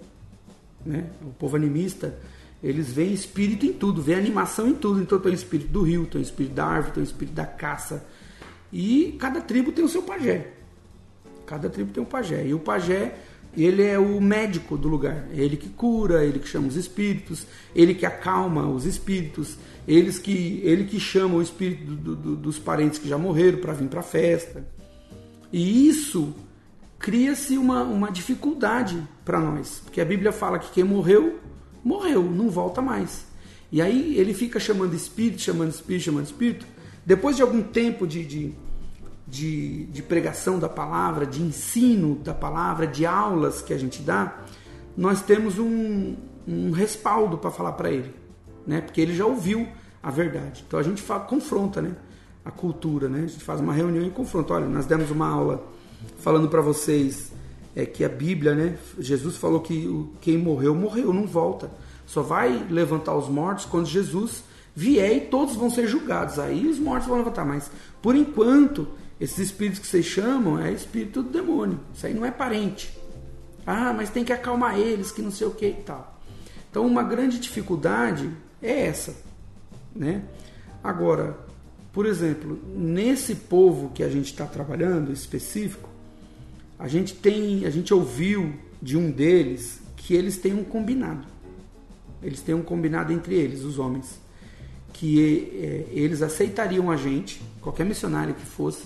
Né? 0.84 1.06
O 1.22 1.32
povo 1.32 1.56
animista, 1.56 2.14
eles 2.62 2.92
veem 2.92 3.12
espírito 3.12 3.64
em 3.64 3.72
tudo, 3.72 4.02
veem 4.02 4.18
animação 4.18 4.68
em 4.68 4.74
tudo. 4.74 5.00
Então 5.00 5.18
tem 5.18 5.32
o 5.32 5.34
espírito 5.34 5.70
do 5.70 5.82
rio, 5.82 6.06
tem 6.06 6.20
o 6.20 6.22
espírito 6.22 6.54
da 6.54 6.66
árvore, 6.66 6.94
tem 6.94 7.02
o 7.02 7.04
espírito 7.04 7.34
da 7.34 7.46
caça. 7.46 8.06
E 8.72 9.16
cada 9.18 9.40
tribo 9.40 9.72
tem 9.72 9.84
o 9.84 9.88
seu 9.88 10.02
pajé. 10.02 10.52
Cada 11.46 11.68
tribo 11.70 11.90
tem 11.92 12.02
um 12.02 12.06
pajé. 12.06 12.46
E 12.46 12.54
o 12.54 12.58
pajé, 12.58 13.14
ele 13.56 13.82
é 13.82 13.98
o 13.98 14.20
médico 14.20 14.76
do 14.76 14.88
lugar. 14.88 15.26
É 15.32 15.40
ele 15.40 15.56
que 15.56 15.70
cura, 15.70 16.24
ele 16.24 16.38
que 16.38 16.48
chama 16.48 16.68
os 16.68 16.76
espíritos, 16.76 17.46
ele 17.74 17.94
que 17.94 18.04
acalma 18.04 18.68
os 18.68 18.84
espíritos, 18.84 19.56
eles 19.88 20.18
que, 20.18 20.60
ele 20.62 20.84
que 20.84 21.00
chama 21.00 21.36
o 21.36 21.42
espírito 21.42 21.84
do, 21.94 22.14
do, 22.14 22.36
dos 22.36 22.58
parentes 22.58 22.98
que 22.98 23.08
já 23.08 23.16
morreram 23.16 23.58
para 23.58 23.72
vir 23.72 23.88
para 23.88 24.00
a 24.00 24.04
festa. 24.04 24.64
E 25.52 25.88
isso 25.88 26.34
cria-se 26.98 27.56
uma, 27.56 27.82
uma 27.82 28.10
dificuldade 28.12 29.02
para 29.24 29.40
nós. 29.40 29.80
Porque 29.82 30.00
a 30.00 30.04
Bíblia 30.04 30.30
fala 30.30 30.58
que 30.58 30.70
quem 30.70 30.84
morreu, 30.84 31.40
morreu, 31.84 32.22
não 32.22 32.48
volta 32.48 32.80
mais. 32.80 33.26
E 33.72 33.80
aí 33.80 34.16
ele 34.18 34.34
fica 34.34 34.58
chamando 34.58 34.94
espírito, 34.94 35.42
chamando 35.42 35.70
espírito, 35.70 36.04
chamando 36.04 36.24
espírito. 36.26 36.66
Depois 37.04 37.36
de 37.36 37.42
algum 37.42 37.62
tempo 37.62 38.06
de, 38.06 38.24
de, 38.24 38.54
de, 39.26 39.84
de 39.86 40.02
pregação 40.02 40.58
da 40.58 40.68
palavra, 40.68 41.24
de 41.24 41.40
ensino 41.40 42.16
da 42.16 42.34
palavra, 42.34 42.86
de 42.86 43.06
aulas 43.06 43.62
que 43.62 43.72
a 43.72 43.78
gente 43.78 44.02
dá, 44.02 44.44
nós 44.96 45.22
temos 45.22 45.58
um, 45.58 46.16
um 46.46 46.72
respaldo 46.72 47.38
para 47.38 47.50
falar 47.50 47.72
para 47.72 47.90
ele. 47.90 48.12
Né? 48.66 48.80
Porque 48.80 49.00
ele 49.00 49.14
já 49.14 49.24
ouviu 49.24 49.68
a 50.02 50.10
verdade. 50.10 50.64
Então 50.66 50.78
a 50.78 50.82
gente 50.82 51.00
fala, 51.00 51.20
confronta 51.20 51.80
né? 51.80 51.94
a 52.44 52.50
cultura. 52.50 53.08
Né? 53.08 53.24
A 53.24 53.26
gente 53.26 53.44
faz 53.44 53.60
uma 53.60 53.72
reunião 53.72 54.04
e 54.04 54.10
confronta. 54.10 54.54
Olha, 54.54 54.66
nós 54.66 54.86
demos 54.86 55.10
uma 55.10 55.28
aula 55.28 55.64
falando 56.18 56.48
para 56.48 56.60
vocês 56.60 57.32
é 57.74 57.86
que 57.86 58.04
a 58.04 58.08
Bíblia, 58.08 58.54
né? 58.54 58.78
Jesus 58.98 59.36
falou 59.36 59.60
que 59.60 60.08
quem 60.20 60.36
morreu, 60.36 60.74
morreu, 60.74 61.12
não 61.12 61.26
volta. 61.26 61.70
Só 62.06 62.22
vai 62.22 62.66
levantar 62.68 63.16
os 63.16 63.28
mortos 63.28 63.64
quando 63.64 63.86
Jesus 63.86 64.42
vier 64.74 65.16
e 65.16 65.20
todos 65.20 65.54
vão 65.54 65.70
ser 65.70 65.86
julgados. 65.86 66.38
Aí 66.38 66.66
os 66.66 66.78
mortos 66.78 67.06
vão 67.06 67.18
levantar. 67.18 67.44
Mas, 67.44 67.70
por 68.02 68.16
enquanto, 68.16 68.88
esses 69.20 69.38
espíritos 69.38 69.80
que 69.80 69.86
vocês 69.86 70.06
chamam 70.06 70.58
é 70.58 70.72
espírito 70.72 71.22
do 71.22 71.30
demônio. 71.30 71.78
Isso 71.94 72.06
aí 72.06 72.14
não 72.14 72.24
é 72.24 72.30
parente. 72.30 72.98
Ah, 73.66 73.92
mas 73.92 74.10
tem 74.10 74.24
que 74.24 74.32
acalmar 74.32 74.78
eles, 74.78 75.12
que 75.12 75.22
não 75.22 75.30
sei 75.30 75.46
o 75.46 75.50
que 75.50 75.66
e 75.66 75.74
tal. 75.74 76.18
Então, 76.70 76.86
uma 76.86 77.02
grande 77.02 77.38
dificuldade 77.38 78.30
é 78.62 78.86
essa, 78.86 79.14
né? 79.94 80.22
Agora, 80.82 81.36
por 81.92 82.06
exemplo, 82.06 82.58
nesse 82.74 83.34
povo 83.34 83.90
que 83.90 84.02
a 84.02 84.08
gente 84.08 84.26
está 84.26 84.46
trabalhando 84.46 85.12
específico, 85.12 85.89
a 86.80 86.88
gente 86.88 87.14
tem, 87.14 87.66
a 87.66 87.70
gente 87.70 87.92
ouviu 87.92 88.54
de 88.80 88.96
um 88.96 89.10
deles 89.10 89.80
que 89.98 90.14
eles 90.14 90.38
têm 90.38 90.54
um 90.54 90.64
combinado. 90.64 91.26
Eles 92.22 92.40
têm 92.40 92.54
um 92.54 92.62
combinado 92.62 93.12
entre 93.12 93.34
eles, 93.34 93.62
os 93.62 93.78
homens, 93.78 94.18
que 94.94 95.50
é, 95.62 95.86
eles 95.92 96.22
aceitariam 96.22 96.90
a 96.90 96.96
gente, 96.96 97.42
qualquer 97.60 97.84
missionário 97.84 98.34
que 98.34 98.46
fosse, 98.46 98.84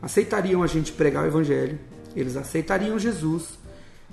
aceitariam 0.00 0.62
a 0.62 0.66
gente 0.66 0.92
pregar 0.92 1.24
o 1.24 1.26
evangelho, 1.26 1.78
eles 2.16 2.36
aceitariam 2.36 2.98
Jesus, 2.98 3.58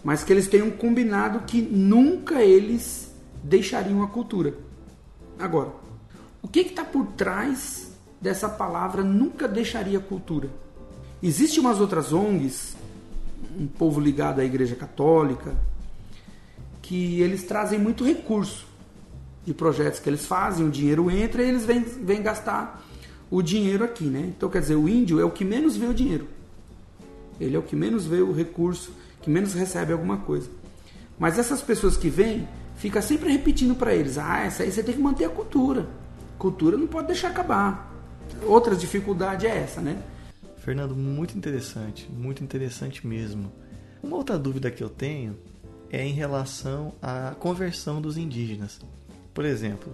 mas 0.03 0.21
que 0.21 0.33
eles 0.33 0.47
têm 0.47 0.61
um 0.61 0.71
combinado 0.71 1.45
que 1.45 1.61
nunca 1.61 2.43
eles 2.43 3.09
deixariam 3.41 4.03
a 4.03 4.07
cultura. 4.07 4.53
Agora, 5.39 5.71
o 6.41 6.47
que 6.47 6.59
está 6.59 6.83
por 6.83 7.05
trás 7.13 7.93
dessa 8.19 8.49
palavra 8.49 9.01
nunca 9.01 9.47
deixaria 9.47 9.97
a 9.97 10.01
cultura? 10.01 10.49
Existem 11.23 11.59
umas 11.59 11.79
outras 11.79 12.11
ONGs, 12.11 12.75
um 13.59 13.67
povo 13.67 13.99
ligado 13.99 14.39
à 14.39 14.43
Igreja 14.43 14.75
Católica, 14.75 15.55
que 16.81 17.21
eles 17.21 17.43
trazem 17.43 17.77
muito 17.77 18.03
recurso 18.03 18.65
de 19.45 19.53
projetos 19.53 19.99
que 19.99 20.09
eles 20.09 20.25
fazem, 20.25 20.65
o 20.65 20.69
dinheiro 20.69 21.09
entra 21.11 21.43
e 21.43 21.49
eles 21.49 21.63
vêm, 21.63 21.81
vêm 21.81 22.21
gastar 22.21 22.83
o 23.29 23.41
dinheiro 23.41 23.83
aqui, 23.83 24.05
né? 24.05 24.31
Então, 24.35 24.49
quer 24.49 24.61
dizer, 24.61 24.75
o 24.75 24.89
índio 24.89 25.19
é 25.19 25.23
o 25.23 25.31
que 25.31 25.45
menos 25.45 25.77
vê 25.77 25.85
o 25.85 25.93
dinheiro. 25.93 26.27
Ele 27.39 27.55
é 27.55 27.59
o 27.59 27.63
que 27.63 27.75
menos 27.75 28.05
vê 28.05 28.21
o 28.21 28.31
recurso, 28.31 28.91
que 29.21 29.29
menos 29.29 29.53
recebe 29.53 29.93
alguma 29.93 30.17
coisa. 30.17 30.49
Mas 31.17 31.39
essas 31.39 31.61
pessoas 31.61 31.95
que 31.95 32.09
vêm, 32.09 32.47
fica 32.75 33.01
sempre 33.01 33.31
repetindo 33.31 33.75
para 33.75 33.93
eles: 33.95 34.17
ah, 34.17 34.39
essa 34.39 34.63
aí 34.63 34.71
você 34.71 34.83
tem 34.83 34.95
que 34.95 35.01
manter 35.01 35.25
a 35.25 35.29
cultura. 35.29 35.87
Cultura 36.37 36.77
não 36.77 36.87
pode 36.87 37.07
deixar 37.07 37.29
acabar. 37.29 37.91
Outra 38.43 38.75
dificuldade 38.75 39.47
é 39.47 39.57
essa, 39.57 39.81
né? 39.81 40.01
Fernando, 40.61 40.95
muito 40.95 41.35
interessante, 41.35 42.07
muito 42.11 42.43
interessante 42.43 43.05
mesmo. 43.05 43.51
Uma 44.01 44.15
outra 44.15 44.37
dúvida 44.37 44.69
que 44.69 44.83
eu 44.83 44.89
tenho 44.89 45.35
é 45.89 46.05
em 46.05 46.13
relação 46.13 46.93
à 47.01 47.35
conversão 47.39 47.99
dos 47.99 48.15
indígenas. 48.15 48.79
Por 49.33 49.43
exemplo, 49.43 49.91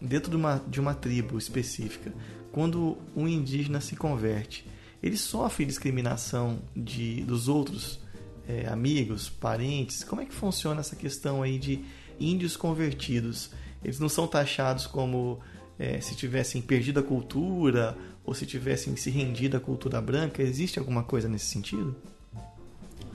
dentro 0.00 0.30
de 0.30 0.36
uma, 0.36 0.62
de 0.66 0.80
uma 0.80 0.94
tribo 0.94 1.36
específica, 1.36 2.14
quando 2.50 2.96
um 3.14 3.28
indígena 3.28 3.78
se 3.78 3.94
converte, 3.94 4.66
ele 5.02 5.18
sofre 5.18 5.66
discriminação 5.66 6.60
de, 6.74 7.22
dos 7.24 7.46
outros 7.46 8.00
é, 8.48 8.66
amigos, 8.68 9.28
parentes? 9.28 10.02
Como 10.02 10.22
é 10.22 10.24
que 10.24 10.34
funciona 10.34 10.80
essa 10.80 10.96
questão 10.96 11.42
aí 11.42 11.58
de 11.58 11.84
índios 12.18 12.56
convertidos? 12.56 13.50
Eles 13.84 14.00
não 14.00 14.08
são 14.08 14.26
taxados 14.26 14.86
como 14.86 15.40
é, 15.78 16.00
se 16.00 16.16
tivessem 16.16 16.62
perdido 16.62 17.00
a 17.00 17.02
cultura 17.02 17.96
ou 18.26 18.34
se 18.34 18.44
tivessem 18.44 18.96
se 18.96 19.08
rendido 19.08 19.56
à 19.56 19.60
cultura 19.60 20.00
branca? 20.00 20.42
Existe 20.42 20.78
alguma 20.78 21.04
coisa 21.04 21.28
nesse 21.28 21.46
sentido? 21.46 21.94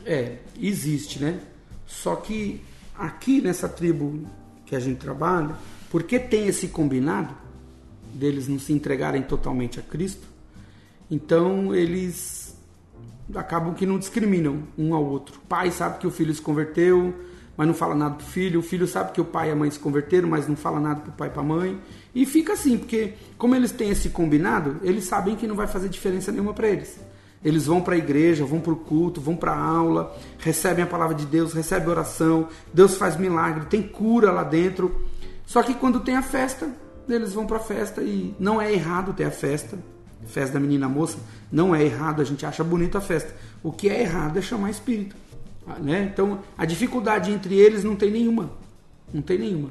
É, 0.06 0.38
existe, 0.60 1.21
né? 1.21 1.39
Só 1.86 2.15
que 2.15 2.62
aqui 2.97 3.41
nessa 3.41 3.67
tribo 3.67 4.26
que 4.65 4.76
a 4.76 4.80
gente 4.80 5.00
trabalha, 5.00 5.56
porque 5.89 6.17
tem 6.17 6.47
esse 6.47 6.69
combinado 6.69 7.36
deles 8.13 8.47
não 8.47 8.58
se 8.58 8.71
entregarem 8.71 9.21
totalmente 9.21 9.80
a 9.80 9.84
Cristo, 9.84 10.28
então 11.10 11.76
eles 11.76 12.56
acabam 13.36 13.74
que 13.74 13.86
não 13.86 14.00
discriminam 14.00 14.63
um 14.78 14.95
ao 14.95 15.04
outro. 15.04 15.39
O 15.43 15.47
pai 15.47 15.71
sabe 15.71 16.00
que 16.00 16.08
o 16.08 16.12
filho 16.12 16.34
se 16.34 16.41
converteu, 16.41 17.13
mas 17.58 17.67
não 17.67 17.74
fala 17.74 17.93
nada 17.93 18.15
pro 18.15 18.26
filho. 18.26 18.60
O 18.60 18.63
filho 18.63 18.88
sabe 18.88 19.12
que 19.12 19.21
o 19.21 19.26
pai 19.26 19.50
e 19.50 19.52
a 19.52 19.56
mãe 19.56 19.69
se 19.69 19.80
converteram, 19.80 20.30
mas 20.30 20.47
não 20.47 20.56
fala 20.56 20.80
nada 20.80 21.02
pro 21.02 21.12
pai 21.12 21.28
e 21.28 21.32
pra 21.32 21.43
mãe. 21.43 21.80
E 22.13 22.26
fica 22.26 22.54
assim, 22.54 22.78
porque 22.78 23.13
como 23.38 23.56
eles 23.56 23.71
têm 23.71 23.89
esse 23.89 24.10
combinado, 24.10 24.78
eles 24.84 25.06
sabem 25.06 25.36
que 25.36 25.47
não 25.47 25.56
vai 25.56 25.67
fazer 25.67 25.89
diferença 25.89 26.32
nenhuma 26.32 26.54
para 26.54 26.67
eles. 26.67 27.00
Eles 27.43 27.65
vão 27.65 27.82
para 27.82 27.95
a 27.95 27.97
igreja, 27.97 28.45
vão 28.45 28.60
para 28.60 28.74
o 28.74 28.76
culto, 28.76 29.19
vão 29.19 29.36
para 29.36 29.52
a 29.52 29.60
aula, 29.60 30.15
recebem 30.38 30.84
a 30.84 30.88
palavra 30.88 31.15
de 31.15 31.26
Deus, 31.26 31.54
recebem 31.54 31.89
oração, 31.89 32.47
Deus 32.74 32.95
faz 32.95 33.17
milagre, 33.17 33.65
tem 33.65 33.82
cura 33.82 34.32
lá 34.32 34.43
dentro. 34.43 35.04
Só 35.45 35.63
que 35.63 35.74
quando 35.74 36.02
tem 36.02 36.15
a 36.15 36.21
festa, 36.21 36.69
eles 37.10 37.34
vão 37.34 37.47
para 37.47 37.58
a 37.58 37.62
festa 37.62 38.02
e 38.02 38.36
não 38.39 38.62
é 38.62 38.71
errado 38.71 39.13
ter 39.13 39.24
a 39.24 39.32
festa. 39.32 39.78
Festa 40.28 40.54
da 40.54 40.60
menina 40.60 40.88
moça, 40.88 41.17
não 41.52 41.74
é 41.74 41.84
errado, 41.84 42.21
a 42.21 42.24
gente 42.24 42.45
acha 42.45 42.63
bonita 42.63 43.00
a 43.00 43.02
festa. 43.02 43.34
O 43.63 43.71
que 43.71 43.89
é 43.89 44.02
errado 44.02 44.38
é 44.38 44.41
chamar 44.41 44.69
espírito. 44.69 45.15
Né? 45.80 46.10
Então 46.12 46.39
a 46.56 46.65
dificuldade 46.65 47.32
entre 47.32 47.56
eles 47.56 47.84
não 47.84 47.95
tem 47.95 48.12
nenhuma. 48.12 48.52
Não 49.12 49.21
tem 49.21 49.39
nenhuma. 49.39 49.69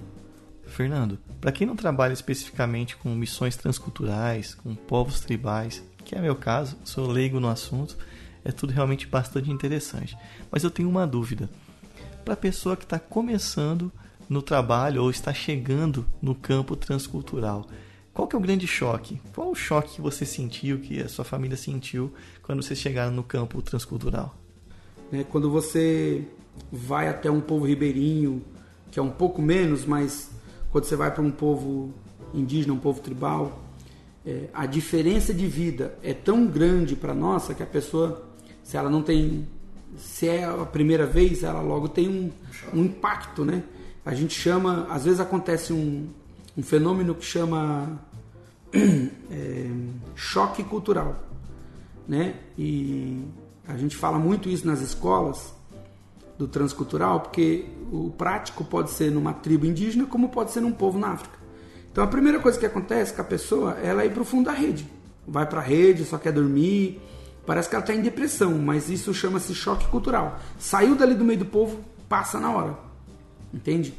Fernando, 0.71 1.19
para 1.41 1.53
quem 1.53 1.67
não 1.67 1.77
trabalha 1.77 2.13
especificamente 2.13 2.97
com 2.97 3.15
missões 3.15 3.57
transculturais, 3.57 4.55
com 4.55 4.75
povos 4.75 5.21
tribais, 5.21 5.83
que 6.05 6.15
é 6.15 6.21
meu 6.21 6.37
caso, 6.37 6.77
sou 6.85 7.07
leigo 7.07 7.39
no 7.41 7.49
assunto, 7.49 7.97
é 8.45 8.51
tudo 8.51 8.73
realmente 8.73 9.07
bastante 9.07 9.51
interessante. 9.51 10.17
Mas 10.51 10.65
eu 10.65 10.71
tenho 10.71 10.89
uma 10.89 11.07
dúvida. 11.07 11.51
Para 12.25 12.35
a 12.35 12.37
pessoa 12.37 12.77
que 12.77 12.85
está 12.85 12.99
começando 12.99 13.93
no 14.29 14.41
trabalho 14.41 15.03
ou 15.03 15.11
está 15.11 15.35
chegando 15.35 16.07
no 16.23 16.35
campo 16.35 16.77
transcultural, 16.77 17.67
qual 18.13 18.27
que 18.27 18.35
é 18.35 18.39
o 18.39 18.43
grande 18.43 18.67
choque? 18.67 19.21
Qual 19.35 19.51
o 19.51 19.55
choque 19.55 19.97
que 19.97 20.01
você 20.01 20.25
sentiu, 20.25 20.79
que 20.79 21.01
a 21.01 21.09
sua 21.09 21.25
família 21.25 21.57
sentiu 21.57 22.13
quando 22.43 22.63
vocês 22.63 22.79
chegaram 22.79 23.13
no 23.13 23.23
campo 23.23 23.63
transcultural? 23.63 24.37
É, 25.13 25.25
quando 25.25 25.51
você 25.51 26.25
vai 26.71 27.09
até 27.09 27.31
um 27.31 27.41
povo 27.41 27.65
ribeirinho, 27.65 28.43
que 28.91 28.99
é 28.99 29.03
um 29.03 29.11
pouco 29.11 29.41
menos, 29.41 29.85
mas 29.85 30.31
quando 30.71 30.85
você 30.85 30.97
vai 30.97 31.11
para 31.11 31.23
um 31.23 31.31
povo 31.31 31.93
indígena, 32.33 32.73
um 32.73 32.79
povo 32.79 33.01
tribal, 33.01 33.61
é, 34.25 34.49
a 34.53 34.67
diferença 34.67 35.33
de 35.33 35.47
vida 35.47 35.99
é 36.03 36.13
tão 36.13 36.47
grande 36.47 36.95
para 36.95 37.15
nossa 37.15 37.55
que 37.55 37.63
a 37.63 37.67
pessoa, 37.67 38.25
se 38.63 38.77
ela 38.77 38.91
não 38.91 39.03
tem, 39.03 39.49
se 39.97 40.29
é 40.29 40.45
a 40.45 40.65
primeira 40.65 41.07
vez, 41.07 41.43
ela 41.43 41.61
logo 41.61 41.89
tem 41.89 42.09
um, 42.09 42.31
um 42.79 42.85
impacto, 42.85 43.45
né? 43.45 43.65
A 44.05 44.15
gente 44.15 44.35
chama, 44.35 44.87
às 44.91 45.05
vezes 45.05 45.21
acontece 45.21 45.73
um, 45.73 46.09
um 46.57 46.63
fenômeno 46.63 47.15
que 47.15 47.25
chama 47.25 48.01
é, 48.73 49.71
choque 50.15 50.63
cultural, 50.63 51.17
né? 52.07 52.37
E 52.59 53.25
a 53.67 53.77
gente 53.77 53.97
fala 53.97 54.19
muito 54.19 54.49
isso 54.49 54.67
nas 54.67 54.81
escolas 54.81 55.55
do 56.41 56.49
transcultural, 56.49 57.21
porque 57.21 57.67
o 57.93 58.11
prático 58.17 58.65
pode 58.65 58.91
ser 58.93 59.11
numa 59.11 59.35
tribo 59.35 59.67
indígena, 59.67 60.07
como 60.07 60.31
pode 60.31 60.51
ser 60.53 60.63
num 60.63 60.73
povo 60.73 60.99
na 60.99 61.09
África. 61.09 61.39
Então 61.93 62.03
a 62.03 62.07
primeira 62.07 62.39
coisa 62.39 62.59
que 62.59 62.65
acontece 62.65 63.13
com 63.13 63.21
a 63.21 63.25
pessoa 63.25 63.73
ela 63.83 64.03
é 64.03 64.07
ir 64.07 64.11
para 64.11 64.23
o 64.23 64.25
fundo 64.25 64.47
da 64.47 64.53
rede. 64.53 64.91
Vai 65.29 65.47
para 65.47 65.61
a 65.61 65.63
rede, 65.63 66.03
só 66.03 66.17
quer 66.17 66.33
dormir. 66.33 66.99
Parece 67.45 67.69
que 67.69 67.75
ela 67.75 67.83
está 67.83 67.95
em 67.95 68.01
depressão, 68.01 68.55
mas 68.55 68.89
isso 68.89 69.13
chama-se 69.13 69.55
choque 69.55 69.87
cultural. 69.89 70.39
Saiu 70.59 70.95
dali 70.95 71.15
do 71.15 71.27
meio 71.27 71.41
do 71.41 71.45
povo, 71.45 71.79
passa 72.09 72.41
na 72.41 72.51
hora. 72.51 72.79
Entende? 73.53 73.93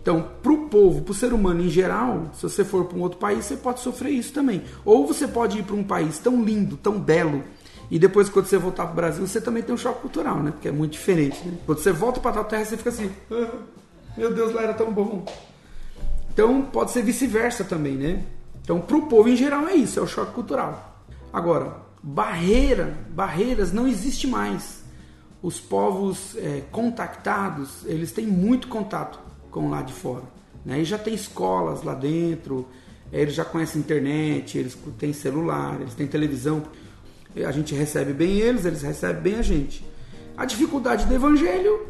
Então, 0.00 0.30
para 0.42 0.52
o 0.52 0.68
povo, 0.68 1.02
para 1.02 1.12
o 1.12 1.14
ser 1.14 1.34
humano 1.34 1.62
em 1.62 1.68
geral, 1.68 2.30
se 2.32 2.42
você 2.42 2.64
for 2.64 2.86
para 2.86 2.96
um 2.96 3.02
outro 3.02 3.18
país, 3.18 3.44
você 3.44 3.56
pode 3.56 3.80
sofrer 3.80 4.12
isso 4.12 4.32
também. 4.32 4.62
Ou 4.82 5.06
você 5.06 5.28
pode 5.28 5.58
ir 5.58 5.62
para 5.62 5.76
um 5.76 5.84
país 5.84 6.18
tão 6.18 6.42
lindo, 6.42 6.76
tão 6.76 6.98
belo, 6.98 7.42
e 7.92 7.98
depois, 7.98 8.30
quando 8.30 8.46
você 8.46 8.56
voltar 8.56 8.84
para 8.84 8.92
o 8.92 8.96
Brasil, 8.96 9.26
você 9.26 9.38
também 9.38 9.62
tem 9.62 9.74
um 9.74 9.76
choque 9.76 10.00
cultural, 10.00 10.42
né? 10.42 10.50
Porque 10.50 10.66
é 10.66 10.72
muito 10.72 10.92
diferente. 10.92 11.46
Né? 11.46 11.58
Quando 11.66 11.78
você 11.78 11.92
volta 11.92 12.20
para 12.20 12.40
a 12.40 12.44
terra, 12.44 12.64
você 12.64 12.78
fica 12.78 12.88
assim: 12.88 13.12
ah, 13.30 13.50
meu 14.16 14.32
Deus, 14.32 14.50
lá 14.54 14.62
era 14.62 14.72
tão 14.72 14.90
bom. 14.90 15.26
Então 16.32 16.62
pode 16.62 16.90
ser 16.90 17.02
vice-versa 17.02 17.64
também, 17.64 17.92
né? 17.92 18.24
Então 18.62 18.80
para 18.80 18.96
o 18.96 19.08
povo 19.08 19.28
em 19.28 19.36
geral 19.36 19.68
é 19.68 19.74
isso, 19.74 20.00
é 20.00 20.02
o 20.02 20.06
choque 20.06 20.32
cultural. 20.32 21.04
Agora, 21.30 21.76
barreira, 22.02 22.96
barreiras 23.10 23.74
não 23.74 23.86
existe 23.86 24.26
mais. 24.26 24.82
Os 25.42 25.60
povos 25.60 26.34
é, 26.38 26.62
contactados, 26.72 27.84
eles 27.84 28.10
têm 28.10 28.26
muito 28.26 28.68
contato 28.68 29.20
com 29.50 29.68
lá 29.68 29.82
de 29.82 29.92
fora. 29.92 30.24
Né? 30.64 30.80
E 30.80 30.84
já 30.86 30.96
tem 30.96 31.12
escolas 31.12 31.82
lá 31.82 31.92
dentro, 31.92 32.66
eles 33.12 33.34
já 33.34 33.44
conhecem 33.44 33.82
internet, 33.82 34.56
eles 34.56 34.78
têm 34.98 35.12
celular, 35.12 35.78
eles 35.78 35.92
têm 35.92 36.06
televisão. 36.06 36.62
A 37.36 37.50
gente 37.50 37.74
recebe 37.74 38.12
bem 38.12 38.38
eles, 38.38 38.64
eles 38.64 38.82
recebem 38.82 39.22
bem 39.22 39.34
a 39.36 39.42
gente. 39.42 39.84
A 40.36 40.44
dificuldade 40.44 41.06
do 41.06 41.14
evangelho 41.14 41.86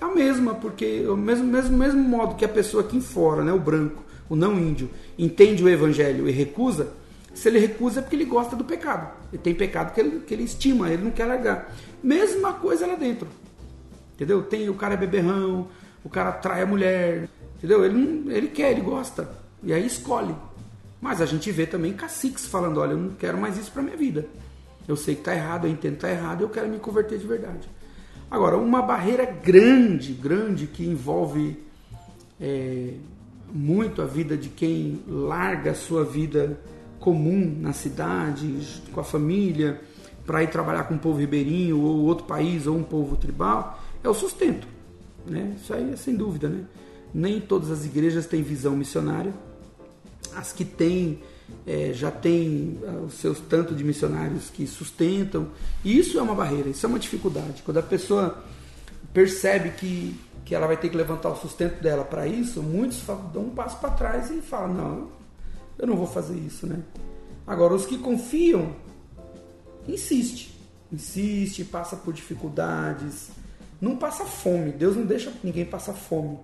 é 0.00 0.04
a 0.04 0.08
mesma, 0.08 0.54
porque 0.54 1.06
o 1.06 1.16
mesmo, 1.16 1.44
mesmo, 1.44 1.76
mesmo 1.76 2.02
modo 2.02 2.34
que 2.34 2.44
a 2.44 2.48
pessoa 2.48 2.82
aqui 2.82 3.00
fora, 3.00 3.42
né, 3.42 3.52
o 3.52 3.58
branco, 3.58 4.02
o 4.28 4.36
não 4.36 4.58
índio, 4.58 4.90
entende 5.18 5.62
o 5.62 5.68
evangelho 5.68 6.28
e 6.28 6.32
recusa, 6.32 6.92
se 7.34 7.48
ele 7.48 7.58
recusa 7.58 8.00
é 8.00 8.02
porque 8.02 8.16
ele 8.16 8.24
gosta 8.24 8.54
do 8.54 8.64
pecado. 8.64 9.10
Ele 9.32 9.42
tem 9.42 9.54
pecado 9.54 9.92
que 9.92 10.00
ele, 10.00 10.20
que 10.20 10.34
ele 10.34 10.44
estima, 10.44 10.90
ele 10.90 11.02
não 11.02 11.10
quer 11.10 11.24
largar. 11.24 11.74
Mesma 12.02 12.52
coisa 12.54 12.86
lá 12.86 12.94
dentro. 12.94 13.26
Entendeu? 14.14 14.42
Tem 14.42 14.68
o 14.68 14.74
cara 14.74 14.94
é 14.94 14.96
beberrão, 14.96 15.68
o 16.04 16.08
cara 16.08 16.32
trai 16.32 16.62
a 16.62 16.66
mulher, 16.66 17.28
entendeu? 17.56 17.84
Ele, 17.84 18.24
ele 18.28 18.48
quer, 18.48 18.72
ele 18.72 18.82
gosta. 18.82 19.30
E 19.62 19.72
aí 19.72 19.86
escolhe. 19.86 20.34
Mas 21.02 21.20
a 21.20 21.26
gente 21.26 21.50
vê 21.50 21.66
também 21.66 21.92
caciques 21.92 22.46
falando, 22.46 22.78
olha, 22.78 22.92
eu 22.92 22.96
não 22.96 23.10
quero 23.10 23.36
mais 23.36 23.58
isso 23.58 23.72
para 23.72 23.82
minha 23.82 23.96
vida. 23.96 24.24
Eu 24.86 24.96
sei 24.96 25.16
que 25.16 25.22
está 25.22 25.34
errado, 25.34 25.66
eu 25.66 25.70
entendo 25.72 25.98
que 25.98 26.06
está 26.06 26.10
errado, 26.10 26.42
eu 26.42 26.48
quero 26.48 26.68
me 26.68 26.78
converter 26.78 27.18
de 27.18 27.26
verdade. 27.26 27.68
Agora, 28.30 28.56
uma 28.56 28.80
barreira 28.80 29.26
grande, 29.26 30.12
grande 30.12 30.68
que 30.68 30.86
envolve 30.86 31.58
é, 32.40 32.94
muito 33.52 34.00
a 34.00 34.06
vida 34.06 34.36
de 34.36 34.48
quem 34.48 35.02
larga 35.08 35.72
a 35.72 35.74
sua 35.74 36.04
vida 36.04 36.60
comum 37.00 37.52
na 37.60 37.72
cidade, 37.72 38.80
com 38.92 39.00
a 39.00 39.04
família, 39.04 39.80
para 40.24 40.44
ir 40.44 40.50
trabalhar 40.50 40.84
com 40.84 40.94
um 40.94 40.98
povo 40.98 41.18
ribeirinho 41.18 41.80
ou 41.80 42.04
outro 42.04 42.26
país 42.26 42.68
ou 42.68 42.76
um 42.76 42.84
povo 42.84 43.16
tribal, 43.16 43.82
é 44.04 44.08
o 44.08 44.14
sustento. 44.14 44.68
Né? 45.26 45.56
Isso 45.60 45.74
aí 45.74 45.92
é 45.92 45.96
sem 45.96 46.14
dúvida. 46.14 46.48
Né? 46.48 46.64
Nem 47.12 47.40
todas 47.40 47.72
as 47.72 47.84
igrejas 47.84 48.24
têm 48.24 48.40
visão 48.40 48.76
missionária. 48.76 49.32
As 50.36 50.52
que 50.52 50.64
têm 50.64 51.20
é, 51.66 51.92
já 51.92 52.10
têm 52.10 52.78
ah, 52.86 53.04
os 53.06 53.14
seus 53.14 53.38
tanto 53.40 53.74
de 53.74 53.84
missionários 53.84 54.50
que 54.50 54.66
sustentam. 54.66 55.48
E 55.84 55.98
isso 55.98 56.18
é 56.18 56.22
uma 56.22 56.34
barreira, 56.34 56.68
isso 56.68 56.84
é 56.84 56.88
uma 56.88 56.98
dificuldade. 56.98 57.62
Quando 57.62 57.78
a 57.78 57.82
pessoa 57.82 58.42
percebe 59.12 59.70
que, 59.70 60.18
que 60.44 60.54
ela 60.54 60.66
vai 60.66 60.76
ter 60.76 60.88
que 60.88 60.96
levantar 60.96 61.30
o 61.30 61.36
sustento 61.36 61.80
dela 61.82 62.04
para 62.04 62.26
isso, 62.26 62.62
muitos 62.62 63.02
dão 63.32 63.44
um 63.44 63.50
passo 63.50 63.78
para 63.78 63.90
trás 63.90 64.30
e 64.30 64.40
falam: 64.40 64.74
não, 64.74 65.08
eu 65.78 65.86
não 65.86 65.96
vou 65.96 66.06
fazer 66.06 66.36
isso. 66.36 66.66
Né? 66.66 66.80
Agora, 67.46 67.74
os 67.74 67.86
que 67.86 67.98
confiam, 67.98 68.74
insiste, 69.86 70.58
insiste, 70.92 71.64
passa 71.64 71.96
por 71.96 72.12
dificuldades, 72.12 73.30
não 73.80 73.96
passa 73.96 74.24
fome. 74.24 74.72
Deus 74.72 74.96
não 74.96 75.04
deixa 75.04 75.32
ninguém 75.44 75.64
passar 75.64 75.92
fome, 75.92 76.38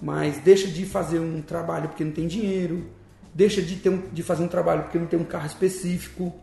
mas 0.00 0.38
deixa 0.38 0.68
de 0.68 0.86
fazer 0.86 1.18
um 1.18 1.42
trabalho 1.42 1.88
porque 1.88 2.04
não 2.04 2.12
tem 2.12 2.26
dinheiro, 2.26 2.86
deixa 3.38 3.62
de, 3.62 3.76
ter 3.76 3.88
um, 3.88 4.02
de 4.12 4.20
fazer 4.24 4.42
um 4.42 4.48
trabalho 4.48 4.82
porque 4.82 4.98
não 4.98 5.06
tem 5.06 5.16
um 5.16 5.24
carro 5.24 5.46
específico, 5.46 6.34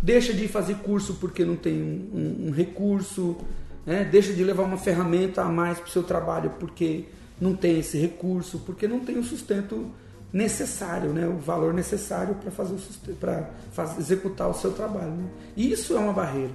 deixa 0.00 0.32
de 0.32 0.46
fazer 0.46 0.76
curso 0.76 1.14
porque 1.14 1.44
não 1.44 1.56
tem 1.56 1.82
um, 1.82 2.16
um, 2.16 2.46
um 2.46 2.50
recurso, 2.52 3.36
né? 3.84 4.04
deixa 4.04 4.32
de 4.32 4.44
levar 4.44 4.62
uma 4.62 4.76
ferramenta 4.76 5.42
a 5.42 5.48
mais 5.48 5.80
para 5.80 5.88
o 5.88 5.90
seu 5.90 6.04
trabalho 6.04 6.50
porque 6.60 7.06
não 7.40 7.56
tem 7.56 7.80
esse 7.80 7.98
recurso, 7.98 8.60
porque 8.60 8.86
não 8.86 9.00
tem 9.00 9.18
o 9.18 9.24
sustento 9.24 9.90
necessário, 10.32 11.12
né? 11.12 11.26
o 11.26 11.38
valor 11.38 11.74
necessário 11.74 12.36
para 12.36 12.52
fazer 12.52 12.76
para 13.18 13.50
executar 13.98 14.48
o 14.48 14.54
seu 14.54 14.70
trabalho. 14.70 15.10
Né? 15.10 15.28
Isso 15.56 15.96
é 15.96 15.98
uma 15.98 16.12
barreira. 16.12 16.52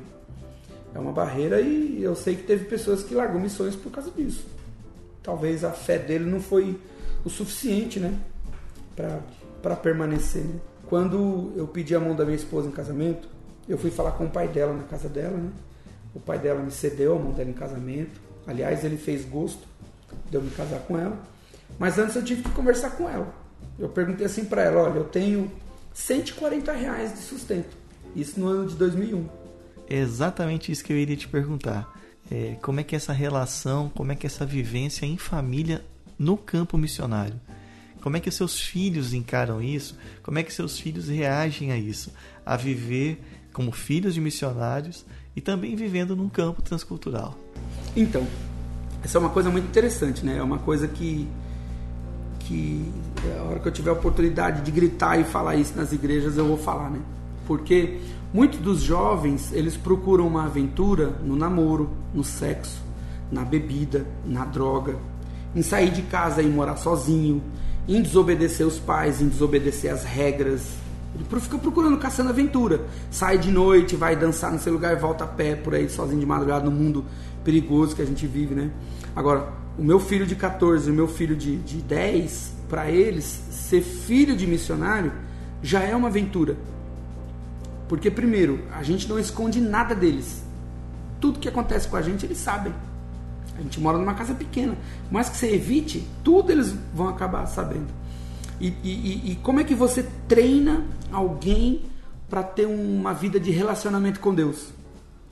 É 0.95 0.97
uma 0.97 1.11
barreira 1.11 1.59
e 1.59 2.01
eu 2.01 2.15
sei 2.15 2.37
que 2.37 2.43
teve 2.43 2.63
pessoas 2.63 3.03
que 3.03 3.13
largou 3.13 3.41
missões 3.41 3.75
por 3.75 3.91
causa 3.91 4.09
disso. 4.11 4.47
Talvez 5.21 5.65
a 5.65 5.71
fé 5.71 5.99
dele 5.99 6.23
não 6.23 6.39
foi 6.39 6.79
o 7.25 7.29
suficiente, 7.29 7.99
né, 7.99 8.17
para 8.95 9.19
permanecer. 9.75 10.43
Né? 10.43 10.59
Quando 10.87 11.53
eu 11.55 11.67
pedi 11.67 11.95
a 11.95 11.99
mão 11.99 12.15
da 12.15 12.25
minha 12.25 12.35
esposa 12.35 12.67
em 12.67 12.71
casamento, 12.71 13.27
eu 13.67 13.77
fui 13.77 13.91
falar 13.91 14.11
com 14.13 14.25
o 14.25 14.29
pai 14.29 14.47
dela 14.47 14.73
na 14.73 14.83
casa 14.83 15.07
dela, 15.07 15.37
né? 15.37 15.51
O 16.13 16.19
pai 16.19 16.39
dela 16.39 16.61
me 16.61 16.71
cedeu 16.71 17.15
a 17.15 17.19
mão 17.19 17.31
dela 17.31 17.49
em 17.49 17.53
casamento. 17.53 18.19
Aliás, 18.47 18.83
ele 18.83 18.97
fez 18.97 19.23
gosto 19.25 19.61
de 20.29 20.35
eu 20.35 20.41
me 20.41 20.49
casar 20.49 20.79
com 20.79 20.97
ela. 20.97 21.17
Mas 21.77 21.99
antes 21.99 22.15
eu 22.15 22.23
tive 22.23 22.41
que 22.41 22.49
conversar 22.49 22.91
com 22.91 23.07
ela. 23.07 23.31
Eu 23.77 23.89
perguntei 23.89 24.25
assim 24.25 24.45
para 24.45 24.63
ela: 24.63 24.81
olha, 24.81 24.97
eu 24.97 25.03
tenho 25.03 25.51
140 25.93 26.71
reais 26.71 27.13
de 27.13 27.19
sustento. 27.19 27.77
Isso 28.15 28.39
no 28.39 28.47
ano 28.47 28.67
de 28.67 28.75
2001. 28.75 29.27
É 29.87 29.97
exatamente 29.97 30.71
isso 30.71 30.83
que 30.83 30.91
eu 30.91 30.97
iria 30.97 31.15
te 31.15 31.27
perguntar. 31.27 31.87
É, 32.31 32.57
como 32.61 32.79
é 32.79 32.83
que 32.83 32.95
é 32.95 32.97
essa 32.97 33.13
relação, 33.13 33.89
como 33.89 34.11
é 34.11 34.15
que 34.15 34.25
é 34.25 34.29
essa 34.29 34.45
vivência 34.45 35.05
em 35.05 35.17
família 35.17 35.83
no 36.17 36.37
campo 36.37 36.77
missionário? 36.77 37.39
Como 38.01 38.17
é 38.17 38.19
que 38.19 38.31
seus 38.31 38.59
filhos 38.59 39.13
encaram 39.13 39.61
isso? 39.61 39.97
Como 40.23 40.39
é 40.39 40.43
que 40.43 40.53
seus 40.53 40.79
filhos 40.79 41.07
reagem 41.07 41.71
a 41.71 41.77
isso? 41.77 42.11
A 42.45 42.55
viver 42.55 43.21
como 43.53 43.71
filhos 43.71 44.13
de 44.13 44.21
missionários 44.21 45.05
e 45.35 45.41
também 45.41 45.75
vivendo 45.75 46.15
num 46.15 46.29
campo 46.29 46.61
transcultural. 46.61 47.37
Então, 47.95 48.25
essa 49.03 49.17
é 49.17 49.19
uma 49.19 49.29
coisa 49.29 49.49
muito 49.49 49.65
interessante, 49.65 50.25
né? 50.25 50.37
É 50.37 50.43
uma 50.43 50.59
coisa 50.59 50.87
que 50.87 51.27
que 52.49 52.91
a 53.37 53.43
hora 53.43 53.59
que 53.59 53.67
eu 53.67 53.71
tiver 53.71 53.91
a 53.91 53.93
oportunidade 53.93 54.63
de 54.63 54.71
gritar 54.71 55.19
e 55.19 55.23
falar 55.23 55.55
isso 55.55 55.77
nas 55.77 55.93
igrejas, 55.93 56.35
eu 56.35 56.47
vou 56.47 56.57
falar, 56.57 56.89
né? 56.89 56.99
Porque 57.45 57.99
muitos 58.33 58.59
dos 58.59 58.81
jovens, 58.81 59.51
eles 59.53 59.77
procuram 59.77 60.25
uma 60.25 60.45
aventura 60.45 61.09
no 61.23 61.35
namoro, 61.35 61.91
no 62.11 62.23
sexo, 62.23 62.81
na 63.31 63.43
bebida, 63.43 64.05
na 64.25 64.45
droga, 64.45 64.97
em 65.55 65.61
sair 65.61 65.91
de 65.91 66.01
casa 66.01 66.41
e 66.41 66.47
morar 66.47 66.77
sozinho, 66.77 67.41
em 67.89 68.01
desobedecer 68.03 68.65
os 68.65 68.77
pais, 68.77 69.19
em 69.19 69.27
desobedecer 69.27 69.91
as 69.91 70.03
regras. 70.03 70.61
Ele 71.15 71.25
fica 71.41 71.57
procurando, 71.57 71.97
caçando 71.97 72.29
aventura. 72.29 72.85
Sai 73.09 73.39
de 73.39 73.51
noite, 73.51 73.95
vai 73.95 74.15
dançar 74.15 74.51
no 74.51 74.59
seu 74.59 74.71
lugar 74.71 74.95
e 74.95 74.99
volta 74.99 75.23
a 75.23 75.27
pé 75.27 75.55
por 75.55 75.73
aí 75.73 75.89
sozinho 75.89 76.19
de 76.19 76.25
madrugada 76.25 76.63
no 76.63 76.71
mundo 76.71 77.03
perigoso 77.43 77.95
que 77.95 78.01
a 78.01 78.05
gente 78.05 78.27
vive, 78.27 78.53
né? 78.53 78.69
Agora, 79.15 79.51
o 79.75 79.83
meu 79.83 79.99
filho 79.99 80.27
de 80.27 80.35
14 80.35 80.87
e 80.87 80.91
o 80.91 80.95
meu 80.95 81.07
filho 81.07 81.35
de, 81.35 81.57
de 81.57 81.77
10, 81.77 82.53
para 82.69 82.91
eles, 82.91 83.25
ser 83.49 83.81
filho 83.81 84.37
de 84.37 84.45
missionário 84.45 85.11
já 85.63 85.81
é 85.81 85.95
uma 85.95 86.09
aventura. 86.09 86.55
Porque, 87.87 88.11
primeiro, 88.11 88.59
a 88.71 88.83
gente 88.83 89.09
não 89.09 89.17
esconde 89.17 89.59
nada 89.59 89.95
deles. 89.95 90.43
Tudo 91.19 91.39
que 91.39 91.49
acontece 91.49 91.87
com 91.87 91.97
a 91.97 92.03
gente, 92.03 92.23
eles 92.23 92.37
sabem. 92.37 92.71
A 93.59 93.61
gente 93.61 93.79
mora 93.79 93.97
numa 93.97 94.13
casa 94.13 94.33
pequena. 94.33 94.77
Mas 95.11 95.29
que 95.29 95.37
você 95.37 95.53
evite, 95.53 96.07
tudo 96.23 96.51
eles 96.51 96.73
vão 96.93 97.09
acabar 97.09 97.45
sabendo. 97.45 97.87
E, 98.59 98.73
e, 98.83 99.31
e 99.31 99.35
como 99.37 99.59
é 99.59 99.63
que 99.63 99.75
você 99.75 100.03
treina 100.27 100.85
alguém 101.11 101.83
para 102.29 102.43
ter 102.43 102.65
uma 102.65 103.13
vida 103.13 103.39
de 103.39 103.51
relacionamento 103.51 104.19
com 104.19 104.33
Deus? 104.33 104.67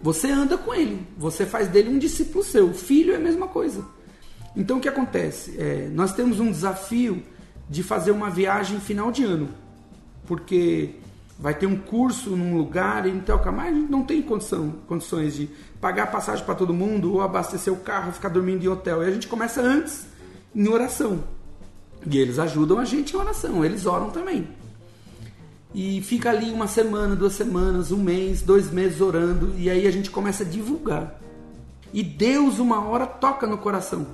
Você 0.02 0.30
anda 0.30 0.58
com 0.58 0.74
ele, 0.74 1.06
você 1.18 1.46
faz 1.46 1.68
dele 1.68 1.90
um 1.90 1.98
discípulo 1.98 2.44
seu. 2.44 2.74
Filho 2.74 3.14
é 3.14 3.18
a 3.18 3.20
mesma 3.20 3.48
coisa. 3.48 3.84
Então 4.56 4.78
o 4.78 4.80
que 4.80 4.88
acontece? 4.88 5.56
É, 5.58 5.90
nós 5.92 6.14
temos 6.14 6.40
um 6.40 6.52
desafio 6.52 7.24
de 7.70 7.84
fazer 7.84 8.12
uma 8.12 8.30
viagem 8.30 8.80
final 8.80 9.12
de 9.12 9.24
ano, 9.24 9.50
porque 10.26 10.96
vai 11.40 11.54
ter 11.54 11.68
um 11.68 11.78
curso 11.78 12.32
num 12.32 12.58
lugar 12.58 13.06
e 13.06 13.12
então 13.12 13.40
mas 13.52 13.76
não 13.90 14.04
tem 14.04 14.22
condição, 14.22 14.74
condições 14.88 15.36
de 15.36 15.50
pagar 15.80 16.08
passagem 16.08 16.44
para 16.44 16.56
todo 16.56 16.74
mundo 16.74 17.14
ou 17.14 17.22
abastecer 17.22 17.72
o 17.72 17.78
carro, 17.78 18.12
ficar 18.12 18.30
dormindo 18.30 18.64
em 18.64 18.68
hotel. 18.68 19.04
E 19.04 19.08
a 19.08 19.12
gente 19.12 19.28
começa 19.28 19.62
antes 19.62 20.08
em 20.56 20.68
oração. 20.68 21.24
E 22.10 22.18
eles 22.18 22.40
ajudam 22.40 22.80
a 22.80 22.86
gente 22.86 23.16
em 23.16 23.20
oração, 23.20 23.64
eles 23.64 23.86
oram 23.86 24.10
também. 24.10 24.48
E 25.74 26.02
fica 26.02 26.30
ali 26.30 26.52
uma 26.52 26.68
semana, 26.68 27.16
duas 27.16 27.34
semanas, 27.34 27.92
um 27.92 28.02
mês, 28.02 28.42
dois 28.42 28.72
meses 28.72 29.02
orando, 29.02 29.54
e 29.58 29.70
aí 29.70 29.86
a 29.86 29.92
gente 29.92 30.10
começa 30.10 30.44
a 30.44 30.48
divulgar. 30.48 31.20
E 31.94 32.02
Deus, 32.04 32.60
uma 32.60 32.84
hora, 32.84 33.06
toca 33.06 33.46
no 33.46 33.58
coração 33.58 34.08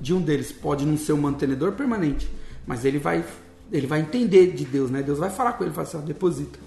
de 0.00 0.14
um 0.14 0.20
deles. 0.20 0.52
Pode 0.52 0.86
não 0.86 0.96
ser 0.96 1.12
um 1.12 1.20
mantenedor 1.20 1.72
permanente, 1.72 2.30
mas 2.66 2.84
ele 2.84 2.98
vai, 2.98 3.24
ele 3.72 3.86
vai 3.86 4.00
entender 4.00 4.52
de 4.52 4.64
Deus, 4.64 4.90
né? 4.90 5.02
Deus 5.02 5.18
vai 5.18 5.30
falar 5.30 5.54
com 5.54 5.64
ele, 5.64 5.72
fala 5.72 5.86
assim, 5.86 5.96
ó, 5.96 6.00
deposita. 6.00 6.58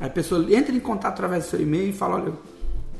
Aí 0.00 0.06
a 0.06 0.10
pessoa 0.10 0.44
entra 0.52 0.74
em 0.74 0.80
contato 0.80 1.12
através 1.12 1.44
do 1.44 1.50
seu 1.50 1.60
e-mail 1.60 1.90
e 1.90 1.92
fala, 1.92 2.16
olha, 2.16 2.32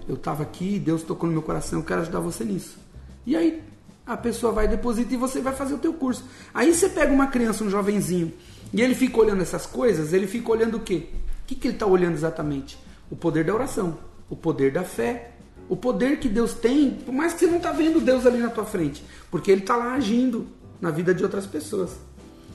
eu 0.08 0.14
estava 0.14 0.42
aqui, 0.42 0.78
Deus 0.78 1.02
tocou 1.02 1.26
no 1.26 1.32
meu 1.32 1.42
coração, 1.42 1.78
eu 1.78 1.84
quero 1.84 2.00
ajudar 2.02 2.20
você 2.20 2.44
nisso. 2.44 2.78
E 3.26 3.36
aí 3.36 3.62
a 4.06 4.16
pessoa 4.16 4.52
vai 4.52 4.68
depositar 4.68 5.12
e 5.12 5.16
você 5.16 5.40
vai 5.40 5.54
fazer 5.54 5.74
o 5.74 5.78
teu 5.78 5.92
curso. 5.94 6.24
Aí 6.52 6.74
você 6.74 6.88
pega 6.88 7.12
uma 7.12 7.28
criança, 7.28 7.64
um 7.64 7.70
jovenzinho, 7.70 8.32
e 8.72 8.80
ele 8.80 8.94
fica 8.94 9.18
olhando 9.18 9.42
essas 9.42 9.66
coisas, 9.66 10.12
ele 10.12 10.26
fica 10.26 10.50
olhando 10.50 10.76
o 10.76 10.80
quê? 10.80 11.08
O 11.42 11.46
que, 11.46 11.54
que 11.54 11.68
ele 11.68 11.74
está 11.74 11.86
olhando 11.86 12.14
exatamente? 12.14 12.78
O 13.10 13.16
poder 13.16 13.44
da 13.44 13.54
oração, 13.54 13.98
o 14.28 14.36
poder 14.36 14.72
da 14.72 14.82
fé, 14.82 15.32
o 15.68 15.76
poder 15.76 16.18
que 16.18 16.28
Deus 16.28 16.54
tem, 16.54 16.90
por 16.90 17.12
mais 17.12 17.32
que 17.32 17.40
você 17.40 17.46
não 17.46 17.56
está 17.56 17.72
vendo 17.72 18.00
Deus 18.00 18.26
ali 18.26 18.38
na 18.38 18.50
tua 18.50 18.64
frente, 18.64 19.04
porque 19.30 19.50
Ele 19.50 19.62
está 19.62 19.76
lá 19.76 19.94
agindo 19.94 20.46
na 20.80 20.90
vida 20.90 21.14
de 21.14 21.22
outras 21.22 21.46
pessoas. 21.46 21.96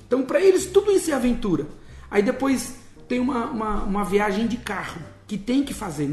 Então, 0.07 0.23
para 0.23 0.41
eles, 0.41 0.65
tudo 0.65 0.91
isso 0.91 1.11
é 1.11 1.13
aventura. 1.13 1.67
Aí 2.09 2.23
depois 2.23 2.75
tem 3.07 3.19
uma, 3.19 3.45
uma, 3.45 3.83
uma, 3.83 4.05
viagem 4.05 4.47
de 4.47 4.57
carro 4.57 5.01
que 5.27 5.37
tem 5.37 5.63
que 5.63 5.73
fazer. 5.73 6.09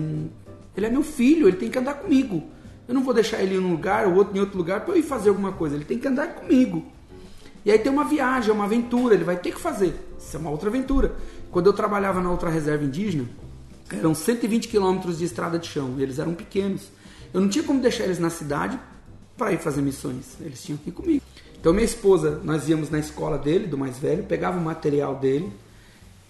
Ele 0.76 0.86
é 0.86 0.90
meu 0.90 1.02
filho, 1.02 1.48
ele 1.48 1.56
tem 1.56 1.70
que 1.70 1.78
andar 1.78 1.94
comigo. 1.94 2.42
Eu 2.86 2.94
não 2.94 3.02
vou 3.02 3.14
deixar 3.14 3.40
ele 3.40 3.54
em 3.54 3.58
um 3.58 3.70
lugar 3.70 4.06
ou 4.06 4.14
outro 4.14 4.36
em 4.36 4.40
outro 4.40 4.58
lugar 4.58 4.80
para 4.80 4.94
eu 4.94 4.98
ir 4.98 5.02
fazer 5.02 5.28
alguma 5.30 5.52
coisa. 5.52 5.76
Ele 5.76 5.84
tem 5.84 5.98
que 5.98 6.08
andar 6.08 6.34
comigo. 6.34 6.84
E 7.64 7.70
aí 7.70 7.78
tem 7.78 7.90
uma 7.90 8.04
viagem, 8.04 8.50
uma 8.50 8.64
aventura, 8.64 9.14
ele 9.14 9.24
vai 9.24 9.36
ter 9.36 9.52
que 9.52 9.60
fazer. 9.60 9.94
Isso 10.18 10.36
é 10.36 10.40
uma 10.40 10.50
outra 10.50 10.68
aventura. 10.68 11.14
Quando 11.50 11.66
eu 11.66 11.72
trabalhava 11.72 12.20
na 12.20 12.30
outra 12.30 12.50
reserva 12.50 12.84
indígena, 12.84 13.26
eram 13.90 14.14
120 14.14 14.68
quilômetros 14.68 15.18
de 15.18 15.24
estrada 15.24 15.58
de 15.58 15.68
chão. 15.68 15.94
Eles 15.98 16.18
eram 16.18 16.34
pequenos. 16.34 16.90
Eu 17.32 17.40
não 17.40 17.48
tinha 17.48 17.64
como 17.64 17.80
deixar 17.80 18.04
eles 18.04 18.18
na 18.18 18.28
cidade 18.28 18.78
para 19.36 19.52
ir 19.52 19.58
fazer 19.58 19.80
missões. 19.80 20.36
Eles 20.40 20.62
tinham 20.62 20.76
que 20.76 20.90
ir 20.90 20.92
comigo. 20.92 21.22
Então 21.64 21.72
minha 21.72 21.86
esposa, 21.86 22.42
nós 22.44 22.68
íamos 22.68 22.90
na 22.90 22.98
escola 22.98 23.38
dele, 23.38 23.66
do 23.66 23.78
mais 23.78 23.96
velho, 23.96 24.22
pegava 24.24 24.58
o 24.58 24.60
material 24.60 25.14
dele, 25.14 25.50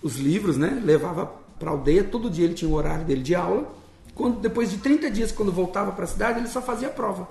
os 0.01 0.15
livros, 0.15 0.57
né? 0.57 0.81
Levava 0.85 1.29
para 1.59 1.73
aldeia, 1.73 2.05
todo 2.05 2.31
dia 2.31 2.45
ele 2.45 2.55
tinha 2.55 2.71
o 2.71 2.75
horário 2.75 3.05
dele 3.05 3.21
de 3.21 3.35
aula. 3.35 3.69
Quando, 4.15 4.39
depois 4.39 4.71
de 4.71 4.77
30 4.79 5.11
dias, 5.11 5.33
quando 5.33 5.51
voltava 5.51 5.91
para 5.91 6.05
a 6.05 6.07
cidade, 6.07 6.39
ele 6.39 6.47
só 6.47 6.63
fazia 6.63 6.89
prova. 6.89 7.27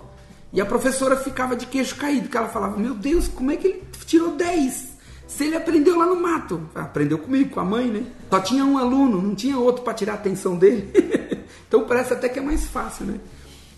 E 0.52 0.60
a 0.60 0.66
professora 0.66 1.16
ficava 1.16 1.56
de 1.56 1.66
queixo 1.66 1.96
caído, 1.96 2.24
porque 2.24 2.36
ela 2.36 2.50
falava: 2.50 2.78
Meu 2.78 2.94
Deus, 2.94 3.30
como 3.30 3.52
é 3.52 3.56
que 3.56 3.68
ele 3.68 3.84
tirou 4.06 4.36
10? 4.36 4.98
Se 5.26 5.46
ele 5.46 5.56
aprendeu 5.56 5.98
lá 5.98 6.06
no 6.06 6.18
mato, 6.18 6.62
aprendeu 6.76 7.18
comigo, 7.18 7.52
com 7.52 7.62
a 7.62 7.66
mãe, 7.66 7.88
né? 7.88 8.04
Só 8.30 8.42
tinha 8.42 8.66
um 8.66 8.78
aluno, 8.78 9.22
não 9.22 9.34
tinha 9.34 9.58
outro 9.58 9.82
para 9.82 9.94
tirar 9.94 10.12
a 10.12 10.16
atenção 10.16 10.58
dele. 10.58 10.92
então 11.70 11.86
parece 11.86 12.12
até 12.12 12.28
que 12.28 12.38
é 12.38 12.42
mais 12.42 12.66
fácil, 12.66 13.06
né? 13.06 13.18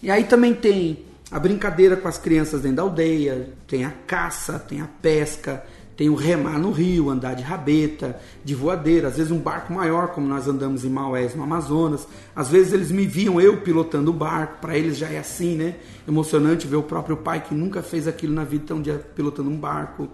E 0.01 0.09
aí 0.09 0.23
também 0.23 0.55
tem 0.55 1.05
a 1.32 1.39
brincadeira 1.39 1.95
com 1.95 2.07
as 2.07 2.17
crianças 2.17 2.61
dentro 2.61 2.78
da 2.78 2.84
aldeia, 2.84 3.49
tem 3.67 3.84
a 3.84 3.91
caça, 3.91 4.59
tem 4.59 4.82
a 4.82 4.88
pesca, 5.01 5.65
tem 5.97 6.09
o 6.09 6.15
remar 6.15 6.59
no 6.59 6.71
rio, 6.71 7.09
andar 7.09 7.36
de 7.36 7.43
rabeta, 7.43 8.19
de 8.43 8.53
voadeira, 8.53 9.07
às 9.07 9.17
vezes 9.17 9.32
um 9.32 9.39
barco 9.39 9.73
maior, 9.73 10.09
como 10.09 10.28
nós 10.28 10.47
andamos 10.47 10.84
em 10.84 10.89
Maués, 10.89 11.34
no 11.34 11.43
Amazonas. 11.43 12.07
Às 12.36 12.49
vezes 12.49 12.73
eles 12.73 12.91
me 12.91 13.07
viam 13.07 13.39
eu 13.39 13.61
pilotando 13.61 14.11
o 14.11 14.13
barco, 14.13 14.59
para 14.59 14.78
eles 14.78 14.97
já 14.97 15.07
é 15.07 15.17
assim, 15.17 15.55
né? 15.55 15.76
Emocionante 16.07 16.67
ver 16.67 16.76
o 16.76 16.84
próprio 16.84 17.17
pai 17.17 17.41
que 17.41 17.55
nunca 17.55 17.82
fez 17.82 18.07
aquilo 18.07 18.34
na 18.34 18.43
vida, 18.43 18.63
então 18.65 18.78
um 18.78 18.82
dia 18.82 19.01
pilotando 19.15 19.49
um 19.49 19.57
barco. 19.57 20.09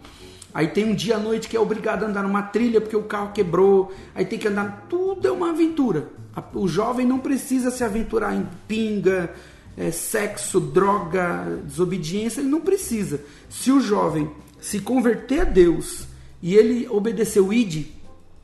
Aí 0.54 0.68
tem 0.68 0.86
um 0.86 0.94
dia 0.94 1.16
à 1.16 1.20
noite 1.20 1.48
que 1.48 1.56
é 1.56 1.60
obrigado 1.60 2.04
a 2.04 2.08
andar 2.08 2.24
numa 2.24 2.44
trilha 2.44 2.82
porque 2.82 2.96
o 2.96 3.04
carro 3.04 3.32
quebrou. 3.34 3.92
Aí 4.14 4.26
tem 4.26 4.38
que 4.38 4.48
andar. 4.48 4.86
Tudo 4.90 5.28
é 5.28 5.32
uma 5.32 5.50
aventura. 5.50 6.10
O 6.54 6.68
jovem 6.68 7.06
não 7.06 7.20
precisa 7.20 7.72
se 7.72 7.84
aventurar 7.84 8.36
em 8.36 8.46
pinga, 8.68 9.34
é, 9.78 9.92
sexo, 9.92 10.60
droga, 10.60 11.62
desobediência. 11.66 12.42
Ele 12.42 12.50
não 12.50 12.62
precisa. 12.62 13.22
Se 13.50 13.72
o 13.72 13.80
jovem 13.80 14.30
se 14.60 14.80
converter 14.80 15.42
a 15.42 15.46
Deus 15.46 16.06
e 16.42 16.56
ele 16.56 16.88
obedecer 16.90 17.40
o 17.40 17.54
ID, 17.54 17.88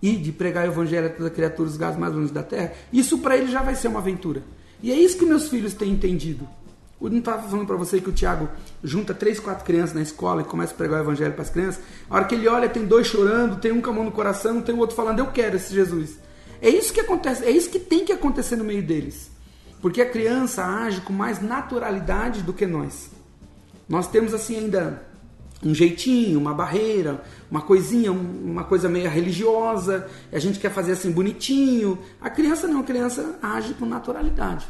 ID, 0.02 0.34
pregar 0.34 0.68
o 0.68 0.72
evangelho 0.72 1.08
a 1.08 1.10
toda 1.10 1.30
criatura, 1.30 1.70
os 1.70 1.78
gados 1.78 2.00
mais 2.00 2.14
longe 2.14 2.32
da 2.32 2.44
terra, 2.44 2.74
isso 2.92 3.20
para 3.20 3.38
ele 3.38 3.52
já 3.52 3.62
vai 3.62 3.76
ser 3.76 3.88
uma 3.88 4.00
aventura. 4.00 4.44
E 4.82 4.92
é 4.92 4.96
isso 4.96 5.18
que 5.18 5.26
meus 5.26 5.48
filhos 5.48 5.74
têm 5.74 5.92
entendido. 5.92 6.48
Eu 7.00 7.12
não 7.12 7.20
estava 7.20 7.48
falando 7.48 7.68
para 7.68 7.76
você 7.76 8.02
que 8.02 8.10
o 8.10 8.14
Tiago 8.14 8.50
junta 8.84 9.14
três, 9.14 9.40
quatro 9.40 9.64
crianças 9.64 9.94
na 9.94 10.02
escola 10.02 10.42
e 10.42 10.46
começa 10.46 10.74
a 10.74 10.78
pregar 10.78 11.00
o 11.00 11.04
evangelho 11.04 11.34
para 11.34 11.44
as 11.44 11.50
crianças. 11.50 11.82
A 12.10 12.16
hora 12.16 12.26
que 12.26 12.34
ele 12.34 12.48
olha, 12.48 12.68
tem 12.68 12.86
dois 12.86 13.06
chorando, 13.06 13.60
tem 13.60 13.72
um 13.72 13.82
com 13.82 13.92
a 13.92 13.94
mão 13.94 14.04
no 14.04 14.12
coração, 14.12 14.62
tem 14.62 14.74
o 14.74 14.80
outro 14.80 14.96
falando, 14.96 15.20
eu 15.20 15.28
quero 15.28 15.56
esse 15.56 15.74
Jesus. 15.74 16.18
É 16.60 16.70
isso 16.70 16.92
que 16.92 17.00
acontece, 17.00 17.46
é 17.46 17.52
isso 17.52 17.70
que 17.70 17.80
tem 17.80 18.04
que 18.04 18.12
acontecer 18.12 18.56
no 18.56 18.64
meio 18.64 18.82
deles. 18.82 19.30
Porque 19.82 20.02
a 20.02 20.10
criança 20.10 20.66
age 20.66 21.02
com 21.02 21.14
mais 21.14 21.42
naturalidade 21.42 22.42
do 22.42 22.54
que 22.54 22.66
nós. 22.66 23.12
Nós 23.88 24.08
temos 24.08 24.34
assim 24.34 24.58
ainda 24.58 25.08
um 25.64 25.74
jeitinho, 25.74 26.40
uma 26.40 26.54
barreira, 26.54 27.24
uma 27.50 27.62
coisinha, 27.62 28.12
uma 28.12 28.64
coisa 28.64 28.88
meio 28.88 29.10
religiosa, 29.10 30.08
a 30.32 30.40
gente 30.40 30.60
quer 30.60 30.72
fazer 30.72 30.94
assim 30.94 31.12
bonitinho. 31.12 31.98
A 32.22 32.30
criança 32.30 32.68
não, 32.68 32.82
a 32.82 32.84
criança 32.84 33.38
age 33.42 33.74
com 33.74 33.86
naturalidade. 33.86 34.68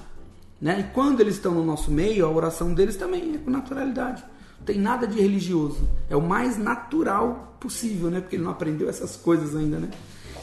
Né? 0.61 0.79
E 0.79 0.93
quando 0.93 1.19
eles 1.21 1.35
estão 1.35 1.53
no 1.53 1.63
nosso 1.63 1.91
meio, 1.91 2.25
a 2.25 2.29
oração 2.29 2.73
deles 2.73 2.95
também 2.95 3.35
é 3.35 3.37
com 3.37 3.51
naturalidade. 3.51 4.23
Não 4.59 4.65
tem 4.65 4.79
nada 4.79 5.05
de 5.05 5.19
religioso. 5.19 5.87
É 6.09 6.15
o 6.15 6.21
mais 6.21 6.57
natural 6.57 7.55
possível, 7.59 8.09
né? 8.09 8.21
Porque 8.21 8.35
ele 8.35 8.43
não 8.43 8.51
aprendeu 8.51 8.89
essas 8.89 9.15
coisas 9.15 9.55
ainda, 9.55 9.77
né? 9.77 9.89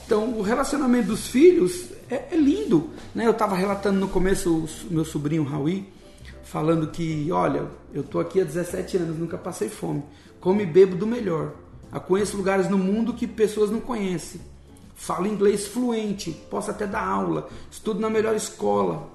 Então, 0.07 0.39
o 0.39 0.43
relacionamento 0.43 1.09
dos 1.09 1.27
filhos 1.27 1.87
é, 2.11 2.29
é 2.33 2.37
lindo. 2.37 2.91
Né? 3.15 3.27
Eu 3.27 3.33
estava 3.33 3.55
relatando 3.55 3.99
no 3.99 4.09
começo 4.09 4.67
o 4.91 4.93
meu 4.93 5.05
sobrinho 5.05 5.45
Raui, 5.45 5.89
falando 6.43 6.89
que, 6.89 7.31
olha, 7.33 7.67
eu 7.93 8.03
estou 8.03 8.21
aqui 8.21 8.41
há 8.41 8.45
17 8.45 8.97
anos, 8.99 9.19
nunca 9.19 9.39
passei 9.39 9.69
fome. 9.69 10.03
Como 10.41 10.61
e 10.61 10.67
bebo 10.67 10.97
do 10.97 11.07
melhor. 11.07 11.53
Eu 11.93 12.01
conheço 12.01 12.37
lugares 12.37 12.69
no 12.69 12.79
mundo 12.79 13.15
que 13.15 13.27
pessoas 13.27 13.71
não 13.71 13.81
conhecem. 13.81 14.41
Falo 14.95 15.27
inglês 15.27 15.67
fluente, 15.67 16.33
posso 16.51 16.71
até 16.71 16.87
dar 16.87 17.07
aula, 17.07 17.49
estudo 17.71 18.01
na 18.01 18.09
melhor 18.09 18.35
escola. 18.35 19.11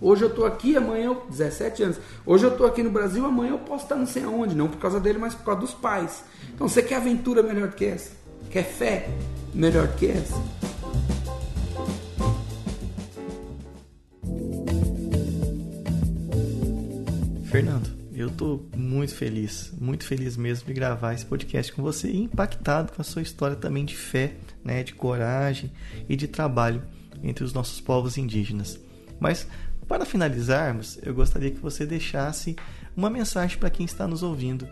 Hoje 0.00 0.22
eu 0.22 0.28
estou 0.28 0.46
aqui, 0.46 0.76
amanhã 0.76 1.06
eu. 1.06 1.26
17 1.28 1.82
anos. 1.82 1.96
Hoje 2.24 2.46
eu 2.46 2.52
estou 2.52 2.66
aqui 2.66 2.82
no 2.82 2.90
Brasil, 2.90 3.24
amanhã 3.24 3.50
eu 3.50 3.58
posso 3.58 3.84
estar 3.84 3.96
não 3.96 4.06
sei 4.06 4.24
aonde. 4.24 4.54
Não 4.54 4.66
por 4.66 4.78
causa 4.78 4.98
dele, 4.98 5.18
mas 5.18 5.34
por 5.34 5.44
causa 5.44 5.60
dos 5.60 5.74
pais. 5.74 6.24
Então 6.54 6.66
você 6.66 6.82
quer 6.82 6.96
aventura 6.96 7.42
melhor 7.42 7.70
que 7.72 7.84
essa? 7.84 8.12
Quer 8.50 8.64
fé 8.64 9.10
melhor 9.52 9.88
que 9.88 10.06
essa? 10.06 10.59
Fernando, 17.50 17.90
eu 18.14 18.28
estou 18.28 18.64
muito 18.76 19.12
feliz, 19.12 19.72
muito 19.76 20.06
feliz 20.06 20.36
mesmo 20.36 20.68
de 20.68 20.72
gravar 20.72 21.14
esse 21.14 21.26
podcast 21.26 21.72
com 21.72 21.82
você 21.82 22.08
e 22.08 22.22
impactado 22.22 22.92
com 22.92 23.02
a 23.02 23.04
sua 23.04 23.22
história 23.22 23.56
também 23.56 23.84
de 23.84 23.96
fé, 23.96 24.34
né, 24.64 24.84
de 24.84 24.94
coragem 24.94 25.72
e 26.08 26.14
de 26.14 26.28
trabalho 26.28 26.80
entre 27.24 27.42
os 27.42 27.52
nossos 27.52 27.80
povos 27.80 28.16
indígenas. 28.16 28.78
Mas 29.18 29.48
para 29.88 30.06
finalizarmos, 30.06 31.00
eu 31.02 31.12
gostaria 31.12 31.50
que 31.50 31.58
você 31.58 31.84
deixasse 31.84 32.54
uma 32.96 33.10
mensagem 33.10 33.58
para 33.58 33.68
quem 33.68 33.84
está 33.84 34.06
nos 34.06 34.22
ouvindo, 34.22 34.68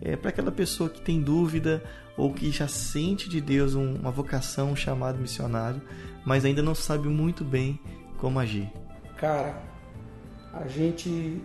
é, 0.00 0.16
para 0.16 0.30
aquela 0.30 0.50
pessoa 0.50 0.88
que 0.88 1.02
tem 1.02 1.20
dúvida 1.20 1.84
ou 2.16 2.32
que 2.32 2.50
já 2.50 2.66
sente 2.66 3.28
de 3.28 3.42
Deus 3.42 3.74
uma 3.74 4.10
vocação, 4.10 4.72
um 4.72 4.76
chamado 4.76 5.18
missionário, 5.18 5.82
mas 6.24 6.46
ainda 6.46 6.62
não 6.62 6.74
sabe 6.74 7.08
muito 7.08 7.44
bem 7.44 7.78
como 8.16 8.38
agir. 8.38 8.72
Cara, 9.18 9.62
a 10.54 10.66
gente 10.66 11.42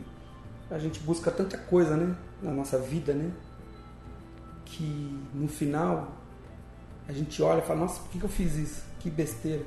a 0.70 0.78
gente 0.78 1.00
busca 1.00 1.32
tanta 1.32 1.58
coisa, 1.58 1.96
né, 1.96 2.16
na 2.42 2.52
nossa 2.52 2.78
vida, 2.78 3.14
né, 3.14 3.32
que 4.66 5.20
no 5.34 5.48
final 5.48 6.12
a 7.08 7.14
gente 7.14 7.42
olha 7.42 7.60
e 7.60 7.62
fala, 7.62 7.82
nossa, 7.82 8.02
por 8.02 8.10
que 8.10 8.22
eu 8.22 8.30
fiz 8.30 8.56
isso? 8.56 8.84
Que 9.00 9.10
besteira. 9.10 9.64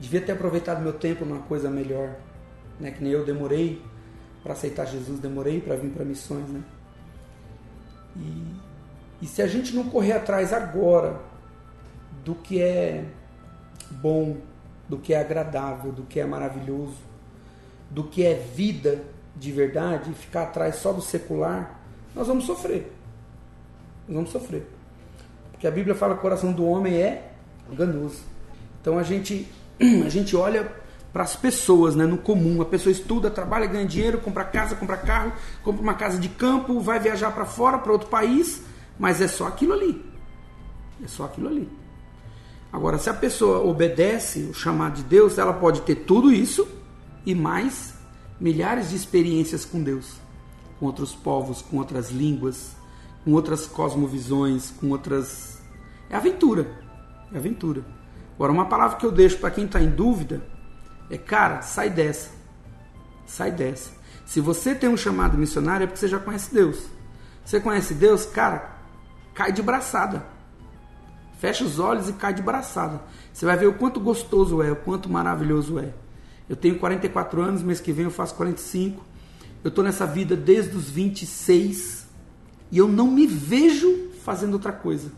Devia 0.00 0.20
ter 0.20 0.32
aproveitado 0.32 0.82
meu 0.82 0.92
tempo 0.92 1.24
numa 1.24 1.42
coisa 1.42 1.70
melhor, 1.70 2.16
né, 2.80 2.90
que 2.90 3.02
nem 3.02 3.12
eu 3.12 3.24
demorei 3.24 3.80
para 4.42 4.52
aceitar 4.54 4.84
Jesus, 4.86 5.20
demorei 5.20 5.60
para 5.60 5.76
vir 5.76 5.90
para 5.90 6.04
missões, 6.04 6.48
né. 6.48 6.62
E, 8.16 8.56
e 9.22 9.26
se 9.26 9.40
a 9.40 9.46
gente 9.46 9.74
não 9.74 9.88
correr 9.88 10.12
atrás 10.12 10.52
agora 10.52 11.20
do 12.24 12.34
que 12.34 12.60
é 12.60 13.04
bom, 13.90 14.36
do 14.88 14.98
que 14.98 15.14
é 15.14 15.20
agradável, 15.20 15.92
do 15.92 16.02
que 16.02 16.18
é 16.20 16.26
maravilhoso, 16.26 16.98
do 17.90 18.04
que 18.04 18.24
é 18.24 18.34
vida, 18.34 19.04
de 19.34 19.50
verdade 19.50 20.10
e 20.10 20.14
ficar 20.14 20.44
atrás 20.44 20.76
só 20.76 20.92
do 20.92 21.00
secular, 21.00 21.80
nós 22.14 22.26
vamos 22.26 22.44
sofrer. 22.44 22.92
Nós 24.06 24.16
vamos 24.16 24.30
sofrer. 24.30 24.66
Porque 25.50 25.66
a 25.66 25.70
Bíblia 25.70 25.94
fala 25.94 26.14
que 26.14 26.18
o 26.18 26.22
coração 26.22 26.52
do 26.52 26.64
homem 26.66 26.96
é 26.96 27.32
enganoso. 27.70 28.20
Então 28.80 28.98
a 28.98 29.02
gente, 29.02 29.48
a 30.04 30.08
gente 30.08 30.36
olha 30.36 30.70
para 31.12 31.22
as 31.22 31.36
pessoas, 31.36 31.94
né, 31.94 32.06
no 32.06 32.18
comum. 32.18 32.62
A 32.62 32.64
pessoa 32.64 32.90
estuda, 32.90 33.30
trabalha, 33.30 33.66
ganha 33.66 33.86
dinheiro, 33.86 34.18
compra 34.18 34.44
casa, 34.44 34.74
compra 34.74 34.96
carro, 34.96 35.32
compra 35.62 35.82
uma 35.82 35.94
casa 35.94 36.18
de 36.18 36.28
campo, 36.28 36.80
vai 36.80 36.98
viajar 36.98 37.30
para 37.32 37.44
fora, 37.44 37.78
para 37.78 37.92
outro 37.92 38.08
país, 38.08 38.62
mas 38.98 39.20
é 39.20 39.28
só 39.28 39.46
aquilo 39.46 39.74
ali. 39.74 40.04
É 41.02 41.06
só 41.06 41.24
aquilo 41.24 41.48
ali. 41.48 41.68
Agora, 42.72 42.96
se 42.96 43.10
a 43.10 43.14
pessoa 43.14 43.62
obedece 43.62 44.44
o 44.44 44.54
chamado 44.54 44.94
de 44.94 45.02
Deus, 45.02 45.36
ela 45.36 45.52
pode 45.52 45.82
ter 45.82 45.96
tudo 45.96 46.32
isso 46.32 46.66
e 47.26 47.34
mais 47.34 47.91
milhares 48.42 48.90
de 48.90 48.96
experiências 48.96 49.64
com 49.64 49.80
Deus, 49.80 50.16
com 50.80 50.86
outros 50.86 51.14
povos, 51.14 51.62
com 51.62 51.78
outras 51.78 52.10
línguas, 52.10 52.74
com 53.24 53.32
outras 53.32 53.66
cosmovisões, 53.66 54.70
com 54.72 54.90
outras. 54.90 55.62
É 56.10 56.16
aventura. 56.16 56.68
É 57.32 57.38
aventura. 57.38 57.84
Agora, 58.34 58.50
uma 58.50 58.66
palavra 58.66 58.96
que 58.96 59.06
eu 59.06 59.12
deixo 59.12 59.38
para 59.38 59.52
quem 59.52 59.64
está 59.64 59.80
em 59.80 59.88
dúvida 59.88 60.42
é: 61.08 61.16
cara, 61.16 61.62
sai 61.62 61.88
dessa. 61.88 62.30
Sai 63.24 63.52
dessa. 63.52 63.92
Se 64.26 64.40
você 64.40 64.74
tem 64.74 64.88
um 64.88 64.96
chamado 64.96 65.38
missionário, 65.38 65.84
é 65.84 65.86
porque 65.86 66.00
você 66.00 66.08
já 66.08 66.18
conhece 66.18 66.52
Deus. 66.52 66.86
Você 67.44 67.60
conhece 67.60 67.94
Deus, 67.94 68.26
cara, 68.26 68.76
cai 69.34 69.52
de 69.52 69.62
braçada. 69.62 70.26
Fecha 71.38 71.64
os 71.64 71.78
olhos 71.78 72.08
e 72.08 72.12
cai 72.12 72.34
de 72.34 72.42
braçada. 72.42 73.00
Você 73.32 73.46
vai 73.46 73.56
ver 73.56 73.66
o 73.66 73.74
quanto 73.74 74.00
gostoso 74.00 74.60
é, 74.62 74.72
o 74.72 74.76
quanto 74.76 75.08
maravilhoso 75.08 75.78
é. 75.78 76.01
Eu 76.52 76.56
tenho 76.56 76.78
44 76.78 77.40
anos, 77.40 77.62
mês 77.62 77.80
que 77.80 77.94
vem 77.94 78.04
eu 78.04 78.10
faço 78.10 78.34
45. 78.34 79.02
Eu 79.64 79.70
estou 79.70 79.82
nessa 79.82 80.04
vida 80.06 80.36
desde 80.36 80.76
os 80.76 80.90
26 80.90 82.06
e 82.70 82.76
eu 82.76 82.86
não 82.86 83.10
me 83.10 83.26
vejo 83.26 84.10
fazendo 84.22 84.52
outra 84.52 84.70
coisa. 84.70 85.10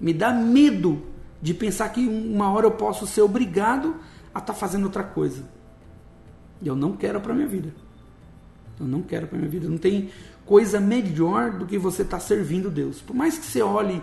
Me 0.00 0.14
dá 0.14 0.32
medo 0.32 1.02
de 1.42 1.52
pensar 1.52 1.88
que 1.88 2.06
uma 2.06 2.48
hora 2.52 2.64
eu 2.64 2.70
posso 2.70 3.08
ser 3.08 3.22
obrigado 3.22 3.96
a 4.32 4.38
estar 4.38 4.52
tá 4.52 4.54
fazendo 4.54 4.84
outra 4.84 5.02
coisa. 5.02 5.42
E 6.62 6.68
eu 6.68 6.76
não 6.76 6.92
quero 6.92 7.20
para 7.20 7.34
minha 7.34 7.48
vida. 7.48 7.74
Eu 8.78 8.86
não 8.86 9.02
quero 9.02 9.26
para 9.26 9.36
minha 9.36 9.50
vida. 9.50 9.68
Não 9.68 9.78
tem 9.78 10.10
coisa 10.46 10.78
melhor 10.78 11.50
do 11.58 11.66
que 11.66 11.76
você 11.76 12.02
estar 12.02 12.18
tá 12.18 12.24
servindo 12.24 12.70
Deus. 12.70 13.00
Por 13.00 13.16
mais 13.16 13.36
que 13.36 13.46
você 13.46 13.62
olhe 13.62 14.00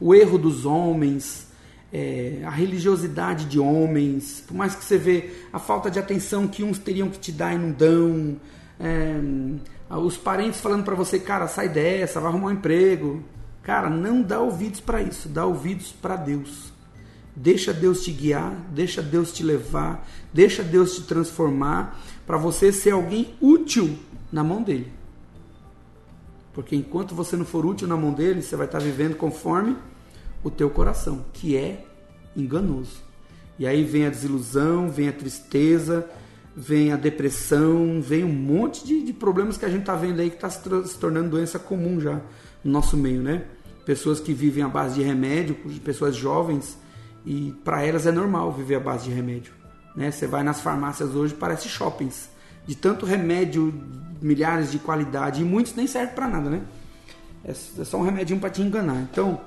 o 0.00 0.12
erro 0.12 0.38
dos 0.38 0.66
homens, 0.66 1.51
é, 1.92 2.40
a 2.44 2.50
religiosidade 2.50 3.44
de 3.44 3.58
homens, 3.58 4.42
por 4.46 4.56
mais 4.56 4.74
que 4.74 4.82
você 4.82 4.96
vê 4.96 5.30
a 5.52 5.58
falta 5.58 5.90
de 5.90 5.98
atenção 5.98 6.48
que 6.48 6.64
uns 6.64 6.78
teriam 6.78 7.10
que 7.10 7.18
te 7.18 7.30
dar 7.30 7.54
e 7.54 7.58
não 7.58 7.70
dão, 7.70 8.36
é, 8.80 9.20
os 9.98 10.16
parentes 10.16 10.60
falando 10.60 10.84
para 10.84 10.94
você, 10.94 11.18
cara, 11.18 11.46
sai 11.46 11.68
dessa, 11.68 12.18
vai 12.18 12.30
arrumar 12.30 12.48
um 12.48 12.52
emprego. 12.52 13.22
Cara, 13.62 13.90
não 13.90 14.22
dá 14.22 14.40
ouvidos 14.40 14.80
para 14.80 15.02
isso, 15.02 15.28
dá 15.28 15.44
ouvidos 15.44 15.92
para 15.92 16.16
Deus. 16.16 16.72
Deixa 17.36 17.72
Deus 17.72 18.02
te 18.02 18.10
guiar, 18.10 18.54
deixa 18.70 19.02
Deus 19.02 19.32
te 19.32 19.42
levar, 19.42 20.06
deixa 20.32 20.62
Deus 20.62 20.96
te 20.96 21.02
transformar 21.02 22.00
para 22.26 22.36
você 22.36 22.72
ser 22.72 22.90
alguém 22.90 23.34
útil 23.40 23.98
na 24.32 24.42
mão 24.42 24.62
dele. 24.62 24.90
Porque 26.52 26.74
enquanto 26.74 27.14
você 27.14 27.36
não 27.36 27.44
for 27.44 27.64
útil 27.64 27.86
na 27.86 27.96
mão 27.96 28.12
dele, 28.12 28.42
você 28.42 28.56
vai 28.56 28.66
estar 28.66 28.78
vivendo 28.78 29.14
conforme 29.16 29.76
o 30.42 30.50
teu 30.50 30.70
coração, 30.70 31.24
que 31.32 31.56
é 31.56 31.84
enganoso. 32.36 33.02
E 33.58 33.66
aí 33.66 33.84
vem 33.84 34.06
a 34.06 34.10
desilusão, 34.10 34.90
vem 34.90 35.08
a 35.08 35.12
tristeza, 35.12 36.08
vem 36.56 36.92
a 36.92 36.96
depressão, 36.96 38.00
vem 38.02 38.24
um 38.24 38.32
monte 38.32 38.84
de, 38.84 39.02
de 39.02 39.12
problemas 39.12 39.56
que 39.56 39.64
a 39.64 39.68
gente 39.68 39.80
está 39.80 39.94
vendo 39.94 40.20
aí 40.20 40.30
que 40.30 40.36
está 40.36 40.50
se, 40.50 40.60
se, 40.86 40.98
tornando 40.98 41.30
doença 41.30 41.58
comum 41.58 42.00
já 42.00 42.20
no 42.64 42.72
nosso 42.72 42.96
meio, 42.96 43.22
né? 43.22 43.44
Pessoas 43.84 44.20
que 44.20 44.32
vivem 44.32 44.62
à 44.62 44.68
base 44.68 44.96
de 44.96 45.02
remédio, 45.02 45.54
pessoas 45.84 46.14
jovens, 46.14 46.78
e 47.24 47.52
para 47.64 47.82
elas 47.82 48.06
é 48.06 48.12
normal 48.12 48.52
viver 48.52 48.76
à 48.76 48.80
base 48.80 49.04
de 49.04 49.14
remédio. 49.14 49.52
Né? 49.96 50.10
Você 50.10 50.26
vai 50.26 50.42
nas 50.42 50.60
farmácias 50.60 51.14
hoje, 51.14 51.34
parece 51.34 51.68
shoppings, 51.68 52.30
de 52.66 52.76
tanto 52.76 53.04
remédio, 53.04 53.74
milhares 54.20 54.70
de 54.70 54.78
qualidade, 54.78 55.42
e 55.42 55.44
muitos 55.44 55.74
nem 55.74 55.86
servem 55.86 56.14
para 56.14 56.28
nada, 56.28 56.48
né? 56.48 56.62
É, 57.44 57.50
é 57.50 57.84
só 57.84 57.96
um 57.96 58.02
remedinho 58.02 58.38
para 58.38 58.50
te 58.50 58.62
enganar. 58.62 59.00
Então, 59.02 59.40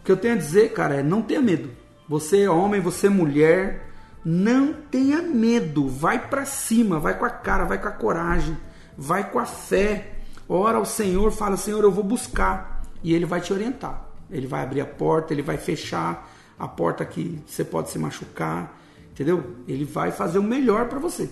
o 0.00 0.04
que 0.04 0.12
eu 0.12 0.16
tenho 0.16 0.34
a 0.34 0.38
dizer, 0.38 0.72
cara, 0.72 0.96
é 0.96 1.02
não 1.02 1.22
tenha 1.22 1.40
medo. 1.40 1.70
Você 2.08 2.42
é 2.42 2.50
homem, 2.50 2.80
você 2.80 3.06
é 3.06 3.10
mulher, 3.10 3.90
não 4.24 4.72
tenha 4.72 5.22
medo, 5.22 5.88
vai 5.88 6.28
para 6.28 6.44
cima, 6.44 6.98
vai 6.98 7.18
com 7.18 7.24
a 7.24 7.30
cara, 7.30 7.64
vai 7.64 7.80
com 7.80 7.88
a 7.88 7.92
coragem, 7.92 8.56
vai 8.96 9.30
com 9.30 9.38
a 9.38 9.46
fé. 9.46 10.12
Ora 10.48 10.78
ao 10.78 10.84
Senhor, 10.84 11.30
fala: 11.30 11.56
Senhor, 11.56 11.84
eu 11.84 11.92
vou 11.92 12.02
buscar, 12.02 12.82
e 13.02 13.14
Ele 13.14 13.24
vai 13.24 13.40
te 13.40 13.52
orientar. 13.52 14.10
Ele 14.30 14.46
vai 14.46 14.62
abrir 14.62 14.80
a 14.80 14.86
porta, 14.86 15.32
ele 15.32 15.42
vai 15.42 15.56
fechar 15.56 16.30
a 16.58 16.68
porta 16.68 17.04
que 17.04 17.40
você 17.46 17.64
pode 17.64 17.90
se 17.90 17.98
machucar, 17.98 18.78
entendeu? 19.10 19.56
Ele 19.66 19.84
vai 19.84 20.12
fazer 20.12 20.38
o 20.38 20.42
melhor 20.42 20.88
para 20.88 20.98
você. 20.98 21.28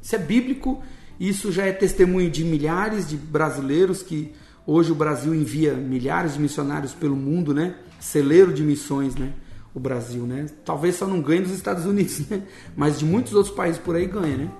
Isso 0.00 0.14
é 0.14 0.18
bíblico, 0.18 0.82
isso 1.18 1.50
já 1.50 1.66
é 1.66 1.72
testemunho 1.72 2.30
de 2.30 2.44
milhares 2.44 3.08
de 3.08 3.16
brasileiros 3.16 4.02
que 4.02 4.32
hoje 4.66 4.92
o 4.92 4.94
Brasil 4.94 5.34
envia 5.34 5.74
milhares 5.74 6.34
de 6.34 6.40
missionários 6.40 6.94
pelo 6.94 7.16
mundo, 7.16 7.52
né? 7.52 7.74
Celeiro 7.98 8.52
de 8.52 8.62
missões, 8.62 9.14
né? 9.14 9.32
o 9.74 9.80
Brasil, 9.80 10.24
né? 10.24 10.46
Talvez 10.64 10.96
só 10.96 11.06
não 11.06 11.20
ganhe 11.20 11.40
nos 11.40 11.52
Estados 11.52 11.86
Unidos, 11.86 12.20
né? 12.28 12.42
Mas 12.76 12.98
de 12.98 13.04
muitos 13.04 13.32
outros 13.32 13.54
países 13.54 13.80
por 13.80 13.96
aí 13.96 14.06
ganha, 14.06 14.36
né? 14.36 14.50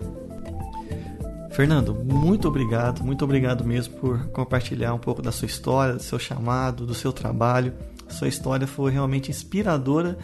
Fernando, 1.51 1.93
muito 1.93 2.47
obrigado, 2.47 3.03
muito 3.03 3.25
obrigado 3.25 3.65
mesmo 3.65 3.97
por 3.97 4.29
compartilhar 4.29 4.95
um 4.95 4.99
pouco 4.99 5.21
da 5.21 5.33
sua 5.33 5.47
história, 5.47 5.95
do 5.95 6.03
seu 6.03 6.19
chamado, 6.19 6.87
do 6.87 6.95
seu 6.95 7.13
trabalho. 7.13 7.75
Sua 8.09 8.29
história 8.29 8.67
foi 8.67 8.93
realmente 8.93 9.31
inspiradora 9.31 10.17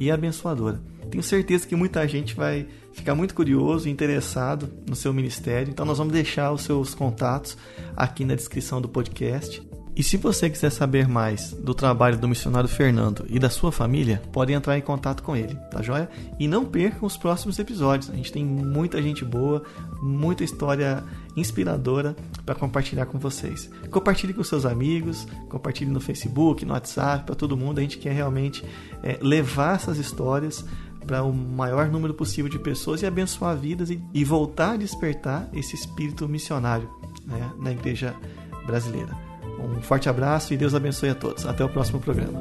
e 0.00 0.10
abençoadora. 0.10 0.80
Tenho 1.08 1.22
certeza 1.22 1.66
que 1.66 1.76
muita 1.76 2.06
gente 2.08 2.34
vai 2.34 2.66
ficar 2.92 3.14
muito 3.14 3.34
curioso 3.34 3.88
e 3.88 3.90
interessado 3.90 4.68
no 4.88 4.96
seu 4.96 5.12
ministério, 5.12 5.70
então 5.70 5.86
nós 5.86 5.98
vamos 5.98 6.12
deixar 6.12 6.50
os 6.52 6.62
seus 6.62 6.92
contatos 6.92 7.56
aqui 7.96 8.24
na 8.24 8.34
descrição 8.34 8.80
do 8.80 8.88
podcast. 8.88 9.69
E 10.00 10.02
se 10.02 10.16
você 10.16 10.48
quiser 10.48 10.70
saber 10.70 11.06
mais 11.06 11.52
do 11.52 11.74
trabalho 11.74 12.16
do 12.16 12.26
missionário 12.26 12.66
Fernando 12.66 13.26
e 13.28 13.38
da 13.38 13.50
sua 13.50 13.70
família, 13.70 14.22
pode 14.32 14.50
entrar 14.50 14.78
em 14.78 14.80
contato 14.80 15.22
com 15.22 15.36
ele, 15.36 15.54
tá 15.70 15.82
joia? 15.82 16.08
E 16.38 16.48
não 16.48 16.64
percam 16.64 17.06
os 17.06 17.18
próximos 17.18 17.58
episódios. 17.58 18.08
A 18.08 18.16
gente 18.16 18.32
tem 18.32 18.42
muita 18.42 19.02
gente 19.02 19.26
boa, 19.26 19.62
muita 20.00 20.42
história 20.42 21.04
inspiradora 21.36 22.16
para 22.46 22.54
compartilhar 22.54 23.04
com 23.04 23.18
vocês. 23.18 23.70
Compartilhe 23.90 24.32
com 24.32 24.42
seus 24.42 24.64
amigos, 24.64 25.28
compartilhe 25.50 25.90
no 25.90 26.00
Facebook, 26.00 26.64
no 26.64 26.72
WhatsApp, 26.72 27.26
para 27.26 27.34
todo 27.34 27.54
mundo. 27.54 27.78
A 27.78 27.82
gente 27.82 27.98
quer 27.98 28.14
realmente 28.14 28.64
é, 29.02 29.18
levar 29.20 29.74
essas 29.74 29.98
histórias 29.98 30.64
para 31.06 31.22
o 31.22 31.30
maior 31.30 31.90
número 31.90 32.14
possível 32.14 32.50
de 32.50 32.58
pessoas 32.58 33.02
e 33.02 33.06
abençoar 33.06 33.54
vidas 33.54 33.90
e, 33.90 34.02
e 34.14 34.24
voltar 34.24 34.72
a 34.72 34.76
despertar 34.78 35.46
esse 35.52 35.74
espírito 35.74 36.26
missionário 36.26 36.88
né, 37.26 37.52
na 37.58 37.70
igreja 37.70 38.16
brasileira. 38.66 39.29
Um 39.62 39.80
forte 39.82 40.08
abraço 40.08 40.52
e 40.54 40.56
Deus 40.56 40.74
abençoe 40.74 41.10
a 41.10 41.14
todos. 41.14 41.46
Até 41.46 41.64
o 41.64 41.68
próximo 41.68 42.00
programa. 42.00 42.40